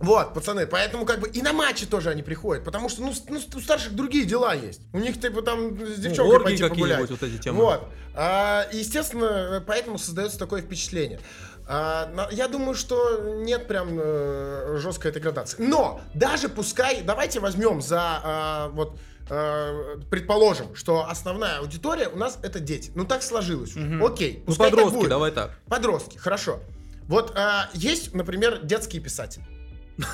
Вот, 0.00 0.32
пацаны, 0.32 0.66
поэтому 0.66 1.04
как 1.04 1.20
бы 1.20 1.28
и 1.28 1.42
на 1.42 1.52
матчи 1.52 1.84
тоже 1.84 2.10
они 2.10 2.22
приходят, 2.22 2.64
потому 2.64 2.88
что, 2.88 3.02
ну, 3.02 3.12
ну, 3.28 3.40
у 3.54 3.60
старших 3.60 3.94
другие 3.96 4.24
дела 4.24 4.54
есть. 4.54 4.80
У 4.92 4.98
них, 4.98 5.20
типа, 5.20 5.42
там 5.42 5.76
с 5.76 5.98
девчонкой 5.98 6.34
оргии 6.36 6.44
пойти 6.44 6.68
погулять. 6.68 7.10
вот 7.10 7.22
эти 7.22 7.38
темы. 7.38 7.58
Вот. 7.58 7.88
А, 8.14 8.66
естественно, 8.72 9.62
поэтому 9.66 9.98
создается 9.98 10.38
такое 10.38 10.62
впечатление. 10.62 11.20
А, 11.66 12.28
я 12.30 12.48
думаю, 12.48 12.74
что 12.74 13.34
нет 13.42 13.66
прям 13.66 13.98
э, 14.00 14.76
жесткой 14.78 15.10
этой 15.10 15.20
градации. 15.20 15.62
Но 15.62 16.00
даже 16.14 16.48
пускай, 16.48 17.02
давайте 17.02 17.40
возьмем 17.40 17.82
за 17.82 18.00
а, 18.00 18.68
вот 18.68 18.98
э, 19.28 19.96
предположим, 20.10 20.74
что 20.74 21.06
основная 21.08 21.58
аудитория 21.58 22.08
у 22.08 22.16
нас 22.16 22.38
это 22.42 22.60
дети. 22.60 22.90
Ну 22.94 23.04
так 23.04 23.22
сложилось 23.22 23.76
уже. 23.76 24.02
Окей. 24.02 24.38
Ну, 24.40 24.44
пускай 24.46 24.70
так 24.70 24.76
подростки, 24.76 24.96
будет. 24.96 25.10
давай 25.10 25.30
так. 25.30 25.58
Подростки, 25.68 26.16
хорошо. 26.16 26.60
Вот 27.06 27.32
а, 27.36 27.68
есть, 27.74 28.14
например, 28.14 28.60
детские 28.62 29.02
писатели. 29.02 29.44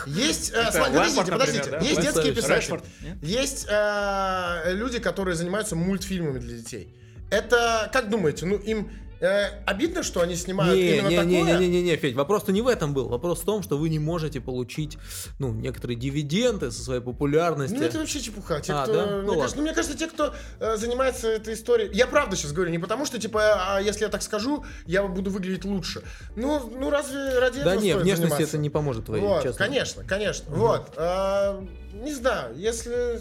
Есть, 0.06 0.52
э, 0.54 0.70
смотри, 0.72 1.30
подождите, 1.30 1.70
да? 1.70 1.78
Есть 1.78 2.00
детские 2.00 2.34
писатели. 2.34 2.80
Есть 3.22 3.66
э, 3.68 4.72
люди, 4.72 4.98
которые 4.98 5.34
занимаются 5.34 5.76
мультфильмами 5.76 6.38
для 6.38 6.58
детей. 6.58 6.94
Это, 7.30 7.90
как 7.92 8.10
думаете, 8.10 8.46
ну 8.46 8.56
им 8.56 8.90
э, 9.20 9.62
обидно, 9.66 10.02
что 10.02 10.20
они 10.20 10.36
снимают 10.36 10.76
Не, 10.76 10.98
именно 10.98 11.08
не, 11.08 11.16
такое? 11.16 11.30
не, 11.30 11.42
не, 11.42 11.52
не, 11.58 11.68
не, 11.68 11.82
не, 11.82 11.96
Федь, 11.96 12.14
вопрос-то 12.14 12.52
не 12.52 12.62
в 12.62 12.68
этом 12.68 12.94
был. 12.94 13.08
Вопрос 13.08 13.40
в 13.40 13.44
том, 13.44 13.62
что 13.62 13.76
вы 13.78 13.88
не 13.88 13.98
можете 13.98 14.40
получить, 14.40 14.98
ну, 15.38 15.52
некоторые 15.52 15.96
дивиденды 15.96 16.70
со 16.70 16.82
своей 16.82 17.00
популярности. 17.00 17.74
Ну 17.74 17.82
это 17.82 17.98
вообще 17.98 18.20
чепуха. 18.20 18.60
Те, 18.60 18.72
А, 18.72 18.84
кто, 18.84 18.92
да? 18.94 19.06
мне, 19.06 19.22
Ну, 19.22 19.34
кажется, 19.34 19.56
ну, 19.56 19.62
мне 19.62 19.72
кажется, 19.72 19.96
те, 19.96 20.06
кто 20.06 20.34
э, 20.60 20.76
занимается 20.76 21.28
этой 21.28 21.54
историей. 21.54 21.90
Я 21.92 22.06
правда 22.06 22.36
сейчас 22.36 22.52
говорю, 22.52 22.70
не 22.70 22.78
потому 22.78 23.06
что, 23.06 23.18
типа, 23.18 23.76
а 23.76 23.80
если 23.80 24.04
я 24.04 24.08
так 24.08 24.22
скажу, 24.22 24.64
я 24.86 25.02
буду 25.04 25.30
выглядеть 25.30 25.64
лучше. 25.64 26.02
Ну, 26.36 26.70
ну 26.76 26.90
разве 26.90 27.38
ради 27.38 27.62
да 27.62 27.72
этого 27.72 27.82
не, 27.82 27.90
стоит 27.90 28.02
внешности 28.02 28.30
заниматься? 28.30 28.56
это 28.56 28.58
не 28.58 28.70
поможет 28.70 29.06
твоей, 29.06 29.22
Вот, 29.22 29.42
честно. 29.42 29.64
конечно, 29.64 30.04
конечно. 30.04 30.54
Вот. 30.54 30.92
а, 30.96 31.64
не 31.92 32.12
знаю, 32.12 32.56
если. 32.56 33.20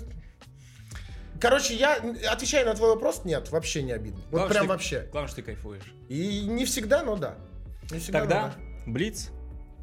Короче, 1.44 1.76
я 1.76 1.96
отвечаю 2.32 2.66
на 2.66 2.74
твой 2.74 2.92
вопрос, 2.92 3.26
нет, 3.26 3.52
вообще 3.52 3.84
не 3.84 3.92
обидно. 3.92 4.22
Вот 4.32 4.32
Главное, 4.32 4.50
прям 4.54 4.64
ты- 4.64 4.70
вообще. 4.70 5.08
Главное, 5.12 5.28
что 5.28 5.36
ты 5.36 5.42
кайфуешь. 5.42 5.94
И 6.08 6.46
не 6.48 6.64
всегда, 6.64 7.04
но 7.04 7.18
да. 7.18 7.36
Не 7.92 8.00
всегда, 8.00 8.20
но 8.20 8.26
Тогда 8.30 8.54
да. 8.56 8.90
Блиц. 8.90 9.30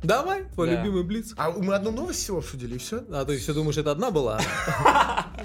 Давай, 0.03 0.45
твой 0.55 0.69
Да. 0.69 0.77
любимый 0.77 1.03
Блиц. 1.03 1.35
А 1.37 1.51
мы 1.51 1.75
одну 1.75 1.91
новость 1.91 2.21
всего 2.21 2.39
обсудили, 2.39 2.77
и 2.77 2.79
все? 2.79 3.05
А 3.13 3.25
ты 3.25 3.37
все 3.39 3.53
думаешь, 3.53 3.77
это 3.77 3.91
одна 3.91 4.11
была? 4.11 4.41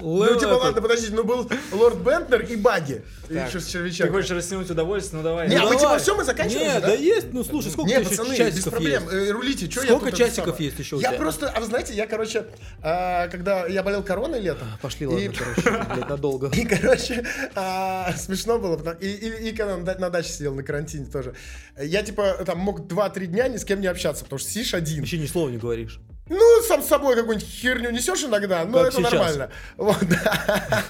Ну, 0.02 0.26
типа, 0.38 0.50
ладно, 0.50 0.82
подождите, 0.82 1.14
ну 1.14 1.24
был 1.24 1.50
Лорд 1.72 1.96
Бентнер 1.96 2.42
и 2.42 2.56
Баги. 2.56 3.02
Ты 3.28 3.40
хочешь 3.48 4.30
растянуть 4.30 4.70
удовольствие? 4.70 5.22
Ну 5.22 5.24
давай. 5.26 5.48
Не, 5.48 5.56
а 5.56 5.64
мы 5.64 5.74
типа 5.76 5.96
все, 5.98 6.14
мы 6.14 6.22
заканчиваем 6.22 6.66
Нет, 6.66 6.82
да 6.82 6.92
есть, 6.92 7.32
ну 7.32 7.42
слушай, 7.42 7.70
сколько 7.72 7.90
еще 7.90 8.10
пацаны, 8.10 8.28
без 8.28 8.36
часиков 8.36 8.72
проблем, 8.74 9.02
есть? 9.04 9.14
э, 9.14 9.30
рулите, 9.30 9.70
что 9.70 9.80
я 9.80 9.86
Сколько 9.86 10.12
часиков 10.12 10.60
есть 10.60 10.78
еще 10.78 10.96
у 10.96 11.00
Я 11.00 11.08
тебя? 11.08 11.18
просто, 11.18 11.48
а 11.48 11.60
вы 11.60 11.66
знаете, 11.66 11.94
я, 11.94 12.06
короче, 12.06 12.44
а, 12.82 13.28
когда 13.28 13.64
я 13.66 13.82
болел 13.82 14.02
короной 14.02 14.38
летом, 14.40 14.68
Пошли, 14.82 15.06
и- 15.06 15.08
ладно, 15.08 15.32
короче, 15.38 15.84
блядь, 15.94 16.08
надолго. 16.10 16.50
И, 16.54 16.66
короче, 16.66 17.24
а, 17.54 18.12
смешно 18.18 18.58
было. 18.58 18.76
И, 19.00 19.50
когда 19.56 19.78
на 19.78 19.82
да- 19.84 19.96
на 19.98 20.10
даче 20.10 20.28
сидел 20.30 20.54
на 20.54 20.62
карантине 20.62 21.06
тоже. 21.06 21.34
Я, 21.80 22.02
типа, 22.02 22.42
там 22.44 22.58
мог 22.58 22.80
2-3 22.80 23.26
дня 23.28 23.48
ни 23.48 23.56
с 23.56 23.64
кем 23.64 23.80
не 23.80 23.86
общаться, 23.86 24.24
потому 24.24 24.38
что 24.40 24.45
сидишь 24.46 24.74
один. 24.74 25.00
Вообще 25.00 25.18
ни 25.18 25.26
слова 25.26 25.48
не 25.48 25.58
говоришь. 25.58 26.00
Ну, 26.28 26.62
сам 26.66 26.82
с 26.82 26.86
собой 26.86 27.14
какую-нибудь 27.14 27.48
херню 27.48 27.90
несешь 27.92 28.24
иногда, 28.24 28.64
но 28.64 28.78
Как 28.78 28.88
это 28.88 28.96
сейчас. 28.96 29.12
нормально. 29.12 29.50
Вот, 29.76 29.98
да. 30.08 30.84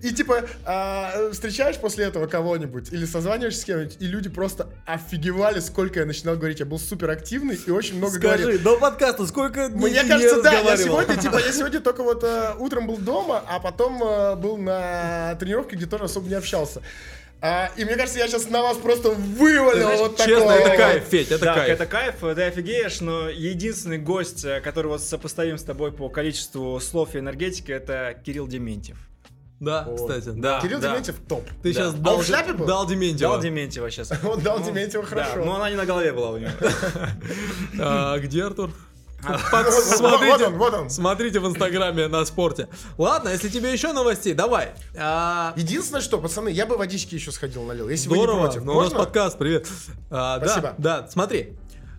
И 0.00 0.12
типа 0.12 0.44
а, 0.64 1.30
встречаешь 1.32 1.76
после 1.78 2.04
этого 2.04 2.28
кого-нибудь 2.28 2.92
или 2.92 3.04
созваниваешься 3.04 3.62
с 3.62 3.64
кем-нибудь, 3.64 3.96
и 3.98 4.06
люди 4.06 4.28
просто 4.28 4.68
офигевали, 4.86 5.58
сколько 5.58 5.98
я 5.98 6.06
начинал 6.06 6.36
говорить. 6.36 6.60
Я 6.60 6.66
был 6.66 6.78
супер 6.78 7.10
активный 7.10 7.58
и 7.66 7.70
очень 7.70 7.96
много 7.96 8.20
говорил. 8.20 8.46
Скажи, 8.46 8.58
до 8.60 8.78
подкаста 8.78 9.26
сколько 9.26 9.68
дней 9.68 9.90
Мне 9.90 10.04
кажется, 10.04 10.40
да, 10.42 10.52
я 10.52 10.76
сегодня, 10.76 11.16
типа, 11.20 11.40
я 11.44 11.50
сегодня 11.50 11.80
только 11.80 12.04
вот 12.04 12.22
э, 12.22 12.54
утром 12.56 12.86
был 12.86 12.98
дома, 12.98 13.42
а 13.48 13.58
потом 13.58 14.00
э, 14.04 14.36
был 14.36 14.56
на 14.56 15.34
тренировке, 15.40 15.74
где 15.74 15.86
тоже 15.86 16.04
особо 16.04 16.28
не 16.28 16.34
общался. 16.34 16.80
А, 17.42 17.70
и 17.76 17.84
мне 17.84 17.96
кажется, 17.96 18.18
я 18.18 18.28
сейчас 18.28 18.48
на 18.48 18.62
вас 18.62 18.76
просто 18.78 19.10
вывалил 19.10 19.82
знаешь, 19.82 20.00
вот 20.00 20.16
Честно, 20.16 20.34
такого. 20.36 20.52
это 20.52 20.76
кайф, 20.76 21.04
Федь, 21.04 21.30
это 21.30 21.44
да, 21.44 21.54
кайф. 21.54 21.68
это 21.70 21.86
кайф, 21.86 22.14
ты 22.20 22.42
офигеешь, 22.42 23.00
но 23.00 23.28
единственный 23.28 23.98
гость, 23.98 24.44
э, 24.44 24.60
который 24.62 24.86
вот 24.86 25.02
сопоставим 25.02 25.58
с 25.58 25.62
тобой 25.62 25.92
по 25.92 26.08
количеству 26.08 26.80
слов 26.80 27.14
и 27.14 27.18
энергетики, 27.18 27.70
это 27.70 28.16
Кирилл 28.24 28.46
Дементьев. 28.48 28.96
Да, 29.60 29.86
кстати. 29.94 30.30
Да, 30.34 30.60
Кирилл 30.60 30.80
да. 30.80 30.90
Дементьев 30.90 31.16
топ. 31.28 31.44
Ты 31.62 31.72
Да. 31.72 31.80
сейчас 31.80 31.94
А 31.94 31.98
дал, 31.98 32.14
он 32.16 32.22
в 32.22 32.26
шляпе 32.26 32.52
был? 32.52 32.66
дал 32.66 32.86
Дементьева. 32.86 33.32
Дал 33.34 33.40
Дементьева 33.42 33.90
сейчас. 33.90 34.12
Он 34.24 34.40
дал 34.40 34.62
Дементьева 34.62 35.04
хорошо. 35.04 35.36
Да, 35.36 35.44
но 35.44 35.56
она 35.56 35.70
не 35.70 35.76
на 35.76 35.86
голове 35.86 36.12
была 36.12 36.30
у 36.30 36.38
него. 36.38 36.50
А, 37.80 38.18
где 38.18 38.44
Артур? 38.44 38.70
Вот, 39.28 39.50
Под- 39.50 39.66
вот, 39.66 39.84
Смотрите, 39.84 40.46
он, 40.46 40.54
вот 40.58 40.74
он. 40.74 40.90
смотрите 40.90 41.40
в 41.40 41.46
инстаграме 41.48 42.08
на 42.08 42.24
спорте. 42.24 42.68
Ладно, 42.98 43.30
если 43.30 43.48
тебе 43.48 43.72
еще 43.72 43.92
новостей, 43.92 44.34
давай. 44.34 44.70
А, 44.96 45.52
Единственное, 45.56 46.00
что, 46.00 46.18
пацаны, 46.18 46.48
я 46.48 46.66
бы 46.66 46.76
водички 46.76 47.14
еще 47.14 47.32
сходил 47.32 47.62
налил, 47.64 47.88
если 47.88 48.08
вы 48.08 48.16
не 48.16 48.22
Здорово, 48.22 48.46
против. 48.46 48.64
ну, 48.64 48.72
у 48.72 48.76
нас 48.76 48.84
Можно? 48.92 48.98
подкаст, 48.98 49.38
привет. 49.38 49.66
А, 50.10 50.38
да, 50.38 50.46
Спасибо. 50.46 50.74
Да, 50.78 51.08
смотри. 51.10 51.56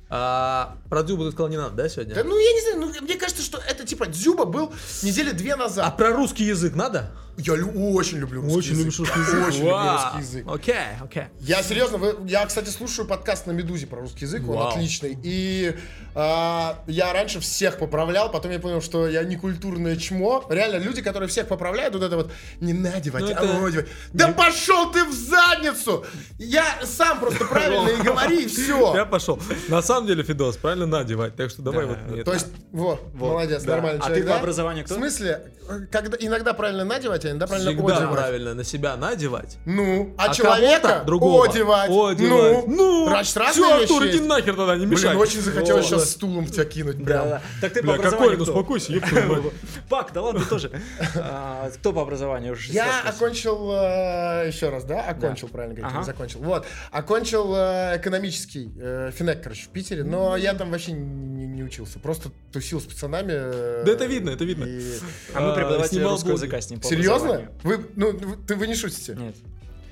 А, 0.09 0.77
про 0.89 1.03
Дзюбу 1.03 1.25
ты 1.25 1.31
сказал 1.31 1.49
не 1.49 1.57
надо, 1.57 1.75
да, 1.75 1.89
сегодня? 1.89 2.15
Да, 2.15 2.23
ну, 2.23 2.37
я 2.39 2.53
не 2.53 2.61
знаю, 2.61 2.79
ну, 2.79 2.93
мне 3.01 3.15
кажется, 3.15 3.43
что 3.43 3.57
это, 3.57 3.85
типа, 3.85 4.05
Дзюба 4.05 4.45
был 4.45 4.71
недели 5.03 5.31
две 5.31 5.53
А 5.53 5.57
назад. 5.57 5.97
про 5.97 6.13
русский 6.13 6.45
язык 6.45 6.75
надо? 6.75 7.11
Я 7.37 7.55
лю- 7.55 7.71
очень 7.93 8.17
люблю 8.17 8.41
русский 8.41 8.57
Очень 8.57 8.69
язык. 8.71 8.85
любишь 8.85 8.99
русский 8.99 9.19
язык? 9.19 9.47
Очень 9.47 9.57
люблю 9.59 9.71
Вау. 9.73 9.93
русский 9.95 10.19
язык. 10.19 10.45
Окей, 10.51 10.75
окей. 11.03 11.23
Я 11.39 11.61
серьезно, 11.61 11.97
вы- 11.99 12.17
я, 12.27 12.45
кстати, 12.47 12.69
слушаю 12.69 13.07
подкаст 13.07 13.45
на 13.45 13.51
Медузе 13.51 13.85
про 13.85 13.99
русский 14.01 14.25
язык, 14.25 14.41
он 14.49 14.55
Вау. 14.57 14.69
отличный. 14.69 15.17
И 15.21 15.75
а, 16.15 16.83
я 16.87 17.13
раньше 17.13 17.39
всех 17.39 17.77
поправлял, 17.77 18.31
потом 18.31 18.51
я 18.51 18.59
понял, 18.59 18.81
что 18.81 19.07
я 19.07 19.23
не 19.23 19.35
культурное 19.35 19.97
чмо. 19.97 20.43
Реально, 20.49 20.77
люди, 20.77 21.03
которые 21.03 21.29
всех 21.29 21.47
поправляют, 21.47 21.93
вот 21.93 22.01
это 22.01 22.15
вот 22.17 22.31
не 22.59 22.73
надевать, 22.73 23.21
Ну, 23.21 23.27
а 23.29 23.31
это- 23.33 23.59
надевать. 23.59 23.85
Да 24.13 24.29
пошел 24.29 24.91
ты 24.91 25.03
в 25.05 25.13
задницу! 25.13 26.05
Я 26.39 26.65
сам 26.85 27.19
просто 27.19 27.45
правильно 27.49 27.89
и 27.89 28.01
говори, 28.01 28.45
и 28.45 28.47
все. 28.47 28.95
Я 28.95 29.05
пошел. 29.05 29.39
На 29.67 29.83
самом 29.83 30.07
деле, 30.07 30.23
Фидос, 30.23 30.57
правильно 30.57 30.87
надевать, 30.87 31.35
так 31.35 31.51
что 31.51 31.61
давай 31.61 31.85
Да, 31.85 31.93
вот 31.93 32.01
мне 32.07 32.23
То 32.23 32.31
это. 32.31 32.33
есть, 32.33 32.47
вот, 32.71 33.13
молодец, 33.13 33.63
нормальный 33.63 33.99
А 33.99 34.05
человек, 34.05 34.23
ты 34.25 34.27
по 34.31 34.33
да? 34.35 34.39
образованию 34.39 34.85
кто? 34.85 34.95
В 34.95 34.97
смысле, 34.97 35.51
когда 35.91 36.17
иногда 36.19 36.53
правильно 36.53 36.83
надевать, 36.83 37.25
а 37.25 37.26
иногда 37.29 37.47
правильно 37.47 37.71
Всегда 37.71 37.95
одевать. 37.97 38.11
правильно 38.15 38.53
на 38.53 38.63
себя 38.63 38.95
надевать. 38.97 39.57
Ну, 39.65 40.13
а, 40.17 40.25
А 40.31 40.33
человека 40.33 41.03
другого 41.05 41.45
одевать. 41.45 41.89
одевать. 41.89 42.67
Ну, 42.67 43.07
значит, 43.07 43.37
разные 43.37 43.71
вещи 43.79 43.81
Артур, 43.83 44.07
иди 44.07 44.19
нахер 44.19 44.55
тогда, 44.55 44.75
не 44.75 44.85
мешай. 44.85 45.09
Блин, 45.11 45.21
очень 45.21 45.41
захотелось 45.41 45.89
Вот. 45.91 45.99
сейчас 46.01 46.11
стулом 46.11 46.45
в 46.45 46.51
тебя 46.51 46.65
кинуть. 46.65 46.97
Да, 46.99 47.03
Прям. 47.05 47.29
да. 47.29 47.41
Так 47.61 47.73
ты 47.73 47.79
по 47.81 47.85
Бля, 47.87 47.95
образованию 47.95 48.29
какой, 48.31 48.37
ну 48.37 48.43
кто? 48.43 48.51
успокойся, 48.53 48.91
мать. 48.91 49.53
Пак, 49.89 50.11
да 50.13 50.21
ладно, 50.21 50.41
ты 50.41 50.45
тоже. 50.47 50.71
А, 51.15 51.69
Кто 51.71 51.93
по 51.93 52.01
образованию? 52.01 52.53
Уже 52.53 52.71
Я 52.71 53.01
окончил, 53.05 53.71
э, 53.71 54.47
еще 54.47 54.69
раз, 54.69 54.83
да? 54.83 55.01
Окончил, 55.01 55.47
правильно 55.47 55.75
говорить, 55.75 55.95
Ага. 55.95 56.03
закончил. 56.05 56.39
Вот, 56.41 56.65
окончил 56.91 57.53
э, 57.55 57.97
экономический 57.97 58.71
э, 58.79 59.11
финек, 59.13 59.41
короче, 59.43 59.63
в 59.65 59.69
Питере, 59.69 60.03
но 60.03 60.35
я 60.37 60.53
там 60.53 60.71
вообще 60.71 60.91
не, 60.93 61.45
не 61.47 61.63
учился, 61.63 61.99
просто 61.99 62.29
тусил 62.51 62.79
с 62.81 62.85
пацанами. 62.85 63.31
э, 63.33 63.83
Да 63.85 63.91
это 63.91 64.05
видно, 64.05 64.29
это 64.31 64.43
видно. 64.43 64.65
и- 64.65 64.99
А 65.33 65.41
мы 65.41 65.51
А, 65.51 65.55
преподаватели 65.55 66.03
русского 66.03 66.29
блоги. 66.31 66.43
языка 66.43 66.61
с 66.61 66.69
ним 66.69 66.79
по 66.79 66.87
Серьезно? 66.87 67.16
Образованию. 67.17 67.51
Вы, 67.63 67.85
ну, 67.95 68.11
вы- 68.11 68.37
ты, 68.47 68.55
вы 68.55 68.67
не 68.67 68.75
шутите? 68.75 69.15
Нет. 69.15 69.35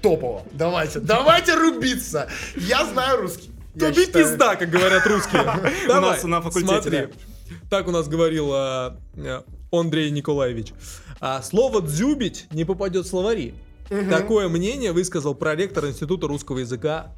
Топово. 0.01 0.43
Давайте, 0.51 0.99
давайте 0.99 1.55
рубиться. 1.55 2.29
Я 2.55 2.85
знаю 2.85 3.21
русский. 3.21 3.51
Туби 3.77 4.05
пизда, 4.05 4.55
как 4.55 4.69
говорят 4.69 5.05
русские. 5.05 5.43
Давай, 5.87 6.11
нас 6.11 6.23
на 6.23 6.41
факультете. 6.41 7.11
Так 7.69 7.87
у 7.87 7.91
нас 7.91 8.07
говорил 8.07 8.49
а, 8.53 8.97
э, 9.15 9.41
Андрей 9.71 10.11
Николаевич. 10.11 10.71
А, 11.19 11.41
Слово 11.41 11.81
«дзюбить» 11.81 12.47
не 12.51 12.65
попадет 12.65 13.05
в 13.05 13.09
словари. 13.09 13.53
Такое 14.09 14.47
мнение 14.47 14.91
высказал 14.91 15.35
проректор 15.35 15.85
Института 15.87 16.27
русского 16.27 16.59
языка. 16.59 17.13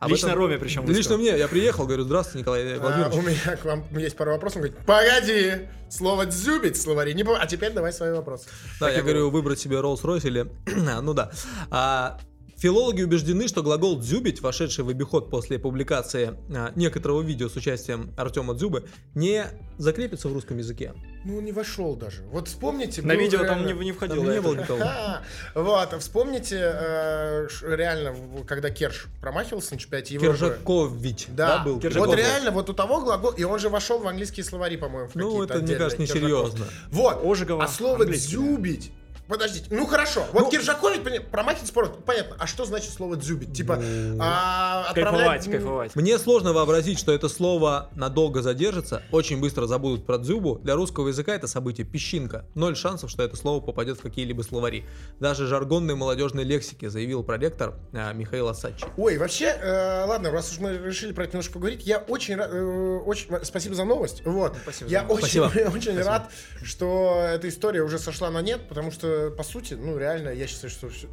Об 0.00 0.10
Лично 0.10 0.28
этом- 0.28 0.38
Роме 0.38 0.58
причем 0.58 0.80
Лично 0.82 0.94
высказал. 0.96 1.18
мне. 1.18 1.38
Я 1.38 1.46
приехал, 1.46 1.84
говорю, 1.86 2.04
здравствуйте, 2.04 2.38
Николай 2.40 2.76
А, 2.76 2.80
Владимирович. 2.80 3.14
у 3.18 3.22
меня 3.22 3.56
к 3.56 3.64
вам 3.66 3.84
есть 3.98 4.16
пару 4.16 4.30
вопросов. 4.32 4.56
Он 4.56 4.62
говорит, 4.68 4.86
погоди, 4.86 5.68
слово 5.90 6.24
«дзюбить» 6.26 6.76
в 6.78 6.80
словаре. 6.80 7.12
Не, 7.12 7.22
по- 7.22 7.38
а 7.38 7.46
теперь 7.46 7.72
давай 7.72 7.92
свои 7.92 8.10
вопросы. 8.10 8.48
Да, 8.80 8.90
я 8.90 9.02
говорю, 9.02 9.28
выбрать 9.30 9.58
себе 9.60 9.76
Rolls-Royce 9.76 10.26
или... 10.26 10.50
А, 10.88 11.00
ну 11.02 11.12
да. 11.12 11.30
А, 11.70 12.18
Филологи 12.60 13.00
убеждены, 13.00 13.48
что 13.48 13.62
глагол 13.62 13.98
«дзюбить», 13.98 14.42
вошедший 14.42 14.84
в 14.84 14.90
обиход 14.90 15.30
после 15.30 15.58
публикации 15.58 16.36
а, 16.54 16.72
некоторого 16.76 17.22
видео 17.22 17.48
с 17.48 17.56
участием 17.56 18.12
Артема 18.18 18.52
Дзюбы, 18.52 18.84
не 19.14 19.46
закрепится 19.78 20.28
в 20.28 20.34
русском 20.34 20.58
языке. 20.58 20.92
Ну, 21.24 21.38
он 21.38 21.44
не 21.46 21.52
вошел 21.52 21.96
даже. 21.96 22.20
Вот 22.24 22.48
вспомните... 22.48 23.00
На 23.00 23.14
видео 23.14 23.38
там 23.46 23.64
реально- 23.64 23.80
не, 23.80 23.84
не 23.86 23.92
Там 23.92 23.96
входило. 23.96 24.24
не 24.24 24.30
это. 24.32 24.42
было 24.42 24.54
никого. 24.56 24.80
Вот, 25.54 26.02
вспомните, 26.02 26.56
э, 26.60 27.48
реально, 27.62 28.14
когда 28.46 28.68
Керш 28.68 29.06
промахивался 29.22 29.72
на 29.72 29.80
чемпионате 29.80 30.14
Европы. 30.16 30.36
Киржакович, 30.36 31.26
да, 31.28 31.58
Да, 31.58 31.64
был? 31.64 31.80
вот 31.80 32.14
реально, 32.14 32.50
вот 32.50 32.68
у 32.68 32.74
того 32.74 33.00
глагол, 33.00 33.30
и 33.30 33.42
он 33.42 33.58
же 33.58 33.70
вошел 33.70 34.00
в 34.00 34.06
английские 34.06 34.44
словари, 34.44 34.76
по-моему, 34.76 35.08
в 35.08 35.14
Ну, 35.14 35.42
это, 35.42 35.60
мне 35.60 35.76
кажется, 35.76 36.02
несерьезно. 36.02 36.66
Вот, 36.90 37.24
Ожегова 37.24 37.64
а 37.64 37.68
слово. 37.68 38.04
«дзюбить», 38.04 38.92
Подождите, 39.30 39.66
ну 39.70 39.86
хорошо. 39.86 40.26
Вот 40.32 40.50
Киржакович, 40.50 41.00
поня- 41.00 41.20
промахивается 41.20 41.72
просто, 41.72 41.94
понятно. 42.02 42.36
А 42.38 42.46
что 42.46 42.64
значит 42.64 42.92
слово 42.92 43.16
«дзюбить»? 43.16 43.56
Типа, 43.56 43.76
Ну, 43.76 44.18
а, 44.20 44.92
Кайфовать, 44.92 44.98
отправлять... 44.98 45.46
м, 45.46 45.52
кайфовать. 45.52 45.96
Мне 45.96 46.18
сложно 46.18 46.52
вообразить, 46.52 46.98
что 46.98 47.12
это 47.12 47.28
слово 47.28 47.90
надолго 47.94 48.42
задержится, 48.42 49.02
очень 49.12 49.40
быстро 49.40 49.66
забудут 49.66 50.04
про 50.04 50.18
дзюбу. 50.18 50.58
Для 50.58 50.74
русского 50.74 51.08
языка 51.08 51.32
это 51.34 51.46
событие 51.46 51.86
песчинка. 51.86 52.44
Ноль 52.54 52.74
шансов, 52.76 53.08
что 53.10 53.22
это 53.22 53.36
слово 53.36 53.60
попадет 53.64 53.98
в 53.98 54.02
какие-либо 54.02 54.42
словари. 54.42 54.84
Даже 55.20 55.46
жаргонной 55.46 55.94
молодежной 55.94 56.42
лексики, 56.44 56.86
заявил 56.88 57.22
проректор 57.22 57.74
а, 57.92 58.12
Михаил 58.12 58.48
Асачи. 58.48 58.84
Ой, 58.96 59.16
вообще, 59.16 59.46
э, 59.46 60.04
ладно, 60.06 60.30
раз 60.32 60.50
уж 60.52 60.58
мы 60.58 60.76
решили 60.76 61.12
про 61.12 61.24
это 61.24 61.34
немножко 61.34 61.54
поговорить, 61.54 61.86
я 61.86 61.98
очень 61.98 62.34
рад, 62.36 62.50
э, 62.52 62.98
очень, 63.06 63.28
спасибо 63.44 63.74
за 63.76 63.84
новость, 63.84 64.22
вот, 64.24 64.56
Спасибо 64.62 64.90
я 64.90 65.00
за 65.00 65.06
очень, 65.06 65.18
Спасибо. 65.40 65.70
очень 65.74 66.02
рад, 66.02 66.30
что 66.62 67.22
эта 67.32 67.48
история 67.48 67.82
уже 67.82 67.98
сошла 67.98 68.30
на 68.30 68.40
нет, 68.42 68.68
потому 68.68 68.90
что, 68.90 69.19
по 69.36 69.42
сути, 69.42 69.74
ну, 69.74 69.98
реально, 69.98 70.30
я 70.30 70.46
считаю, 70.46 70.70
что 70.70 70.88
всё- 70.88 71.08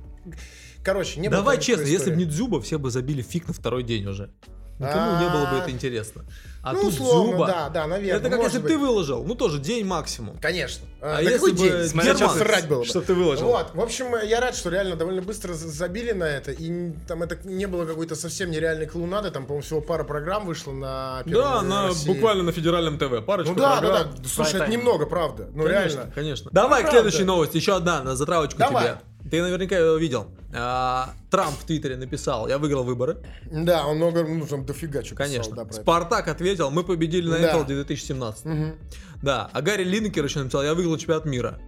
Короче, 0.84 1.20
не 1.20 1.30
Давай 1.30 1.60
честно, 1.60 1.84
если 1.86 2.12
бы 2.12 2.16
не 2.16 2.26
дзюба, 2.26 2.62
все 2.62 2.80
бы 2.80 2.90
забили 2.92 3.22
фиг 3.22 3.48
на 3.48 3.54
второй 3.54 3.84
день 3.84 4.06
уже. 4.08 4.32
Никому 4.80 5.20
не 5.20 5.30
было 5.30 5.46
бы 5.48 5.58
это 5.58 5.72
интересно. 5.72 6.24
А 6.64 6.74
ну, 6.74 6.82
тут 6.82 6.94
условно, 6.96 7.32
дзюба. 7.32 7.48
да, 7.48 7.70
да, 7.70 7.88
наверное, 7.88 8.20
это 8.20 8.30
как 8.30 8.44
если 8.44 8.58
быть. 8.60 8.68
ты 8.74 8.78
выложил, 8.78 9.24
ну 9.24 9.36
тоже 9.36 9.58
день 9.58 9.86
максимум. 9.86 10.38
Конечно. 10.42 10.86
А 11.00 11.16
да 11.16 11.22
если 11.22 11.34
какой 11.36 11.52
бы 11.54 11.58
день? 11.60 11.88
Смотря 11.88 12.14
Герман, 12.14 12.38
срать 12.38 12.68
было 12.68 12.80
бы. 12.80 12.86
что 12.86 13.00
ты 13.02 13.14
выложил. 13.14 13.48
Вот, 13.48 13.74
в 13.74 13.80
общем, 13.80 14.08
я 14.26 14.42
рад, 14.42 14.54
что 14.54 14.70
реально 14.70 14.98
довольно 14.98 15.22
быстро 15.22 15.54
за- 15.54 15.70
забили 15.70 16.12
на 16.12 16.26
это, 16.26 16.52
и 16.52 16.92
там 17.08 17.24
это 17.24 17.38
не 17.48 17.68
было 17.68 17.86
какой-то 17.86 18.16
совсем 18.16 18.52
нереальной 18.52 18.86
клоунады, 18.86 19.32
там, 19.32 19.46
по-моему, 19.46 19.64
всего 19.64 19.80
пара 19.80 20.04
программ 20.04 20.46
вышло 20.46 20.74
на 20.74 21.22
Первом 21.26 21.42
Да, 21.44 21.62
на, 21.62 21.88
России. 21.88 22.08
буквально 22.10 22.44
на 22.44 22.52
федеральном 22.52 22.98
ТВ. 22.98 23.26
Парочку 23.26 23.54
Ну 23.54 23.60
да, 23.60 23.76
да, 23.76 23.80
программ. 23.80 24.16
да. 24.18 24.28
Слушай, 24.30 24.56
это 24.62 24.68
немного, 24.70 25.06
правда. 25.06 25.48
Ну 25.54 25.64
конечно, 25.64 25.98
реально. 26.00 26.12
конечно. 26.14 26.50
Давай 26.52 26.82
к 26.82 26.88
правда. 26.90 27.02
следующей 27.02 27.24
новости. 27.24 27.56
Еще 27.56 27.76
одна 27.78 28.04
на 28.04 28.16
затравочку 28.18 28.60
Давай. 28.60 28.84
тебе. 28.84 28.98
Ты 29.30 29.42
наверняка 29.42 29.78
его 29.78 29.98
видел. 29.98 30.28
А, 30.54 31.14
Трамп 31.30 31.58
в 31.60 31.64
Твиттере 31.66 31.98
написал, 31.98 32.48
я 32.48 32.58
выиграл 32.58 32.84
выборы. 32.84 33.18
Да, 33.52 33.86
он 33.86 33.98
много, 33.98 34.24
ну 34.24 34.46
там 34.48 34.66
дофига 34.66 35.04
что 35.04 35.16
Конечно. 35.16 35.44
писал, 35.52 35.56
да, 35.66 35.70
это. 35.72 35.82
Спартак 35.82 36.28
ответил, 36.28 36.70
мы 36.72 36.84
победили 36.84 37.28
на 37.30 37.38
Да. 37.40 37.54
Apple 37.56 37.66
2017. 37.66 38.46
Мгм. 38.46 38.76
Да, 39.22 39.50
а 39.52 39.62
Гарри 39.62 39.84
Линкер 39.84 40.24
еще 40.24 40.40
написал, 40.40 40.64
я 40.64 40.74
выиграл 40.74 40.98
чемпионат 40.98 41.26
мира. 41.26 41.60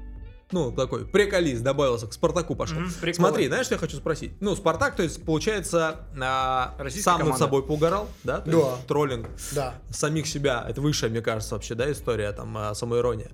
Ну, 0.52 0.72
такой 0.72 1.06
приколист 1.06 1.62
добавился, 1.62 2.08
к 2.08 2.14
Спартаку 2.14 2.56
пошел. 2.56 2.78
Приколы. 3.02 3.14
Смотри, 3.14 3.48
знаешь, 3.48 3.68
что 3.68 3.76
я 3.76 3.80
хочу 3.80 3.98
спросить? 3.98 4.32
Ну, 4.40 4.56
Спартак, 4.56 4.96
то 4.96 5.04
есть, 5.04 5.24
получается, 5.24 6.08
а, 6.20 6.74
Российская 6.80 7.04
сам 7.12 7.14
над 7.20 7.26
команда. 7.28 7.46
собой 7.46 7.64
поугарал, 7.64 8.08
да? 8.24 8.40
То 8.40 8.50
Да. 8.52 8.58
есть, 8.58 8.88
троллинг 8.88 9.28
Да. 9.52 9.76
самих 9.92 10.26
себя. 10.26 10.66
Это 10.68 10.82
высшая, 10.82 11.10
мне 11.12 11.22
кажется, 11.22 11.54
вообще, 11.54 11.76
да, 11.76 11.92
история, 11.92 12.32
там, 12.32 12.58
а, 12.58 12.74
самоирония. 12.74 13.30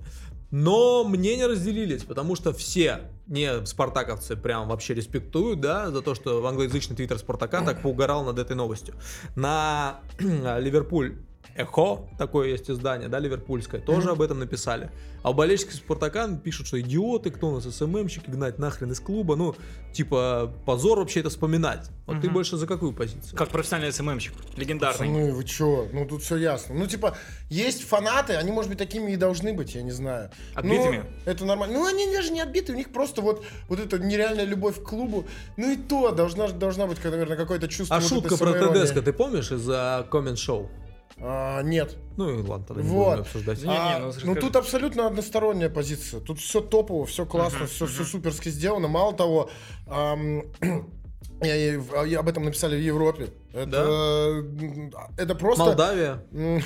Но 0.50 1.04
мнения 1.04 1.46
разделились, 1.46 2.02
потому 2.04 2.36
что 2.36 2.52
все 2.52 3.00
не 3.26 3.64
спартаковцы 3.66 4.36
прям 4.36 4.68
вообще 4.68 4.94
респектуют, 4.94 5.60
да, 5.60 5.90
за 5.90 6.02
то, 6.02 6.14
что 6.14 6.40
в 6.40 6.46
англоязычный 6.46 6.96
твиттер 6.96 7.18
Спартака 7.18 7.62
так 7.62 7.82
поугарал 7.82 8.24
над 8.24 8.38
этой 8.38 8.56
новостью. 8.56 8.94
На 9.34 10.00
Ливерпуль 10.18 11.16
Эхо, 11.56 12.00
такое 12.18 12.48
есть 12.48 12.70
издание, 12.70 13.08
да, 13.08 13.18
ливерпульское, 13.18 13.80
тоже 13.80 14.10
об 14.10 14.20
этом 14.20 14.38
написали. 14.38 14.90
А 15.22 15.30
у 15.30 15.34
болельщиков 15.34 15.74
Спартака 15.74 16.28
пишут, 16.28 16.66
что 16.68 16.80
идиоты, 16.80 17.30
кто 17.30 17.48
у 17.48 17.54
нас 17.54 17.64
СММщики, 17.64 18.30
гнать 18.30 18.58
нахрен 18.58 18.92
из 18.92 19.00
клуба, 19.00 19.34
ну, 19.36 19.56
типа, 19.92 20.52
позор 20.66 20.98
вообще 20.98 21.20
это 21.20 21.30
вспоминать. 21.30 21.90
Вот 22.06 22.20
ты 22.20 22.26
Мгм. 22.26 22.34
больше 22.34 22.56
за 22.56 22.66
какую 22.66 22.92
позицию? 22.92 23.36
Как 23.36 23.48
профессиональный 23.48 23.92
СММщик. 23.92 24.32
Легендарный. 24.56 25.08
Ну 25.08 25.32
вы 25.34 25.42
чё? 25.44 25.88
Ну 25.92 26.06
тут 26.06 26.22
все 26.22 26.36
ясно. 26.36 26.74
Ну 26.76 26.86
типа, 26.86 27.16
есть 27.48 27.82
фанаты, 27.82 28.34
они, 28.34 28.52
может 28.52 28.68
быть, 28.70 28.78
такими 28.78 29.12
и 29.12 29.16
должны 29.16 29.52
быть, 29.52 29.74
я 29.74 29.82
не 29.82 29.90
знаю. 29.90 30.30
Отбитыми? 30.54 30.98
Ну, 30.98 31.04
это 31.24 31.44
нормально. 31.44 31.78
Ну 31.78 31.86
они 31.86 32.06
даже 32.12 32.30
не 32.30 32.40
отбиты, 32.40 32.72
у 32.72 32.76
них 32.76 32.92
просто 32.92 33.22
вот, 33.22 33.44
вот 33.68 33.80
эта 33.80 33.98
нереальная 33.98 34.44
любовь 34.44 34.80
к 34.80 34.84
клубу. 34.84 35.26
Ну 35.56 35.72
и 35.72 35.76
то 35.76 36.12
должна, 36.12 36.48
должна 36.48 36.86
быть, 36.86 37.02
наверное, 37.02 37.36
какое-то 37.36 37.66
чувство 37.66 37.96
А 37.96 38.00
вот 38.00 38.08
шутка 38.08 38.36
про 38.36 38.52
самоиронии. 38.52 38.84
ТДСК 38.84 39.02
ты 39.02 39.12
помнишь 39.12 39.50
из-за 39.50 40.06
коммент-шоу? 40.10 40.70
А, 41.18 41.62
нет. 41.62 41.96
Ну 42.16 42.28
и 42.30 42.42
ладно, 42.42 42.66
тогда 42.66 42.82
не 42.82 42.88
Вот. 42.88 43.10
будем 43.10 43.20
обсуждать. 43.22 43.58
Не, 43.62 43.68
не, 43.68 43.76
А, 43.76 43.92
ну, 43.98 44.00
ну, 44.00 44.06
расскажи. 44.08 44.34
тут 44.40 44.56
абсолютно 44.56 45.06
односторонняя 45.06 45.70
позиция. 45.70 46.20
Тут 46.20 46.38
все 46.38 46.60
топово, 46.60 47.06
все 47.06 47.24
классно, 47.26 47.66
все, 47.66 47.86
все 47.86 48.04
суперски 48.04 48.50
сделано. 48.50 48.88
Мало 48.88 49.14
того, 49.14 49.48
ам, 49.86 50.42
я- 51.42 51.54
я- 51.74 52.04
я 52.04 52.20
об 52.20 52.28
этом 52.28 52.44
написали 52.44 52.76
в 52.76 52.82
Европе. 52.82 53.30
Это, 53.54 53.76
м, 53.80 54.92
это 55.16 55.34
просто... 55.34 55.64
Молдавия, 55.64 56.22
м, 56.32 56.60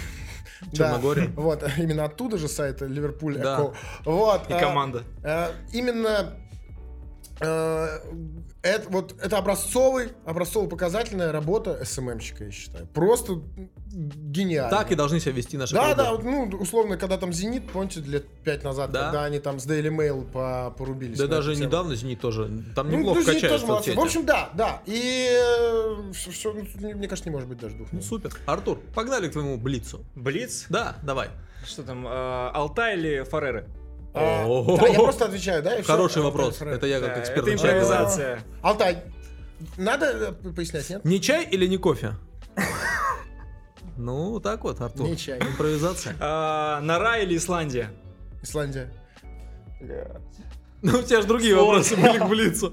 да. 0.72 0.76
Черногория. 0.76 1.28
Вот, 1.36 1.64
именно 1.78 2.04
оттуда 2.04 2.36
же 2.36 2.48
сайт 2.48 2.80
Ливерпуль 2.82 3.38
Да. 3.38 3.54
Эко. 3.54 3.74
Вот. 4.04 4.50
И 4.50 4.52
а, 4.52 4.58
команда. 4.60 5.04
а, 5.22 5.52
Именно 5.72 6.08
э, 6.08 6.49
это, 7.40 8.88
вот, 8.90 9.14
это 9.22 9.38
образцовый, 9.38 10.10
образцово-показательная 10.26 11.32
работа 11.32 11.82
СММщика, 11.84 12.44
я 12.44 12.50
считаю. 12.50 12.86
Просто 12.88 13.40
гениально. 13.90 14.70
Так 14.70 14.92
и 14.92 14.94
должны 14.94 15.20
себя 15.20 15.32
вести 15.32 15.56
наши 15.56 15.74
Да, 15.74 15.86
клубы. 15.86 15.96
да, 15.96 16.12
вот, 16.12 16.24
ну, 16.24 16.58
условно, 16.58 16.96
когда 16.98 17.16
там 17.16 17.32
Зенит, 17.32 17.70
помните, 17.70 18.00
лет 18.00 18.26
пять 18.44 18.62
назад, 18.62 18.90
Да. 18.92 19.06
когда 19.06 19.24
они 19.24 19.38
там 19.38 19.58
с 19.58 19.66
Daily 19.66 19.88
Mail 19.88 20.30
по, 20.30 20.74
порубились. 20.76 21.18
Да 21.18 21.26
даже 21.26 21.54
тему. 21.54 21.66
недавно 21.66 21.94
Зенит 21.96 22.20
тоже. 22.20 22.50
Там 22.76 22.90
Ну, 22.90 22.98
неплохо 22.98 23.20
ну, 23.20 23.24
Зенит 23.24 23.40
качают 23.42 23.66
тоже. 23.66 23.94
В 23.96 24.00
общем, 24.00 24.26
да, 24.26 24.50
да. 24.54 24.82
И 24.86 25.38
все, 26.12 26.30
все, 26.30 26.52
мне 26.52 27.08
кажется, 27.08 27.28
не 27.28 27.32
может 27.32 27.48
быть 27.48 27.58
даже 27.58 27.74
двух. 27.76 27.88
Ну 27.92 28.02
супер. 28.02 28.32
Артур, 28.46 28.78
погнали 28.94 29.28
к 29.28 29.32
твоему 29.32 29.56
блицу. 29.56 30.04
Блиц. 30.14 30.66
Да, 30.68 30.96
давай. 31.02 31.28
Что 31.66 31.82
там, 31.82 32.06
э, 32.06 32.10
Алтай 32.54 32.96
или 32.96 33.22
Фареры? 33.22 33.66
А, 34.12 34.44
да, 34.76 34.86
я 34.88 34.98
просто 34.98 35.26
отвечаю, 35.26 35.62
да? 35.62 35.82
Хороший 35.82 36.22
А, 36.22 36.24
вопрос. 36.24 36.58
хорошо. 36.58 36.76
Это 36.76 36.86
я 36.86 37.00
как 37.00 37.14
Да, 37.14 37.20
эксперт. 37.20 37.42
это 37.46 37.54
импровизация. 37.54 38.40
Алтай, 38.62 38.98
надо 39.76 40.34
э, 40.44 40.48
пояснять, 40.52 40.90
нет? 40.90 41.04
Не 41.04 41.20
чай 41.20 41.44
или 41.50 41.66
не 41.66 41.76
кофе? 41.76 42.14
Ну, 43.96 44.40
так 44.40 44.64
вот, 44.64 44.80
Артур. 44.80 45.06
Не 45.08 45.16
чай. 45.16 45.38
Импровизация. 45.40 46.16
А, 46.20 46.80
Нора 46.80 47.18
или 47.18 47.36
Исландия? 47.36 47.90
Исландия. 48.42 48.90
Ну, 50.82 50.98
у 50.98 51.02
тебя 51.02 51.20
же 51.20 51.26
другие 51.28 51.54
Сложно. 51.54 51.66
вопросы 51.72 51.96
были 51.96 52.18
к 52.18 52.28
блицу. 52.28 52.72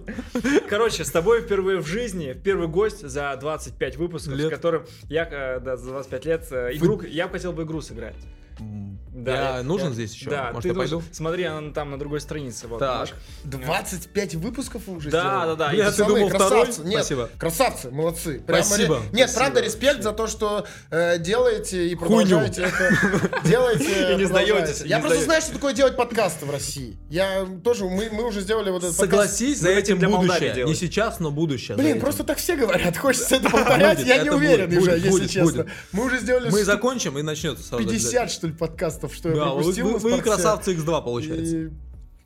Короче, 0.69 1.03
с 1.03 1.11
тобой 1.11 1.41
впервые 1.41 1.79
в 1.81 1.85
жизни, 1.85 2.31
первый 2.31 2.69
гость 2.69 3.05
за 3.05 3.35
25 3.39 3.97
выпусков, 3.97 4.33
Лет. 4.33 4.47
с 4.47 4.49
которым 4.49 4.85
я, 5.09 5.27
э, 5.29 5.59
да, 5.59 5.75
за 5.75 5.89
25 5.89 6.25
лет, 6.25 6.47
э, 6.51 6.69
игру, 6.75 7.01
я 7.01 7.27
бы 7.27 7.33
хотел 7.33 7.51
бы 7.51 7.63
игру 7.63 7.81
сыграть. 7.81 8.15
Я 9.25 9.63
нужен 9.63 9.93
здесь 9.93 10.13
еще? 10.13 10.29
Да, 10.29 10.47
Может, 10.53 10.61
ты 10.63 10.67
я 10.69 10.73
должен- 10.73 10.99
пойду? 10.99 11.13
Смотри, 11.13 11.43
она 11.45 11.71
там 11.73 11.91
на 11.91 11.97
другой 11.99 12.21
странице. 12.21 12.67
Вот, 12.67 12.79
Так. 12.79 12.99
можешь- 12.99 13.15
25 13.43 14.35
выпусков 14.35 14.83
вы 14.87 14.97
уже 14.97 15.09
Да, 15.09 15.21
сделали? 15.21 15.47
да, 15.47 15.55
да. 15.55 15.69
Бля, 15.71 15.87
И 15.87 15.91
ты 15.91 16.05
думал 16.05 16.29
второй? 16.29 16.49
красавцы. 16.65 16.81
Нет, 16.83 16.93
Спасибо. 16.99 17.29
красавцы, 17.39 17.91
молодцы. 17.91 18.39
Прямо 18.45 18.63
Спасибо. 18.63 18.95
ре- 18.95 19.01
Нет, 19.13 19.29
Спасибо. 19.29 19.39
правда, 19.39 19.61
респект 19.61 20.03
за 20.03 20.11
то, 20.13 20.27
что 20.27 20.65
э, 20.91 21.17
делаете 21.19 21.87
и 21.87 21.95
Хуйню. 21.95 22.37
продолжаете 22.37 22.61
это. 22.63 23.41
Делаете, 23.47 23.83
И 24.13 24.15
не 24.17 24.25
сдаетесь, 24.25 24.81
Я 24.81 24.99
просто 24.99 25.23
знаю, 25.23 25.41
что 25.41 25.53
такое 25.53 25.73
делать 25.73 25.95
подкасты 25.97 26.45
в 26.45 26.51
России. 26.51 26.97
Я 27.09 27.45
тоже, 27.63 27.85
мы, 27.85 28.09
мы 28.11 28.23
уже 28.25 28.41
сделали 28.41 28.69
вот 28.69 28.83
этот 28.83 28.95
Согласись, 28.95 29.59
за 29.59 29.69
этим 29.69 29.99
будущее. 29.99 30.63
Не 30.65 30.75
сейчас, 30.75 31.19
но 31.19 31.31
будущее. 31.31 31.75
Блин, 31.77 31.99
просто 31.99 32.23
так 32.23 32.37
все 32.37 32.55
говорят. 32.55 32.95
Хочется 33.07 33.35
это 33.37 33.49
повторять, 33.49 33.99
я 34.05 34.19
не 34.19 34.29
уверен 34.29 34.75
уже, 34.77 34.91
если 34.97 35.27
честно. 35.27 35.65
Мы 35.91 36.05
уже 36.05 36.19
сделали 36.19 36.49
Мы 36.49 36.63
закончим 36.63 37.17
и 37.17 37.21
начнется 37.23 37.63
сразу. 37.63 37.83
50, 37.83 38.29
что 38.31 38.46
ли, 38.47 38.53
подкастов, 38.53 39.13
что 39.13 39.29
я 39.29 39.35
Да, 39.35 39.45
вы, 39.49 39.55
пропустил 39.57 39.85
вы- 39.87 39.93
вы 39.93 39.99
спорте. 39.99 40.21
красавцы 40.23 40.73
X2, 40.75 41.03
получается. 41.03 41.55
И- 41.57 41.69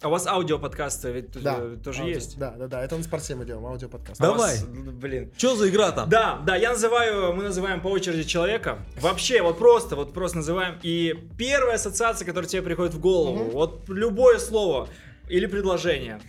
А 0.04 0.08
у 0.08 0.12
вас 0.12 0.26
аудиоподкасты 0.26 1.12
ведь 1.12 1.32
Да, 1.44 1.60
тоже 1.84 2.02
аудио. 2.02 2.16
есть? 2.16 2.40
Да, 2.40 2.56
да, 2.58 2.66
да, 2.68 2.84
это 2.84 2.98
на 2.98 3.04
спорте 3.04 3.36
мы 3.36 3.46
делаем, 3.46 3.68
аудиоподкаст. 3.68 4.20
А 4.20 4.24
Давай. 4.24 4.56
вас, 4.58 4.64
блин. 4.66 5.32
Что 5.38 5.56
за 5.56 5.70
игра 5.70 5.92
там? 5.92 6.10
Да, 6.10 6.40
да, 6.44 6.56
я 6.56 6.72
называю, 6.72 7.34
мы 7.36 7.44
называем 7.44 7.82
по 7.82 7.88
очереди 7.90 8.24
человека. 8.24 8.80
Вообще, 9.00 9.44
вот 9.44 9.60
просто, 9.60 9.96
вот 9.96 10.12
просто 10.14 10.38
называем. 10.38 10.80
И 10.82 11.14
первая 11.38 11.76
ассоциация, 11.76 12.26
которая 12.26 12.50
тебе 12.50 12.64
приходит 12.64 12.96
в 12.96 13.00
голову, 13.00 13.52
вот 13.52 13.88
любое 13.90 14.40
слово 14.40 14.88
или 15.30 15.46
предложение. 15.46 16.20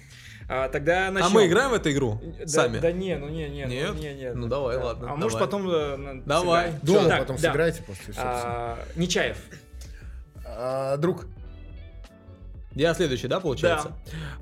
А, 0.51 0.69
тогда 0.69 1.09
А 1.09 1.11
начнем. 1.11 1.33
мы 1.33 1.47
играем 1.47 1.71
в 1.71 1.75
эту 1.75 1.91
игру? 1.93 2.21
Да, 2.41 2.47
Сами? 2.47 2.79
Да 2.79 2.93
не, 2.93 3.17
ну 3.17 3.29
не, 3.29 3.49
не, 3.49 3.65
Нет? 3.65 3.91
ну, 3.95 3.99
не, 4.03 4.13
не. 4.13 4.33
Ну, 4.35 4.49
давай, 4.49 4.77
ладно, 4.77 5.07
А 5.13 5.17
может 5.17 5.39
давай. 5.39 5.47
потом 5.47 5.71
э, 5.71 6.23
Давай. 6.27 6.73
сыграем. 6.73 6.81
Дома 6.83 7.09
Так, 7.09 7.19
потом 7.21 7.37
да. 7.37 7.43
сыграйте 7.49 7.83
после. 7.85 8.15
А, 8.19 8.79
Нечаев. 8.97 9.39
А, 10.57 10.97
друг. 10.97 11.27
Я 12.75 12.95
следующий, 12.95 13.29
да, 13.29 13.41
получается? 13.41 13.93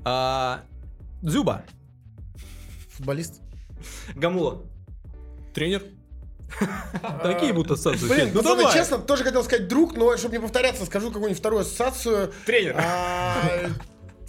А, 0.03 0.61
Дзюба. 1.21 1.63
Футболист. 2.95 3.41
Гамула. 4.15 4.61
Тренер. 5.53 5.83
Такие 7.23 7.53
будут 7.53 7.71
ассоциации. 7.71 8.07
Блин, 8.07 8.31
ну 8.33 8.41
давай. 8.41 8.73
честно, 8.73 8.97
тоже 8.97 9.23
хотел 9.23 9.43
сказать 9.43 9.67
друг, 9.67 9.95
но 9.95 10.17
чтобы 10.17 10.35
не 10.35 10.41
повторяться, 10.41 10.85
скажу 10.85 11.07
какую-нибудь 11.07 11.39
вторую 11.39 11.61
ассоциацию. 11.61 12.31
Тренер. 12.45 12.75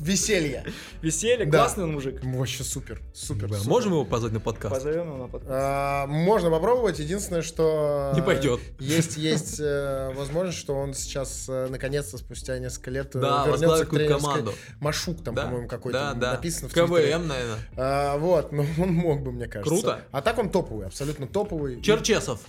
Веселье. 0.03 0.65
Веселье, 1.01 1.47
Да. 1.47 1.59
классный 1.59 1.85
он 1.85 1.93
мужик. 1.93 2.21
Вообще 2.25 2.65
супер, 2.65 3.01
супер. 3.15 3.49
Можем 3.67 3.93
его 3.93 4.05
позвать 4.05 4.33
на 4.33 4.41
подкаст? 4.41 4.75
Позовем 4.75 5.07
его 5.07 5.17
на 5.17 5.29
подкаст. 5.29 5.51
А, 5.55 6.07
можно 6.07 6.51
попробовать. 6.51 6.99
Единственное, 6.99 7.43
что 7.43 8.13
Не 8.15 8.21
пойдет. 8.23 8.61
Есть, 8.81 9.17
есть 9.17 9.61
э, 9.61 10.13
возможность, 10.15 10.59
что 10.59 10.75
он 10.75 10.93
сейчас 10.95 11.47
э, 11.49 11.69
наконец-то 11.71 12.19
спустя 12.19 12.59
несколько 12.59 12.91
лет 12.91 13.15
э, 13.15 13.21
Да, 13.21 13.47
вернется 13.47 13.69
к 13.85 13.91
какую-то 13.91 13.97
тренерской. 14.07 14.21
команду. 14.33 14.53
Машук 14.81 15.23
там, 15.23 15.35
Да, 15.37 15.45
по-моему, 15.45 15.69
какой-то 15.69 15.99
да, 15.99 16.15
да. 16.15 16.33
написано 16.33 16.69
в 16.69 16.73
Твиттере. 16.73 17.13
КВМ, 17.13 17.29
наверное. 17.29 17.59
А, 17.77 18.19
вот, 18.19 18.51
ну 18.53 18.67
он 18.79 18.93
мог 18.93 19.23
бы, 19.23 19.31
мне 19.31 19.47
кажется. 19.47 19.71
Круто. 19.73 20.01
А 20.11 20.21
так 20.21 20.37
он 20.39 20.51
топовый, 20.51 20.87
абсолютно 20.87 21.27
топовый. 21.29 21.81
Черчесов. 21.81 22.41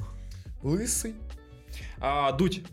Лысый. 0.63 1.13
А, 1.99 2.31
Дудь. 2.31 2.63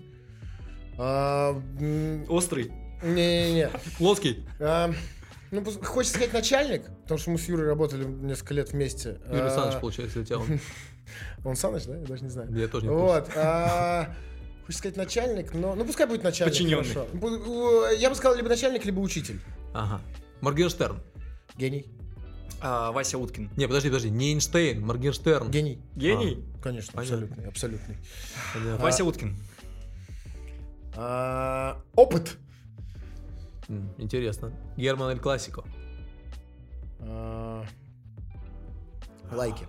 А, 0.99 1.53
м, 1.81 2.24
Острый. 2.28 2.72
Не-не-не. 3.03 3.70
Плоский. 3.98 4.44
А, 4.59 4.92
Ну, 5.51 5.64
хочется 5.82 6.14
сказать 6.16 6.32
начальник, 6.32 6.82
потому 7.03 7.18
что 7.18 7.30
мы 7.30 7.38
с 7.38 7.48
Юрой 7.48 7.66
работали 7.66 8.05
несколько 8.05 8.55
лет 8.55 8.72
вместе. 8.72 9.18
Юрий 9.28 9.40
А, 9.40 9.51
Саныч, 9.51 9.80
получается, 9.80 10.20
у 10.20 10.24
тебя 10.24 10.38
он. 10.38 10.46
Он 11.44 11.57
Саныч, 11.57 11.84
да? 11.86 11.96
Я 11.96 12.07
даже 12.07 12.22
не 12.22 12.30
знаю. 12.30 12.55
Я 12.57 12.68
тоже 12.68 12.86
не. 12.86 12.92
Вот. 12.92 13.28
а, 13.34 14.14
Хочется 14.61 14.78
сказать 14.78 14.96
начальник, 14.96 15.53
но... 15.55 15.74
Ну, 15.74 15.84
пускай 15.84 16.07
будет 16.07 16.22
начальник. 16.22 16.53
Подчиненный. 16.55 16.84
хорошо. 16.84 17.88
Я 17.98 18.11
бы 18.11 18.14
сказал 18.14 18.36
либо 18.36 18.48
начальник, 18.48 18.84
либо 18.84 19.01
учитель. 19.01 19.40
Ага. 19.74 20.01
Моргенштерн. 20.40 21.01
Гений. 21.57 21.86
А, 22.62 22.92
Вася 22.92 23.18
Уткин. 23.18 23.51
Не, 23.57 23.66
подожди, 23.66 23.88
подожди. 23.88 24.11
Не 24.11 24.34
Эйнштейн, 24.34 24.86
Моргенштерн. 24.86 25.51
Гений. 25.51 25.80
Гений? 25.96 26.44
Конечно, 26.62 26.92
Понятно. 26.92 27.16
абсолютный, 27.16 27.48
абсолютный. 27.48 27.96
Понятно. 28.55 28.84
Вася 28.84 29.03
Уткин. 29.05 29.36
А, 30.96 31.80
Опыт. 31.96 32.36
Интересно. 33.99 34.53
Герман 34.77 35.11
Эль 35.11 35.21
Классико. 35.21 35.64
А, 37.01 37.64
Лайки. 39.33 39.66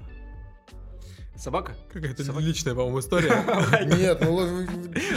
Собака? 1.41 1.73
Какая-то 1.91 2.21
личная, 2.39 2.75
по-моему, 2.75 2.99
история. 2.99 3.33
Нет, 3.97 4.19
ну 4.21 4.41
л- 4.41 4.67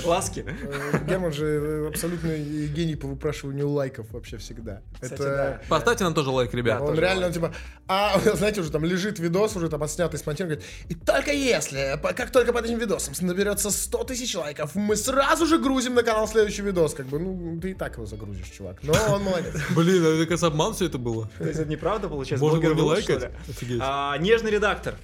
Ласки. 0.07 0.43
э, 0.47 1.05
Герман 1.07 1.35
же 1.35 1.45
э, 1.45 1.89
абсолютный 1.89 2.67
гений 2.69 2.97
по 2.97 3.07
выпрашиванию 3.07 3.69
лайков 3.69 4.11
вообще 4.11 4.39
всегда. 4.39 4.81
Это. 5.03 5.61
Поставьте 5.69 6.03
нам 6.05 6.15
тоже 6.15 6.31
лайк, 6.31 6.55
ребят. 6.55 6.81
Он 6.81 6.99
реально, 6.99 7.31
типа, 7.31 7.55
а, 7.89 8.19
знаете, 8.37 8.63
уже 8.63 8.71
там 8.71 8.87
лежит 8.87 9.19
видос, 9.19 9.55
уже 9.57 9.69
там 9.69 9.83
отснятый, 9.83 10.19
смонтирован, 10.19 10.55
говорит, 10.55 10.71
и 10.89 10.95
только 10.95 11.31
если, 11.31 12.01
как 12.17 12.31
только 12.31 12.55
под 12.55 12.65
этим 12.65 12.79
видосом 12.79 13.13
наберется 13.21 13.71
100 13.71 14.05
тысяч 14.05 14.35
лайков, 14.35 14.75
мы 14.75 14.97
сразу 14.97 15.45
же 15.45 15.59
грузим 15.59 15.95
на 15.95 16.03
канал 16.03 16.27
следующий 16.27 16.63
видос, 16.63 16.95
как 16.95 17.05
бы, 17.05 17.19
ну, 17.19 17.61
ты 17.61 17.73
и 17.73 17.75
так 17.75 17.97
его 17.97 18.07
загрузишь, 18.07 18.49
чувак, 18.49 18.79
но 18.83 18.95
он 19.11 19.25
молодец. 19.25 19.55
Блин, 19.77 20.03
а 20.03 20.09
это 20.09 20.27
как 20.27 20.43
обман 20.43 20.73
все 20.73 20.87
это 20.87 20.97
было. 20.97 21.31
То 21.37 21.45
есть 21.45 21.61
это 21.61 21.69
неправда 21.69 22.09
получается? 22.09 22.43
Можно 22.43 22.75
было 22.75 22.93
лайкать? 22.93 23.31
А, 23.81 24.17
Нежный 24.17 24.53
редактор. 24.53 24.95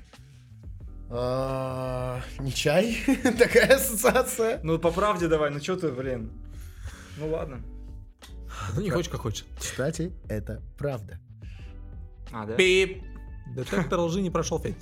А, 1.12 2.20
Не 2.38 2.52
чай, 2.52 2.96
такая 3.38 3.74
ассоциация. 3.76 4.60
Ну, 4.62 4.78
по 4.78 4.90
правде 4.92 5.26
давай, 5.28 5.50
ну 5.50 5.60
что 5.60 5.76
ты, 5.76 5.88
блин. 5.90 6.30
Ну 7.18 7.28
ладно. 7.30 7.60
Ну, 8.74 8.80
не 8.80 8.90
хочешь, 8.90 9.10
как 9.10 9.20
хочешь. 9.22 9.44
Кстати, 9.58 10.12
это 10.28 10.62
правда. 10.78 11.18
А, 12.32 12.46
да? 12.46 12.54
Пип. 12.54 13.02
Детектор 13.56 13.98
лжи 14.00 14.20
не 14.20 14.30
прошел, 14.30 14.60
Федь. 14.60 14.76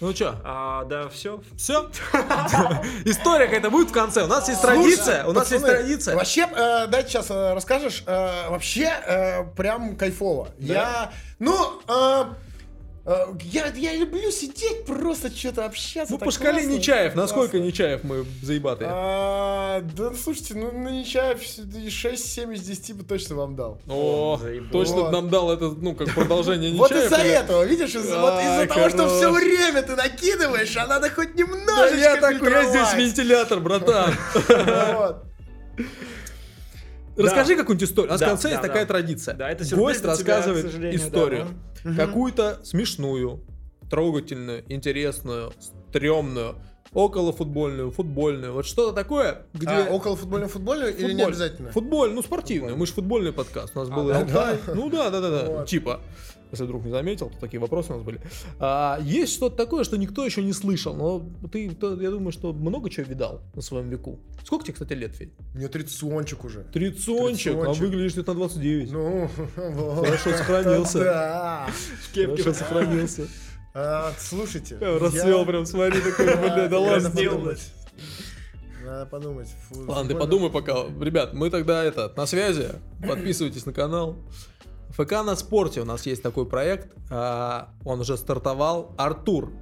Ну 0.00 0.12
чё, 0.14 0.34
А, 0.44 0.84
да, 0.84 1.08
все. 1.08 1.42
все? 1.56 1.90
История 3.04 3.44
какая-то 3.46 3.70
будет 3.70 3.88
в 3.90 3.92
конце. 3.92 4.24
У 4.24 4.26
нас 4.26 4.48
есть 4.48 4.60
традиция. 4.62 5.24
У 5.26 5.32
нас 5.32 5.50
есть 5.52 5.64
традиция. 5.64 6.16
Вообще, 6.16 6.42
э, 6.50 6.86
дай 6.88 7.02
сейчас 7.04 7.30
э, 7.30 7.54
расскажешь. 7.54 8.02
э, 8.06 8.48
вообще, 8.50 9.46
прям 9.56 9.96
кайфово. 9.96 10.48
Я, 10.58 11.12
ну, 11.38 11.80
я, 13.44 13.66
я 13.74 13.94
люблю 13.96 14.30
сидеть, 14.30 14.84
просто 14.84 15.30
что-то 15.34 15.64
общаться. 15.64 16.12
Ну, 16.12 16.18
по 16.18 16.30
шкале 16.30 16.58
классно, 16.60 16.70
Нечаев. 16.76 17.14
Насколько 17.14 17.52
классно. 17.52 17.66
Нечаев 17.66 18.04
мы 18.04 18.26
заебатые? 18.42 18.90
А, 18.92 19.80
да, 19.80 20.12
слушайте, 20.14 20.54
ну, 20.54 20.70
на 20.70 20.88
Нечаев 20.88 21.40
6-7 21.40 22.54
из 22.54 22.60
10 22.62 22.96
бы 22.96 23.04
точно 23.04 23.36
вам 23.36 23.56
дал. 23.56 23.80
О, 23.88 24.38
заебал. 24.40 24.70
точно 24.70 24.96
Вот. 24.96 25.12
нам 25.12 25.30
дал 25.30 25.50
это, 25.52 25.70
ну, 25.70 25.94
как 25.94 26.14
продолжение 26.14 26.72
Вот 26.76 26.90
Нечаев. 26.90 27.06
из-за 27.12 27.22
или- 27.22 27.30
этого, 27.30 27.64
видишь, 27.64 27.94
из-за 27.94 28.18
вот 28.20 28.40
из-за 28.42 28.66
того, 28.66 28.88
что 28.90 29.08
все 29.08 29.30
время 29.32 29.82
ты 29.82 29.96
накидываешь, 29.96 30.76
а 30.76 30.86
надо 30.86 31.10
хоть 31.10 31.34
немножечко 31.34 31.96
я 31.96 32.16
такой, 32.16 32.50
я 32.50 32.64
здесь 32.68 32.94
вентилятор, 32.94 33.60
братан. 33.60 34.14
Расскажи 37.16 37.56
какую-нибудь 37.56 37.88
историю. 37.88 38.10
У 38.10 38.12
нас 38.12 38.20
в 38.20 38.24
Да, 38.24 38.28
конце 38.28 38.42
да, 38.44 38.48
есть 38.50 38.62
такая 38.62 38.82
да. 38.84 38.88
традиция. 38.88 39.34
Да, 39.34 39.50
это 39.50 39.64
сюрприз 39.64 39.86
Гость 39.86 39.98
тебя, 40.00 40.08
рассказывает 40.10 40.64
к 40.64 40.68
сожалению, 40.70 40.98
историю. 41.00 41.46
да. 41.84 41.94
Какую-то 42.06 42.60
смешную, 42.64 43.40
трогательную, 43.90 44.64
интересную, 44.72 45.52
стрёмную, 45.88 46.54
околофутбольную, 46.92 47.90
футбольную. 47.90 48.52
Вот 48.52 48.66
что-то 48.66 48.92
такое, 48.94 49.42
где... 49.54 49.68
А, 49.68 49.90
около 49.90 50.16
футбольную 50.16 50.48
футбольную 50.48 50.94
или 50.96 51.04
не 51.04 51.08
Футболь. 51.10 51.26
обязательно? 51.28 51.70
Футболь, 51.72 52.12
ну 52.12 52.22
спортивную. 52.22 52.76
Мы 52.76 52.86
же 52.86 52.92
футбольный 52.92 53.32
подкаст. 53.32 53.76
У 53.76 53.80
нас 53.80 53.88
был 53.88 54.08
и 54.10 54.12
да? 54.12 54.18
Алтай. 54.20 54.58
Ну 54.74 54.90
да, 54.90 55.10
да, 55.10 55.20
да, 55.20 55.30
да. 55.30 55.44
Вот. 55.50 55.68
Типа. 55.68 56.00
Если 56.50 56.64
вдруг 56.64 56.84
не 56.84 56.90
заметил, 56.90 57.30
то 57.30 57.38
такие 57.38 57.60
вопросы 57.60 57.92
у 57.92 57.96
нас 57.96 58.02
были. 58.04 58.20
А, 58.58 58.98
есть 59.02 59.34
что-то 59.34 59.56
такое, 59.56 59.84
что 59.84 59.96
никто 59.96 60.24
еще 60.24 60.42
не 60.42 60.52
слышал, 60.52 60.94
но 60.94 61.24
ты, 61.52 61.70
то- 61.70 62.00
я 62.00 62.10
думаю, 62.10 62.32
что 62.32 62.52
много 62.52 62.90
чего 62.90 63.06
видал 63.06 63.40
на 63.54 63.62
своем 63.62 63.88
веку. 63.88 64.18
Сколько 64.44 64.64
тебе, 64.64 64.74
кстати, 64.74 64.92
лет, 64.94 65.14
Федь? 65.14 65.30
Мне 65.54 65.68
тридцончик 65.68 66.44
уже. 66.44 66.64
Тридцончик, 66.72 67.54
а 67.54 67.72
выглядишь 67.72 68.14
ты 68.14 68.24
на 68.24 68.34
29. 68.34 68.90
Ну. 68.90 69.30
Хорошо 70.04 70.30
сохранился. 70.36 70.98
Да. 70.98 71.68
Хорошо 72.14 72.52
сохранился. 72.52 73.28
А, 73.72 74.12
слушайте. 74.18 74.76
Расцвел 74.80 75.40
я- 75.40 75.44
прям, 75.44 75.64
смотри, 75.66 76.00
такой, 76.00 76.26
бля, 76.36 76.66
да 76.68 76.78
ладно. 76.80 77.10
подумать. 77.10 77.72
Надо 78.84 79.06
подумать. 79.06 79.48
Фу, 79.68 79.84
Ладно, 79.86 80.08
ты 80.12 80.18
подумай 80.18 80.50
пока. 80.50 80.86
Ребят, 81.00 81.32
мы 81.34 81.50
тогда 81.50 81.84
это, 81.84 82.12
на 82.16 82.26
связи. 82.26 82.70
Подписывайтесь 83.06 83.64
на 83.66 83.72
канал. 83.72 84.16
ФК 84.90 85.12
на 85.24 85.36
спорте 85.36 85.80
у 85.80 85.84
нас 85.84 86.06
есть 86.06 86.22
такой 86.22 86.46
проект. 86.46 86.92
а, 87.10 87.70
Он 87.84 88.00
уже 88.00 88.16
стартовал. 88.16 88.94
Артур, 88.98 89.52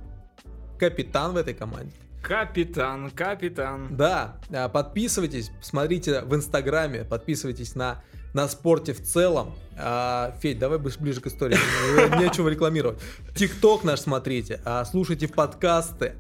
капитан 0.79 1.33
в 1.33 1.37
этой 1.37 1.55
команде. 1.55 1.93
Капитан, 2.23 3.11
капитан. 3.11 3.97
Да, 3.97 4.37
а, 4.53 4.69
подписывайтесь, 4.69 5.51
смотрите 5.61 6.23
в 6.23 6.35
Инстаграме, 6.35 7.05
подписывайтесь 7.05 7.75
на, 7.75 8.03
на 8.35 8.49
спорте 8.49 8.93
в 8.93 9.03
целом. 9.03 9.55
А, 9.79 10.35
Федь, 10.41 10.59
давай 10.59 10.79
ближе, 10.79 11.21
к 11.21 11.27
истории, 11.27 11.57
нечего 12.21 12.49
рекламировать. 12.49 12.99
ТикТок 13.35 13.85
наш 13.85 14.01
смотрите, 14.01 14.61
слушайте 14.91 15.29
подкасты. 15.29 16.15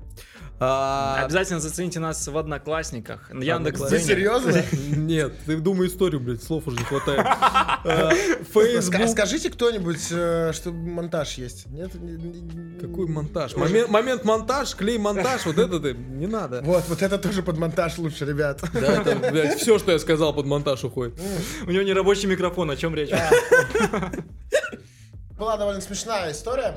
А, 0.60 1.22
Обязательно 1.24 1.60
зацените 1.60 2.00
нас 2.00 2.26
в 2.26 2.36
Одноклассниках. 2.36 3.28
Ты 3.30 3.44
Яндекс.Дзене. 3.44 4.02
серьезно? 4.02 4.64
Нет, 4.96 5.32
ты 5.46 5.56
думай 5.58 5.86
историю, 5.86 6.18
блядь, 6.20 6.42
слов 6.42 6.66
уже 6.66 6.76
не 6.78 6.84
хватает. 6.84 7.24
А, 7.84 8.10
Facebook. 8.52 9.06
Скажите 9.08 9.50
кто-нибудь, 9.50 10.08
э, 10.10 10.50
что 10.52 10.72
монтаж 10.72 11.34
есть? 11.34 11.66
Нет? 11.68 11.94
Не- 11.94 12.16
не- 12.16 12.80
Какой 12.80 13.06
монтаж? 13.06 13.54
Момент, 13.54 13.88
момент 13.88 14.24
монтаж, 14.24 14.74
клей 14.74 14.98
монтаж, 14.98 15.46
вот 15.46 15.58
это 15.58 15.78
ты, 15.78 15.94
не 15.94 16.26
надо. 16.26 16.60
Вот, 16.62 16.82
вот 16.88 17.00
это 17.02 17.18
тоже 17.18 17.42
под 17.44 17.56
монтаж 17.56 17.96
лучше, 17.98 18.26
ребят. 18.26 18.60
Да, 18.74 19.00
это, 19.00 19.14
блядь, 19.30 19.58
все, 19.60 19.78
что 19.78 19.92
я 19.92 19.98
сказал, 20.00 20.34
под 20.34 20.46
монтаж 20.46 20.82
уходит. 20.84 21.14
У 21.66 21.70
него 21.70 21.82
не 21.84 21.92
рабочий 21.92 22.26
микрофон, 22.26 22.68
о 22.70 22.76
чем 22.76 22.94
речь? 22.96 23.10
Была 25.38 25.56
довольно 25.56 25.80
смешная 25.80 26.32
история. 26.32 26.74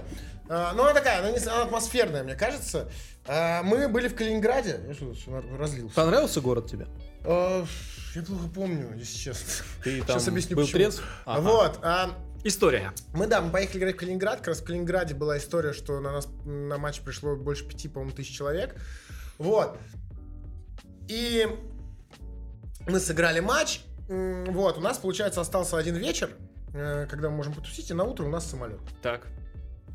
А, 0.53 0.73
Ну, 0.73 0.83
она 0.83 0.93
такая, 0.93 1.19
она, 1.19 1.31
не- 1.31 1.37
она 1.37 1.63
атмосферная, 1.63 2.23
мне 2.23 2.35
кажется. 2.35 2.91
А, 3.25 3.63
Мы 3.63 3.87
были 3.87 4.07
в 4.09 4.15
Калининграде. 4.15 4.81
Я 4.87 4.93
что, 4.93 5.13
что, 5.15 5.41
разлился? 5.57 5.95
Понравился 5.95 6.41
город 6.41 6.69
тебе? 6.69 6.87
А, 7.23 7.65
Я 8.15 8.23
плохо 8.23 8.47
помню, 8.53 8.93
если 8.97 9.17
честно. 9.17 9.63
Ты 9.83 10.01
Сейчас 10.01 10.23
там 10.25 10.33
объясню, 10.33 10.55
был 10.57 10.63
почему. 10.63 10.77
трезв? 10.79 11.03
Ага. 11.25 11.41
Вот. 11.41 11.79
а, 11.83 12.09
История. 12.43 12.91
Мы, 13.13 13.27
да, 13.27 13.39
мы 13.39 13.51
поехали 13.51 13.79
играть 13.79 13.95
в 13.95 13.99
Калининград. 13.99 14.39
Как 14.39 14.47
раз 14.49 14.61
в 14.61 14.65
Калининграде 14.65 15.13
была 15.13 15.37
история, 15.37 15.71
что 15.73 15.99
на 16.01 16.11
нас 16.11 16.27
на 16.43 16.77
матч 16.79 16.99
пришло 17.01 17.35
больше 17.35 17.65
пяти, 17.67 17.87
по-моему, 17.87 18.13
тысяч 18.15 18.35
человек. 18.35 18.75
Вот. 19.37 19.77
И 21.07 21.47
мы 22.87 22.99
сыграли 22.99 23.39
матч. 23.39 23.81
Вот, 24.09 24.77
у 24.77 24.81
нас, 24.81 24.97
получается, 24.97 25.39
остался 25.39 25.77
один 25.77 25.95
вечер, 25.95 26.31
э, 26.73 27.05
когда 27.09 27.29
мы 27.29 27.37
можем 27.37 27.53
потусить, 27.53 27.89
и 27.91 27.93
на 27.93 28.03
утро 28.03 28.25
у 28.25 28.29
нас 28.29 28.49
самолет. 28.49 28.79
Так. 29.01 29.27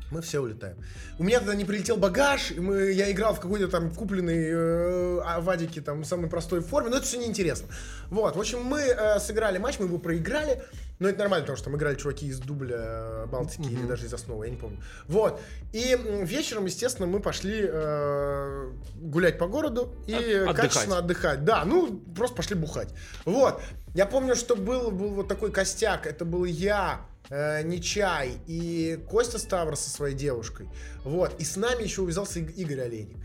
Мы 0.09 0.21
все 0.21 0.39
улетаем. 0.39 0.77
У 1.19 1.23
меня 1.23 1.39
тогда 1.39 1.53
не 1.55 1.65
прилетел 1.65 1.97
багаж, 1.97 2.51
и 2.51 2.59
мы, 2.59 2.91
я 2.91 3.11
играл 3.11 3.33
в 3.33 3.41
какой-то 3.41 3.67
там 3.67 3.93
купленной 3.93 4.47
э, 4.49 5.19
а, 5.25 5.41
вадике, 5.41 5.81
там, 5.81 6.05
самой 6.05 6.29
простой 6.29 6.61
форме, 6.61 6.89
но 6.89 6.97
это 6.97 7.05
все 7.05 7.17
неинтересно. 7.17 7.67
Вот, 8.09 8.35
в 8.35 8.39
общем, 8.39 8.63
мы 8.63 8.79
э, 8.79 9.19
сыграли 9.19 9.57
матч, 9.57 9.79
мы 9.79 9.85
его 9.87 9.97
проиграли, 9.97 10.63
но 10.99 11.09
это 11.09 11.19
нормально, 11.19 11.43
потому 11.43 11.57
что 11.57 11.65
там 11.65 11.75
играли 11.75 11.95
чуваки 11.95 12.27
из 12.27 12.39
дубля 12.39 12.77
э, 12.79 13.25
Балтики 13.25 13.67
или 13.67 13.85
даже 13.85 14.05
из 14.05 14.13
основы, 14.13 14.45
я 14.45 14.51
не 14.51 14.57
помню. 14.57 14.81
Вот, 15.07 15.41
и 15.73 15.99
вечером, 16.23 16.65
естественно, 16.65 17.07
мы 17.07 17.19
пошли 17.19 17.65
э, 17.67 18.71
гулять 18.95 19.37
по 19.37 19.47
городу 19.47 19.93
и 20.07 20.13
От- 20.47 20.55
качественно 20.55 20.99
отдыхать. 20.99 21.43
Да, 21.43 21.65
ну, 21.65 21.99
просто 22.15 22.35
пошли 22.37 22.55
бухать. 22.55 22.93
Вот, 23.25 23.61
я 23.93 24.05
помню, 24.05 24.35
что 24.35 24.55
был, 24.55 24.89
был 24.91 25.09
вот 25.09 25.27
такой 25.27 25.51
костяк, 25.51 26.07
это 26.07 26.23
был 26.23 26.45
я, 26.45 27.01
э, 27.29 27.63
Нечай 27.63 28.33
и 28.47 28.99
Костя 29.09 29.37
Ставр 29.39 29.75
со 29.75 29.89
своей 29.89 30.15
девушкой. 30.15 30.69
Вот. 31.03 31.39
И 31.39 31.43
с 31.43 31.55
нами 31.55 31.83
еще 31.83 32.01
увязался 32.01 32.39
Иг- 32.39 32.55
Игорь 32.57 32.81
Олейник. 32.81 33.17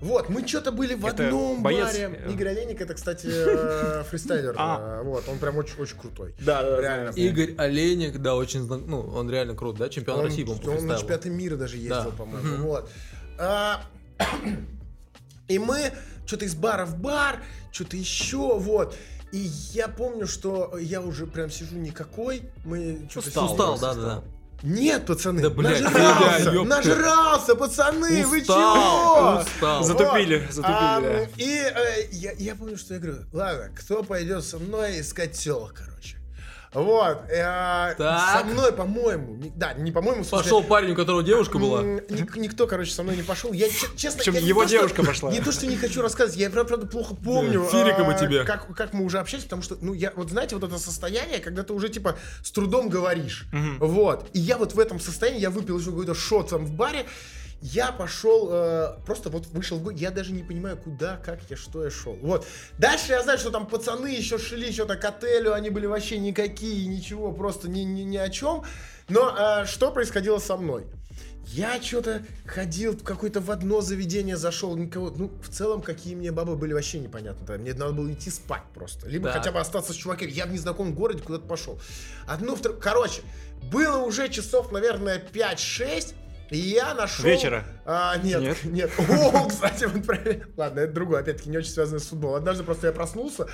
Вот, 0.00 0.30
мы 0.30 0.48
что-то 0.48 0.72
были 0.72 0.94
в 0.94 1.04
Это 1.04 1.26
одном 1.26 1.62
боец, 1.62 1.84
баре. 1.92 2.22
Игорь 2.32 2.48
Олейник 2.48 2.80
это, 2.80 2.94
кстати, 2.94 3.26
э, 3.30 4.02
фристайлер. 4.08 4.54
А. 4.56 5.00
э, 5.00 5.02
Вот, 5.04 5.28
он 5.28 5.38
прям 5.38 5.58
очень, 5.58 5.76
очень 5.78 5.98
крутой. 5.98 6.34
Да, 6.40 6.62
да, 6.62 6.70
да. 6.76 6.80
Реально. 6.80 7.10
Игорь 7.10 7.54
Олейник, 7.58 8.16
да, 8.18 8.34
очень, 8.34 8.66
ну, 8.66 9.00
он 9.02 9.30
реально 9.30 9.54
крут, 9.54 9.76
да, 9.76 9.90
чемпион 9.90 10.20
Он, 10.20 10.24
России, 10.24 10.42
по-моему, 10.44 10.64
по 10.64 10.70
он 10.80 10.86
на 10.86 10.96
чемпионаты 10.98 11.28
мира 11.28 11.56
даже 11.56 11.76
ездил, 11.76 12.04
Да. 12.04 12.16
по-моему. 12.16 12.56
Вот. 12.66 12.90
А, 13.38 13.82
И 15.48 15.58
мы 15.58 15.92
что-то 16.26 16.44
из 16.44 16.54
бара 16.54 16.86
в 16.86 16.96
бар, 16.98 17.42
что-то 17.72 17.96
еще, 17.96 18.58
вот. 18.58 18.96
И 19.32 19.38
я 19.72 19.88
помню, 19.88 20.26
что 20.26 20.76
я 20.78 21.00
уже 21.00 21.26
прям 21.26 21.50
сижу 21.50 21.76
никакой. 21.76 22.42
Мы 22.64 23.06
что-то 23.10 23.28
Устал, 23.28 23.44
Устал, 23.52 23.78
да, 23.78 23.94
да, 23.94 24.02
да. 24.02 24.22
Нет, 24.62 25.06
пацаны, 25.06 25.40
Да, 25.40 25.48
блядь, 25.50 25.80
нажрался, 25.80 26.50
ёпта. 26.50 26.68
нажрался, 26.68 27.54
пацаны, 27.54 28.26
вы 28.26 28.40
Устал, 28.40 28.56
чего? 29.36 29.40
устал. 29.40 29.82
За- 29.84 29.88
Затупили, 29.94 30.46
затупили, 30.50 30.76
А, 30.76 31.00
да. 31.00 31.22
И 31.36 31.48
э, 31.48 32.08
я, 32.12 32.32
я 32.32 32.54
помню, 32.54 32.76
что 32.76 32.92
я 32.94 33.00
говорю, 33.00 33.22
ладно, 33.32 33.70
кто 33.74 34.02
пойдет 34.02 34.44
со 34.44 34.58
мной 34.58 35.00
искать 35.00 35.32
телок, 35.32 35.74
короче. 35.78 36.18
Вот, 36.72 37.22
э, 37.28 37.94
Так. 37.98 38.38
со 38.38 38.44
мной, 38.44 38.72
по-моему, 38.72 39.34
не- 39.34 39.50
да, 39.50 39.72
не 39.74 39.90
по-моему, 39.90 40.24
Пошел 40.24 40.62
парень, 40.62 40.92
у 40.92 40.94
которого 40.94 41.22
девушка 41.24 41.58
была. 41.58 41.82
Ник- 41.82 42.36
никто, 42.36 42.68
короче, 42.68 42.92
со 42.92 43.02
мной 43.02 43.16
не 43.16 43.24
пошел. 43.24 43.52
Я 43.52 43.68
че- 43.68 43.88
честно, 43.96 44.18
Причем 44.18 44.34
я 44.34 44.40
его 44.40 44.62
то, 44.62 44.68
что- 44.68 44.76
девушка 44.78 45.02
пошла. 45.04 45.32
Не 45.32 45.40
то, 45.40 45.50
что 45.50 45.66
не 45.66 45.76
хочу 45.76 46.00
рассказывать, 46.00 46.38
я 46.38 46.48
правда, 46.48 46.86
плохо 46.86 47.16
помню. 47.16 47.64
Фирика 47.64 48.04
бы 48.04 48.12
а, 48.14 48.18
тебе. 48.18 48.44
Как, 48.44 48.72
как 48.76 48.92
мы 48.92 49.04
уже 49.04 49.18
общались, 49.18 49.44
потому 49.44 49.62
что, 49.62 49.78
ну, 49.80 49.94
я, 49.94 50.12
вот 50.14 50.30
знаете, 50.30 50.54
вот 50.54 50.62
это 50.62 50.78
состояние, 50.78 51.40
когда 51.40 51.64
ты 51.64 51.72
уже, 51.72 51.88
типа, 51.88 52.16
с 52.44 52.52
трудом 52.52 52.88
говоришь. 52.88 53.46
Вот. 53.80 54.28
И 54.32 54.38
я 54.38 54.56
вот 54.56 54.74
в 54.74 54.78
этом 54.78 55.00
состоянии, 55.00 55.40
я 55.40 55.50
выпил 55.50 55.76
еще 55.78 55.90
какой-то 55.90 56.14
шот 56.14 56.50
там 56.50 56.64
в 56.66 56.72
баре, 56.72 57.04
я 57.62 57.92
пошел, 57.92 58.48
э, 58.50 58.96
просто 59.04 59.28
вот 59.28 59.46
вышел 59.48 59.90
я 59.90 60.10
даже 60.10 60.32
не 60.32 60.42
понимаю, 60.42 60.76
куда, 60.76 61.16
как 61.16 61.40
я, 61.50 61.56
что 61.56 61.84
я 61.84 61.90
шел. 61.90 62.16
Вот. 62.22 62.46
Дальше 62.78 63.12
я 63.12 63.22
знаю, 63.22 63.38
что 63.38 63.50
там 63.50 63.66
пацаны 63.66 64.08
еще 64.08 64.38
шли 64.38 64.72
что-то 64.72 64.96
к 64.96 65.04
отелю, 65.04 65.52
они 65.52 65.70
были 65.70 65.86
вообще 65.86 66.18
никакие, 66.18 66.86
ничего, 66.86 67.32
просто 67.32 67.68
ни, 67.68 67.80
ни, 67.80 68.02
ни 68.02 68.16
о 68.16 68.30
чем. 68.30 68.64
Но 69.08 69.34
э, 69.36 69.66
что 69.66 69.90
происходило 69.90 70.38
со 70.38 70.56
мной? 70.56 70.86
Я 71.46 71.82
что-то 71.82 72.22
ходил 72.46 72.92
в 72.92 73.02
какое-то 73.02 73.40
в 73.40 73.50
одно 73.50 73.80
заведение 73.80 74.36
зашел, 74.36 74.76
никого. 74.76 75.10
Ну, 75.10 75.32
в 75.42 75.48
целом, 75.48 75.82
какие 75.82 76.14
мне 76.14 76.30
бабы 76.30 76.54
были 76.54 76.72
вообще 76.72 77.00
непонятно. 77.00 77.44
Да, 77.44 77.58
Мне 77.58 77.74
надо 77.74 77.92
было 77.92 78.12
идти 78.12 78.30
спать 78.30 78.62
просто. 78.72 79.08
Либо 79.08 79.28
Так. 79.28 79.38
хотя 79.38 79.50
бы 79.50 79.58
остаться 79.58 79.92
с 79.92 79.96
чуваками. 79.96 80.30
Я 80.30 80.46
в 80.46 80.52
незнакомом 80.52 80.94
городе 80.94 81.22
куда-то 81.22 81.46
пошел. 81.48 81.80
Одну, 82.28 82.54
вторую. 82.54 82.80
Короче, 82.80 83.22
было 83.64 83.98
уже 83.98 84.28
часов, 84.28 84.70
наверное, 84.70 85.18
5-6. 85.18 86.14
И 86.50 86.58
я 86.58 86.94
нашел... 86.94 87.24
Вечера. 87.24 87.64
А, 87.84 88.16
нет, 88.18 88.40
нет. 88.42 88.64
Нет? 88.64 88.90
О, 88.98 89.48
кстати, 89.48 89.84
вот 89.84 90.04
правильно. 90.04 90.44
Ладно, 90.56 90.80
это 90.80 90.92
другое, 90.92 91.20
опять-таки, 91.20 91.48
не 91.50 91.58
очень 91.58 91.70
связано 91.70 91.98
с 92.00 92.06
футболом. 92.06 92.36
Однажды 92.36 92.64
просто 92.64 92.88
я 92.88 92.92
проснулся, 92.92 93.46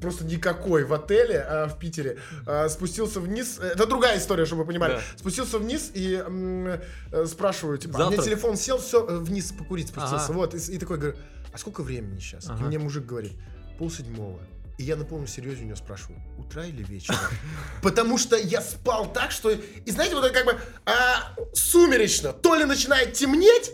просто 0.00 0.24
никакой, 0.24 0.84
в 0.84 0.94
отеле 0.94 1.40
а, 1.40 1.66
в 1.68 1.78
Питере, 1.78 2.18
а, 2.46 2.68
спустился 2.68 3.20
вниз. 3.20 3.58
Это 3.58 3.86
другая 3.86 4.18
история, 4.18 4.46
чтобы 4.46 4.62
вы 4.62 4.68
понимали. 4.68 4.94
Да. 4.94 5.00
Спустился 5.16 5.58
вниз 5.58 5.90
и 5.94 6.14
м, 6.14 6.80
э, 7.12 7.26
спрашиваю, 7.26 7.78
типа, 7.78 8.04
а 8.04 8.08
мне 8.08 8.18
телефон 8.18 8.56
сел, 8.56 8.78
все, 8.78 9.04
вниз 9.04 9.52
покурить 9.52 9.88
спустился. 9.88 10.26
Ага. 10.26 10.32
Вот, 10.34 10.54
и, 10.54 10.58
и 10.72 10.78
такой 10.78 10.98
говорю, 10.98 11.16
а 11.52 11.58
сколько 11.58 11.82
времени 11.82 12.18
сейчас? 12.18 12.46
И 12.46 12.50
Ага. 12.50 12.64
мне 12.64 12.78
мужик 12.78 13.06
говорит, 13.06 13.32
полседьмого. 13.78 14.40
И 14.78 14.84
я 14.84 14.96
на 14.96 15.04
полном 15.04 15.26
серьезе 15.26 15.62
у 15.62 15.66
него 15.66 15.76
спрашиваю, 15.76 16.20
утра 16.38 16.64
или 16.64 16.82
вечера? 16.82 17.16
Потому 17.82 18.18
что 18.18 18.36
я 18.36 18.60
спал 18.60 19.10
так, 19.10 19.30
что... 19.30 19.50
И 19.50 19.90
знаете, 19.90 20.14
вот 20.14 20.24
это 20.24 20.34
как 20.34 20.44
бы 20.44 20.60
а, 20.84 21.34
сумеречно. 21.54 22.32
То 22.32 22.54
ли 22.54 22.64
начинает 22.64 23.14
темнеть, 23.14 23.72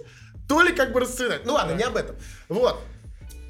то 0.49 0.63
ли 0.63 0.73
как 0.73 0.93
бы 0.93 1.01
расцветать. 1.01 1.45
Ну 1.45 1.55
ладно, 1.55 1.73
не 1.73 1.83
об 1.83 1.97
этом. 1.97 2.17
Вот. 2.49 2.81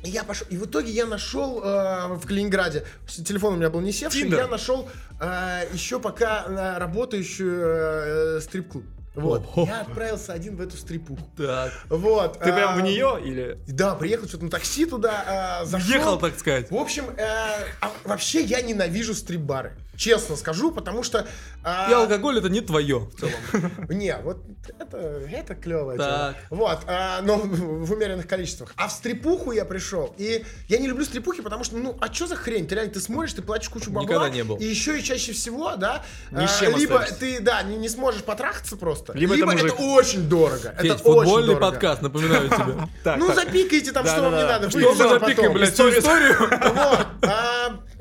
И 0.05 0.11
я 0.11 0.25
пошел, 0.25 0.47
и 0.51 0.57
в 0.57 0.67
итоге 0.67 0.91
я 0.91 1.07
нашел 1.07 1.63
э, 1.63 2.15
в 2.15 2.27
Калининграде, 2.27 2.85
телефон 3.07 3.55
у 3.55 3.57
меня 3.57 3.71
был 3.71 3.81
не 3.81 3.93
севший, 3.93 4.23
Тиндер. 4.23 4.41
я 4.41 4.47
нашел 4.49 4.89
э, 5.21 5.69
еще 5.73 6.01
пока 6.01 6.79
работающую 6.79 8.39
э, 8.39 8.41
стрип-клуб. 8.41 8.85
Вот. 9.15 9.45
Ого. 9.55 9.67
Я 9.67 9.83
отправился 9.83 10.33
один 10.33 10.57
в 10.57 10.61
эту 10.61 10.77
стрипуху. 10.77 11.23
Так. 11.37 11.73
Вот. 11.91 12.39
Ты 12.39 12.53
прям 12.53 12.75
а, 12.75 12.77
в 12.77 12.81
нее 12.81 13.19
или... 13.23 13.59
Да, 13.67 13.95
приехал 13.95 14.27
что-то 14.27 14.45
на 14.45 14.51
такси 14.51 14.87
туда, 14.87 15.61
э, 15.63 15.67
зашел. 15.67 15.87
Въехал, 15.87 16.19
так 16.19 16.39
сказать. 16.39 16.71
В 16.71 16.77
общем, 16.77 17.05
э, 17.17 17.25
а 17.81 17.93
вообще 18.05 18.43
я 18.43 18.63
ненавижу 18.63 19.15
стрип-бары. 19.15 19.77
Честно 20.03 20.35
скажу, 20.35 20.73
потому 20.73 21.05
что... 21.05 21.29
а, 21.63 21.89
И 21.89 21.93
алкоголь 21.93 22.37
это 22.39 22.49
не 22.49 22.61
твое 22.61 22.99
в 22.99 23.15
целом. 23.21 23.35
Не, 23.89 24.17
вот 24.17 24.43
это, 24.81 24.97
это 25.31 25.55
клевое 25.55 25.97
дело. 25.97 26.35
Вот, 26.51 26.81
а, 26.89 27.21
но 27.23 27.37
в 27.37 27.93
умеренных 27.93 28.27
количествах. 28.27 28.73
А 28.77 28.89
в 28.89 28.93
стрипуху 28.93 29.53
я 29.53 29.65
пришел, 29.65 30.13
и 30.19 30.45
я 30.67 30.79
не 30.79 30.89
люблю 30.89 31.05
стрипухи, 31.05 31.41
потому 31.41 31.63
что, 31.63 31.77
ну, 31.77 31.97
а 32.01 32.13
что 32.13 32.27
за 32.27 32.35
хрень? 32.35 32.67
Ты 32.67 32.75
реально, 32.75 32.93
ты 32.95 32.99
смотришь, 32.99 33.35
ты 33.35 33.43
платишь 33.43 33.69
кучу 33.69 33.93
бабла. 33.93 34.03
Никогда 34.03 34.29
не 34.31 34.43
был. 34.43 34.57
И 34.57 34.65
еще 34.65 34.99
и 34.99 35.05
чаще 35.05 35.33
всего, 35.35 35.77
да, 35.77 36.03
Ни 36.33 36.47
с 36.47 36.57
а, 36.57 36.65
чем 36.65 36.77
либо 36.77 36.97
остаешься. 36.99 37.21
ты, 37.21 37.41
да, 37.41 37.63
не, 37.63 37.77
не 37.77 37.89
сможешь 37.89 38.25
потрахаться 38.25 38.77
просто, 38.77 39.13
Либо 39.13 39.37
это 39.37 39.47
мужик. 39.47 39.79
очень 39.79 40.29
дорого. 40.29 40.75
Федь, 40.81 40.91
это 40.91 40.95
очень 40.95 41.21
футбольный 41.21 41.55
дорого. 41.55 41.71
подкаст, 41.71 42.03
напоминаю 42.03 42.49
тебе. 42.49 42.89
Ну, 43.19 43.33
запикайте 43.33 43.93
там, 43.93 44.05
что 44.05 44.21
вам 44.21 44.35
не 44.35 44.43
надо. 44.43 44.69
Что 44.69 44.81
мы 44.81 44.97
запикаем, 44.97 45.53
блядь, 45.53 45.71
историю? 45.71 46.51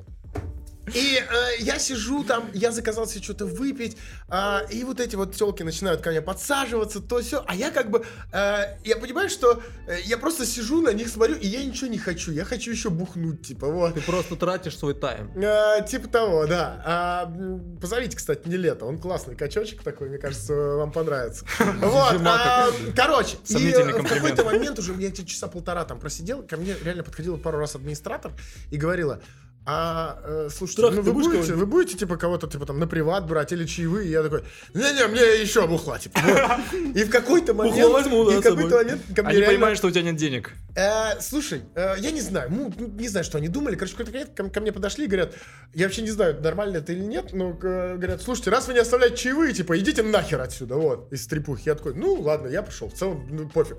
И 0.94 1.18
э, 1.18 1.24
я 1.60 1.80
сижу 1.80 2.24
там, 2.24 2.50
я 2.54 2.72
заказал 2.72 3.08
себе 3.08 3.24
что-то 3.24 3.46
выпить, 3.46 3.98
а, 4.28 4.64
и 4.70 4.84
вот 4.84 5.00
эти 5.00 5.16
вот 5.16 5.36
телки 5.36 5.64
начинают 5.64 6.02
ко 6.02 6.10
мне 6.12 6.22
подсаживаться, 6.22 7.00
то 7.00 7.22
все, 7.22 7.44
а 7.48 7.56
я 7.56 7.72
как 7.72 7.90
бы, 7.90 8.06
э, 8.34 8.78
я 8.84 8.98
понимаю, 8.98 9.30
что 9.30 9.62
э, 9.88 9.98
я 10.04 10.18
просто 10.18 10.46
сижу 10.46 10.82
на 10.82 10.94
них 10.94 11.08
смотрю, 11.08 11.36
и 11.36 11.48
я 11.48 11.64
ничего 11.64 11.88
не 11.88 11.98
хочу, 11.98 12.32
я 12.32 12.46
хочу 12.46 12.72
еще 12.72 12.90
бухнуть, 12.90 13.46
типа, 13.46 13.68
вот. 13.68 13.94
Ты 13.94 14.02
просто 14.02 14.36
тратишь 14.36 14.78
свой 14.78 14.94
тайм. 14.94 15.32
Э, 15.36 15.86
типа 15.88 16.08
того, 16.08 16.46
да. 16.46 16.82
А, 16.86 17.34
позовите, 17.80 18.18
кстати, 18.18 18.48
не 18.48 18.58
лето. 18.58 18.86
Он 18.86 19.00
классный 19.00 19.36
качочек 19.36 19.84
такой, 19.84 20.10
мне 20.10 20.18
кажется, 20.18 20.54
вам 20.54 20.92
понравится. 20.92 21.46
Вот. 21.82 22.22
а, 22.26 22.70
Короче, 22.96 23.38
и 23.48 23.70
э, 23.70 24.02
в 24.02 24.08
какой-то 24.08 24.44
момент 24.44 24.78
уже 24.80 24.94
я 24.94 25.12
часа 25.12 25.48
полтора 25.48 25.86
там 25.86 26.00
просидел, 26.00 26.44
ко 26.44 26.58
мне 26.58 26.76
реально 26.84 27.04
подходила 27.04 27.38
пару 27.38 27.58
раз 27.60 27.76
администратор 27.76 28.32
и 28.72 28.78
говорила, 28.78 29.22
а, 29.64 30.20
э, 30.24 30.50
слушайте, 30.50 30.82
Трахать 30.82 30.98
ну 30.98 31.04
вы 31.04 31.14
будете, 31.14 31.32
кого-нибудь? 31.34 31.60
вы 31.60 31.66
будете, 31.68 31.98
типа, 31.98 32.18
кого-то, 32.18 32.48
типа, 32.48 32.66
там, 32.66 32.80
на 32.80 32.88
приват 32.88 33.28
брать 33.28 33.52
или 33.52 33.66
чаевые? 33.66 34.08
И 34.08 34.12
я 34.12 34.24
такой, 34.24 34.44
не-не, 34.74 35.06
мне 35.06 35.22
еще 35.40 35.68
бухла, 35.68 36.00
типа. 36.00 36.20
вот. 36.20 36.80
И 36.96 37.04
в 37.04 37.12
какой-то 37.12 37.54
момент... 37.54 37.76
Бухло 37.76 37.94
возьму, 37.94 38.26
да, 38.26 38.38
и 38.38 38.40
в 38.40 38.42
какой-то 38.42 38.76
момент 38.78 39.02
ко 39.16 39.22
Они 39.22 39.38
реально- 39.38 39.48
понимают, 39.54 39.78
что 39.78 39.88
у 39.88 39.92
тебя 39.92 40.02
нет 40.02 40.16
денег. 40.16 40.54
Э, 40.76 41.20
слушай, 41.20 41.62
э, 41.76 41.96
я 42.00 42.10
не 42.10 42.22
знаю, 42.22 42.50
ну, 42.52 42.74
ну, 42.76 42.88
не 42.88 43.08
знаю, 43.08 43.24
что 43.24 43.38
они 43.38 43.50
думали. 43.50 43.76
Короче, 43.76 43.94
какой-то 43.94 44.12
момент 44.12 44.32
ко, 44.36 44.50
ко 44.50 44.62
мне 44.62 44.72
подошли 44.72 45.06
и 45.06 45.08
говорят, 45.08 45.36
я 45.76 45.86
вообще 45.86 46.02
не 46.02 46.12
знаю, 46.12 46.42
нормально 46.42 46.78
это 46.78 46.92
или 46.94 47.04
нет, 47.04 47.32
но 47.34 47.52
э, 47.52 47.98
говорят, 47.98 48.24
слушайте, 48.24 48.50
раз 48.50 48.68
вы 48.68 48.74
не 48.74 48.80
оставляете 48.80 49.18
чаевые, 49.18 49.54
типа, 49.54 49.78
идите 49.78 50.02
нахер 50.02 50.42
отсюда, 50.42 50.76
вот, 50.78 51.14
из 51.14 51.24
стрипухи. 51.24 51.70
Я 51.70 51.76
такой, 51.76 51.94
ну, 51.94 52.16
ладно, 52.16 52.48
я 52.48 52.64
пошел, 52.64 52.90
в 52.90 52.94
целом, 52.94 53.28
ну, 53.30 53.48
пофиг. 53.48 53.78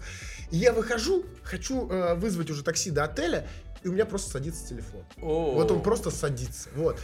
И 0.52 0.58
я 0.58 0.72
выхожу, 0.72 1.24
хочу 1.42 1.88
э, 1.90 2.14
вызвать 2.14 2.50
уже 2.50 2.62
такси 2.62 2.90
до 2.90 3.02
отеля, 3.04 3.48
и 3.84 3.88
у 3.88 3.92
меня 3.92 4.06
просто 4.06 4.30
садится 4.30 4.66
телефон. 4.68 5.02
Вот 5.16 5.70
он 5.70 5.82
просто 5.82 6.10
садится, 6.10 6.68
вот. 6.76 6.98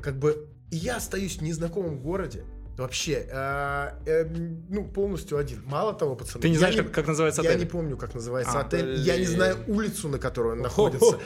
Как 0.00 0.18
бы, 0.18 0.48
и 0.70 0.76
я 0.76 0.96
остаюсь 0.96 1.36
в 1.38 1.42
незнакомом 1.42 2.00
городе, 2.00 2.44
Вообще, 2.78 3.28
э, 3.30 3.90
э, 4.06 4.24
ну, 4.70 4.88
полностью 4.88 5.36
один. 5.36 5.62
Мало 5.66 5.92
того, 5.92 6.16
пацаны. 6.16 6.40
Ты 6.40 6.48
не 6.48 6.54
я 6.54 6.58
знаешь, 6.60 6.76
как- 6.76 6.90
как 6.90 7.06
называется 7.06 7.42
Я 7.42 7.50
отель? 7.50 7.60
не 7.60 7.66
помню, 7.66 7.98
как 7.98 8.14
называется 8.14 8.58
А, 8.58 8.62
отель. 8.62 8.94
Я 8.94 9.16
не 9.18 9.24
блин. 9.26 9.36
знаю 9.36 9.58
улицу, 9.66 10.08
на 10.08 10.18
которой 10.18 10.54
он 10.54 10.64
Хо-хо. 10.64 10.88
находится. 10.88 11.18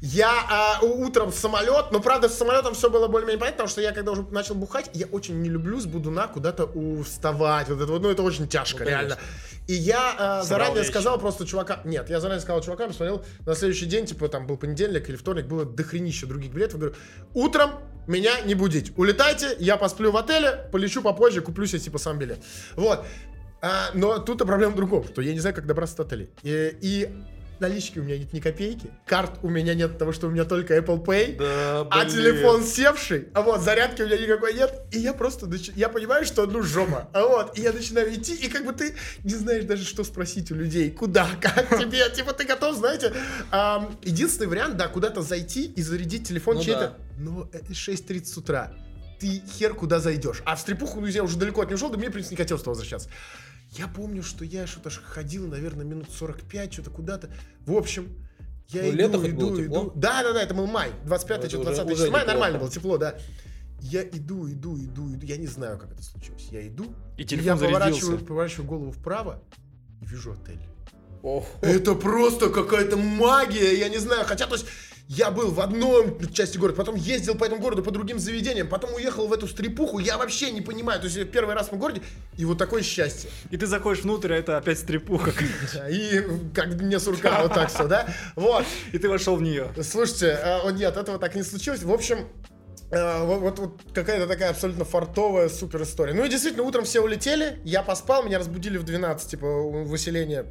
Я 0.00 0.78
у- 0.82 1.04
утром 1.04 1.30
в 1.30 1.34
самолет, 1.34 1.92
но 1.92 2.00
правда 2.00 2.30
с 2.30 2.34
самолетом 2.38 2.72
все 2.72 2.88
было 2.88 3.06
более-менее 3.06 3.38
понятно, 3.38 3.56
потому 3.56 3.68
что 3.68 3.82
я 3.82 3.92
когда 3.92 4.12
уже 4.12 4.22
начал 4.30 4.54
бухать, 4.54 4.88
я 4.94 5.04
очень 5.06 5.42
не 5.42 5.50
люблю 5.50 5.78
с 5.78 5.84
будуна 5.84 6.26
куда-то 6.26 6.64
у- 6.64 7.02
вставать. 7.02 7.68
Вот 7.68 7.82
это 7.82 7.92
вот, 7.92 8.00
ну 8.00 8.08
это 8.08 8.22
очень 8.22 8.48
тяжко, 8.48 8.82
Ну, 8.84 8.90
конечно. 8.90 9.18
И 9.66 9.72
я 9.72 10.12
Собрал 10.12 10.44
заранее 10.44 10.78
вещи. 10.80 10.90
сказал 10.90 11.18
просто 11.18 11.46
чувака, 11.46 11.80
нет, 11.84 12.10
я 12.10 12.20
заранее 12.20 12.42
сказал 12.42 12.62
чувакам, 12.62 12.88
посмотрел 12.88 13.24
на 13.46 13.54
следующий 13.54 13.86
день, 13.86 14.04
типа 14.04 14.28
там 14.28 14.46
был 14.46 14.58
понедельник 14.58 15.08
или 15.08 15.16
вторник, 15.16 15.46
было 15.46 15.64
дохренище 15.64 16.26
других 16.26 16.52
билетов, 16.52 16.80
говорю, 16.80 16.96
утром 17.32 17.70
меня 18.06 18.40
не 18.42 18.54
будить, 18.54 18.92
улетайте, 18.98 19.56
я 19.58 19.78
посплю 19.78 20.12
в 20.12 20.16
отеле, 20.18 20.68
полечу 20.70 21.00
попозже, 21.00 21.40
куплю 21.40 21.64
себе 21.66 21.78
типа 21.80 21.98
сам 21.98 22.18
билет. 22.18 22.40
Вот. 22.76 23.06
А, 23.62 23.90
но 23.94 24.18
тут 24.18 24.40
проблема 24.40 24.72
в 24.72 24.76
другом, 24.76 25.04
что 25.04 25.22
я 25.22 25.32
не 25.32 25.40
знаю, 25.40 25.56
как 25.56 25.66
добраться 25.66 25.96
до 25.96 26.02
отеля. 26.02 26.28
И, 26.42 26.76
и 26.82 27.08
налички 27.60 27.98
у 27.98 28.02
меня 28.02 28.18
нет 28.18 28.32
ни 28.32 28.40
копейки, 28.40 28.90
карт 29.06 29.38
у 29.42 29.48
меня 29.48 29.74
нет, 29.74 29.92
потому 29.92 30.12
что 30.12 30.26
у 30.26 30.30
меня 30.30 30.44
только 30.44 30.76
Apple 30.76 31.04
Pay. 31.04 31.36
Да, 31.38 31.86
А 31.90 32.04
телефон 32.04 32.62
севший, 32.64 33.28
а 33.34 33.42
вот 33.42 33.60
зарядки 33.60 34.02
у 34.02 34.06
меня 34.06 34.16
никакой 34.18 34.54
нет, 34.54 34.82
и 34.92 34.98
я 34.98 35.12
просто, 35.14 35.46
нач- 35.46 35.72
я 35.74 35.88
понимаю, 35.88 36.24
что 36.24 36.46
ну 36.46 36.62
жопа, 36.62 37.08
а 37.12 37.26
вот, 37.26 37.58
и 37.58 37.62
я 37.62 37.72
начинаю 37.72 38.12
идти, 38.14 38.34
и 38.34 38.48
как 38.48 38.64
бы 38.64 38.72
ты 38.72 38.94
не 39.22 39.34
знаешь 39.34 39.64
даже, 39.64 39.84
что 39.84 40.04
спросить 40.04 40.50
у 40.50 40.54
людей, 40.54 40.90
куда, 40.90 41.28
как 41.40 41.68
тебе, 41.78 42.08
типа 42.10 42.32
ты 42.32 42.44
готов, 42.44 42.76
знаете, 42.76 43.12
единственный 44.02 44.46
вариант, 44.48 44.76
да, 44.76 44.88
куда-то 44.88 45.22
зайти 45.22 45.64
и 45.66 45.82
зарядить 45.82 46.28
телефон 46.28 46.56
Ну 46.56 46.62
чей-то, 46.62 46.96
но 47.18 47.48
это 47.52 47.72
6.30 47.72 48.24
с 48.24 48.36
утра, 48.36 48.72
ты 49.20 49.42
хер 49.56 49.74
куда 49.74 50.00
зайдешь, 50.00 50.42
а 50.44 50.56
в 50.56 50.60
стрипуху, 50.60 51.00
ну, 51.00 51.06
я 51.06 51.22
уже 51.22 51.36
далеко 51.38 51.62
от 51.62 51.68
нее 51.68 51.76
ушел, 51.76 51.88
да 51.90 51.96
мне, 51.96 52.08
в 52.08 52.12
принципе, 52.12 52.34
не 52.34 52.42
хотелось 52.42 52.62
туда 52.62 52.70
возвращаться. 52.72 53.08
Я 53.76 53.88
помню, 53.88 54.22
что 54.22 54.44
я 54.44 54.66
что-то 54.66 54.90
ходил, 54.90 55.46
наверное, 55.48 55.84
минут 55.84 56.06
45, 56.10 56.72
что-то 56.72 56.90
куда-то. 56.90 57.30
В 57.66 57.72
общем, 57.76 58.08
я 58.68 58.82
Ну, 58.82 58.88
иду, 58.90 58.96
лето 58.96 59.18
хоть 59.18 59.30
иду, 59.30 59.40
было 59.50 59.62
тепло? 59.62 59.82
иду. 59.82 59.92
Да, 59.96 60.22
да, 60.22 60.32
да, 60.32 60.42
это 60.42 60.54
был 60.54 60.66
май, 60.66 60.90
25 61.04 61.38
Ну, 61.38 61.42
это 61.44 61.48
что-то 61.50 61.70
уже- 61.70 61.82
20 61.84 61.92
уже 61.92 62.10
мая 62.10 62.22
неплохо. 62.22 62.26
нормально 62.26 62.58
было, 62.58 62.70
тепло, 62.70 62.98
да. 62.98 63.18
Я 63.80 64.02
иду, 64.02 64.48
иду, 64.50 64.78
иду, 64.78 65.12
иду, 65.14 65.26
я 65.26 65.36
не 65.36 65.46
знаю, 65.46 65.78
как 65.78 65.92
это 65.92 66.02
случилось. 66.02 66.48
Я 66.50 66.66
иду, 66.66 66.86
И 67.18 67.24
телефон 67.24 67.58
я 67.60 67.66
поворачиваю, 67.66 68.18
поворачиваю 68.18 68.66
голову 68.68 68.92
вправо 68.92 69.42
и 70.00 70.06
вижу 70.06 70.32
отель. 70.32 70.60
Ох. 71.22 71.46
Это 71.62 71.94
просто 71.94 72.50
какая-то 72.50 72.96
магия, 72.96 73.78
я 73.78 73.88
не 73.88 73.98
знаю, 73.98 74.24
хотя, 74.24 74.46
то 74.46 74.54
есть, 74.54 74.66
я 75.08 75.30
был 75.30 75.50
в 75.50 75.60
одной 75.60 76.16
части 76.32 76.56
города, 76.56 76.76
потом 76.76 76.94
ездил 76.94 77.34
по 77.34 77.44
этому 77.44 77.60
городу 77.60 77.82
по 77.82 77.90
другим 77.90 78.18
заведениям, 78.18 78.68
потом 78.68 78.94
уехал 78.94 79.26
в 79.26 79.32
эту 79.32 79.46
стрипуху, 79.46 79.98
я 79.98 80.16
вообще 80.16 80.50
не 80.50 80.60
понимаю, 80.62 80.98
то 81.00 81.06
есть, 81.06 81.16
я 81.16 81.24
первый 81.24 81.54
раз 81.54 81.70
в 81.70 81.76
городе, 81.76 82.02
и 82.38 82.44
вот 82.44 82.56
такое 82.58 82.82
счастье. 82.82 83.30
И 83.50 83.56
ты 83.56 83.66
заходишь 83.66 84.02
внутрь, 84.02 84.32
а 84.32 84.36
это 84.36 84.56
опять 84.56 84.78
стрипуха. 84.78 85.32
И 85.90 86.22
как 86.54 86.68
мне 86.80 86.98
сурка, 86.98 87.42
вот 87.42 87.52
так 87.52 87.68
все, 87.70 87.86
да? 87.86 88.06
Вот. 88.34 88.64
И 88.92 88.98
ты 88.98 89.08
вошел 89.08 89.36
в 89.36 89.42
нее. 89.42 89.72
Слушайте, 89.82 90.38
э, 90.42 90.70
нет, 90.72 90.96
этого 90.96 91.18
так 91.18 91.34
не 91.34 91.42
случилось. 91.42 91.82
В 91.82 91.92
общем, 91.92 92.26
э, 92.90 93.24
вот, 93.24 93.40
вот- 93.40 93.58
вот 93.58 93.80
какая-то 93.92 94.26
такая 94.26 94.50
абсолютно 94.50 94.84
фартовая 94.84 95.48
супер 95.48 95.82
история. 95.82 96.14
Ну 96.14 96.24
и 96.24 96.28
действительно, 96.30 96.64
утром 96.64 96.84
все 96.84 97.00
улетели, 97.00 97.58
я 97.64 97.82
поспал, 97.82 98.22
меня 98.24 98.38
разбудили 98.38 98.78
в 98.78 98.84
12, 98.84 99.30
типа, 99.30 99.46
выселение. 99.46 100.46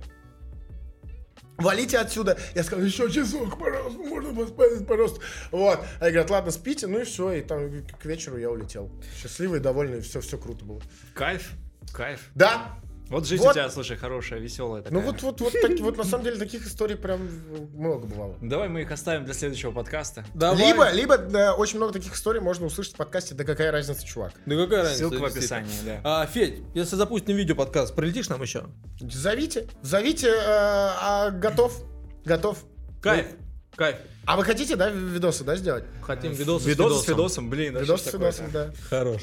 Валите 1.58 1.98
отсюда. 2.00 2.38
Я 2.56 2.64
сказал, 2.64 2.84
еще 2.86 3.10
часок, 3.12 3.60
пожалуйста, 3.60 4.00
можно 4.00 4.34
поспать, 4.34 4.88
пожалуйста. 4.88 5.22
Вот. 5.52 5.80
Они 6.00 6.12
говорят, 6.12 6.30
ладно, 6.30 6.52
спите, 6.52 6.88
ну 6.88 7.00
и 7.00 7.04
все. 7.04 7.32
И 7.34 7.42
там 7.42 7.70
к- 7.84 8.00
к 8.02 8.06
вечеру 8.06 8.38
я 8.38 8.50
улетел. 8.50 8.90
Счастливый, 9.22 9.60
довольный, 9.60 10.02
все, 10.02 10.20
все 10.22 10.38
круто 10.38 10.66
было. 10.66 10.82
Кайф, 11.14 11.52
кайф. 11.94 12.22
Да, 12.36 12.76
Вот 13.14 13.28
жизнь 13.28 13.44
Вот. 13.44 13.52
у 13.52 13.54
тебя, 13.54 13.70
слушай, 13.70 13.96
хорошая, 13.96 14.40
веселая 14.40 14.82
такая. 14.82 15.00
ну 15.00 15.06
вот, 15.06 15.22
вот, 15.22 15.40
вот, 15.40 15.54
так- 15.54 15.80
вот 15.80 15.98
на 15.98 16.04
самом 16.04 16.24
деле 16.24 16.38
таких 16.38 16.66
историй 16.66 16.96
прям 16.96 17.30
много 17.76 18.08
бывало. 18.08 18.36
Давай 18.42 18.70
мы 18.70 18.82
их 18.82 18.92
оставим 18.92 19.24
для 19.24 19.36
следующего 19.36 19.72
подкаста. 19.72 20.26
Давай. 20.34 20.58
Либо, 20.68 20.90
либо 20.92 21.18
да, 21.18 21.54
очень 21.54 21.78
много 21.78 21.94
таких 21.94 22.16
историй 22.16 22.42
можно 22.42 22.66
услышать 22.66 22.94
в 22.94 22.98
подкасте 22.98 23.36
«Да 23.36 23.44
какая 23.44 23.72
разница, 23.72 24.04
чувак». 24.04 24.34
Да 24.48 24.56
какая 24.56 24.82
разница? 24.84 25.10
Ссылка 25.10 25.22
в 25.22 25.26
описании, 25.26 25.70
да. 25.86 26.02
А, 26.04 26.26
Федь, 26.26 26.62
если 26.74 26.96
запустим 26.96 27.36
видео 27.36 27.56
подкаст, 27.56 27.96
прилетишь 27.96 28.30
нам 28.30 28.42
еще? 28.42 28.66
Зовите, 29.00 29.68
зовите, 29.84 30.30
э, 30.30 30.34
а, 30.36 31.30
готов, 31.30 31.84
готов. 32.26 32.64
Кайф, 33.02 33.28
кайф. 33.76 33.98
А 34.26 34.38
вы 34.38 34.44
хотите, 34.44 34.76
да, 34.76 34.90
видосы, 34.90 35.44
да, 35.44 35.56
сделать? 35.56 35.84
Хотим 36.02 36.32
видосы 36.32 36.68
Видос 36.70 36.94
с 37.00 37.04
с 37.04 37.06
Федосом. 37.06 37.16
Федосом, 37.16 37.50
блин. 37.50 37.74
да 37.74 37.82
Видос 37.82 38.02
с 38.04 38.14
видосом, 38.14 38.50
да. 38.52 38.72
Хорош. 38.90 39.22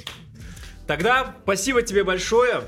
Тогда 0.90 1.36
спасибо 1.44 1.82
тебе 1.82 2.02
большое. 2.02 2.64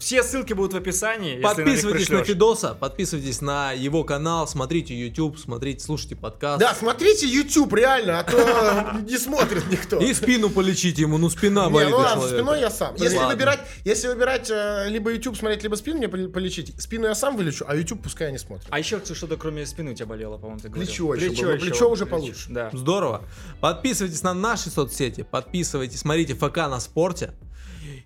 Все 0.00 0.24
ссылки 0.24 0.54
будут 0.54 0.72
в 0.72 0.76
описании. 0.76 1.36
на 1.36 1.42
Подписывайтесь 1.42 1.84
на 1.84 1.92
пришлёшь. 1.92 2.26
Фидоса, 2.26 2.74
подписывайтесь 2.74 3.40
на 3.40 3.70
его 3.70 4.02
канал, 4.02 4.48
смотрите 4.48 4.92
YouTube, 4.92 5.38
смотрите, 5.38 5.84
слушайте 5.84 6.16
подкаст. 6.16 6.58
Да, 6.58 6.74
смотрите 6.74 7.28
YouTube, 7.28 7.74
реально, 7.74 8.18
а 8.18 8.24
то 8.24 8.98
не 9.08 9.18
смотрит 9.18 9.70
никто. 9.70 10.00
И 10.00 10.12
спину 10.14 10.50
полечите 10.50 11.02
ему, 11.02 11.16
ну 11.16 11.30
спина 11.30 11.66
Не, 11.66 11.74
болит 11.74 11.90
ну 11.90 11.98
у 11.98 12.00
ладно, 12.00 12.26
спиной 12.26 12.58
я 12.58 12.70
сам. 12.70 12.96
Если 12.96 13.24
выбирать, 13.24 13.60
если 13.84 14.08
выбирать 14.08 14.50
э, 14.50 14.86
либо 14.88 15.12
YouTube 15.12 15.36
смотреть, 15.36 15.62
либо 15.62 15.76
спину 15.76 15.98
мне 15.98 16.08
пол- 16.08 16.28
полечить, 16.28 16.74
спину 16.82 17.06
я 17.06 17.14
сам 17.14 17.36
вылечу, 17.36 17.64
а 17.68 17.76
YouTube 17.76 18.02
пускай 18.02 18.32
не 18.32 18.38
смотрит. 18.38 18.66
А 18.70 18.80
еще 18.80 19.00
что-то 19.04 19.36
кроме 19.36 19.64
спины 19.64 19.92
у 19.92 19.94
тебя 19.94 20.06
болело, 20.06 20.38
по-моему, 20.38 20.58
ты 20.58 20.70
говорил. 20.70 20.88
Плечо 20.88 21.14
еще 21.14 21.56
плечо 21.56 21.88
уже 21.88 22.04
получше. 22.04 22.46
Да. 22.48 22.70
Здорово. 22.72 23.22
Подписывайтесь 23.60 24.24
на 24.24 24.34
наши 24.34 24.70
соцсети, 24.70 25.22
подписывайтесь, 25.22 26.00
смотрите 26.00 26.34
ФК 26.34 26.63
на 26.68 26.80
спорте. 26.80 27.32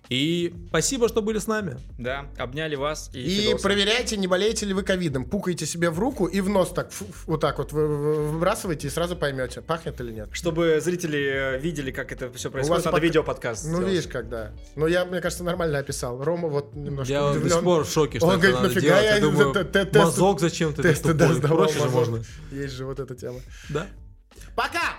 И 0.09 0.53
спасибо, 0.69 1.07
что 1.07 1.21
были 1.21 1.37
с 1.37 1.45
нами. 1.47 1.77
Да, 1.97 2.25
обняли 2.37 2.75
вас 2.75 3.11
и, 3.13 3.51
И 3.51 3.55
проверяйте, 3.61 4.17
не 4.17 4.27
болеете 4.27 4.65
ли 4.65 4.73
вы 4.73 4.81
ковидом. 4.83 5.23
Пукайте 5.23 5.65
себе 5.67 5.89
в 5.91 5.99
руку 5.99 6.25
и 6.25 6.41
в 6.41 6.49
нос 6.49 6.69
так, 6.71 6.91
фу- 6.91 7.05
фу, 7.05 7.31
вот 7.31 7.41
так 7.41 7.59
вот 7.59 7.71
вы- 7.71 7.87
вы- 7.87 8.31
выбрасывайте 8.31 8.87
и 8.87 8.89
сразу 8.89 9.15
поймете, 9.15 9.61
пахнет 9.61 10.01
или 10.01 10.11
нет. 10.11 10.29
Чтобы 10.31 10.79
зрители 10.81 11.19
э, 11.55 11.59
видели, 11.59 11.91
как 11.91 12.11
это 12.11 12.31
все 12.33 12.49
происходит, 12.49 12.85
надо 12.85 12.97
подка- 12.97 13.01
видеоподкаст 13.01 13.65
Ну, 13.65 13.75
сделать. 13.77 13.87
видишь, 13.93 14.07
когда. 14.07 14.51
Но 14.75 14.87
я, 14.87 15.05
мне 15.05 15.21
кажется, 15.21 15.43
нормально 15.43 15.77
описал. 15.77 16.23
Рома 16.23 16.47
вот 16.49 16.75
немножко 16.75 17.13
Я 17.13 17.27
удивлен. 17.27 17.47
до 17.49 17.53
сих 17.55 17.63
пор 17.63 17.85
в 17.85 17.89
шоке, 17.91 18.17
что 18.17 18.27
Он 18.27 18.33
это 18.33 18.39
говорит, 18.41 18.55
надо 18.57 18.67
нафига 18.75 18.81
делать. 18.87 19.03
я 19.05 19.15
Я 19.15 19.21
думаю, 19.21 19.53
т- 19.53 19.85
т- 19.85 19.99
мазок 19.99 20.39
зачем 20.39 20.73
ты 20.73 20.81
Тесты, 20.81 21.13
да, 21.13 21.27
Проще 21.47 21.79
же 21.79 21.89
можно. 21.89 22.23
Есть 22.51 22.73
же 22.73 22.85
вот 22.85 22.99
эта 22.99 23.15
тема. 23.15 23.39
Да? 23.69 23.85
Пока! 24.55 24.95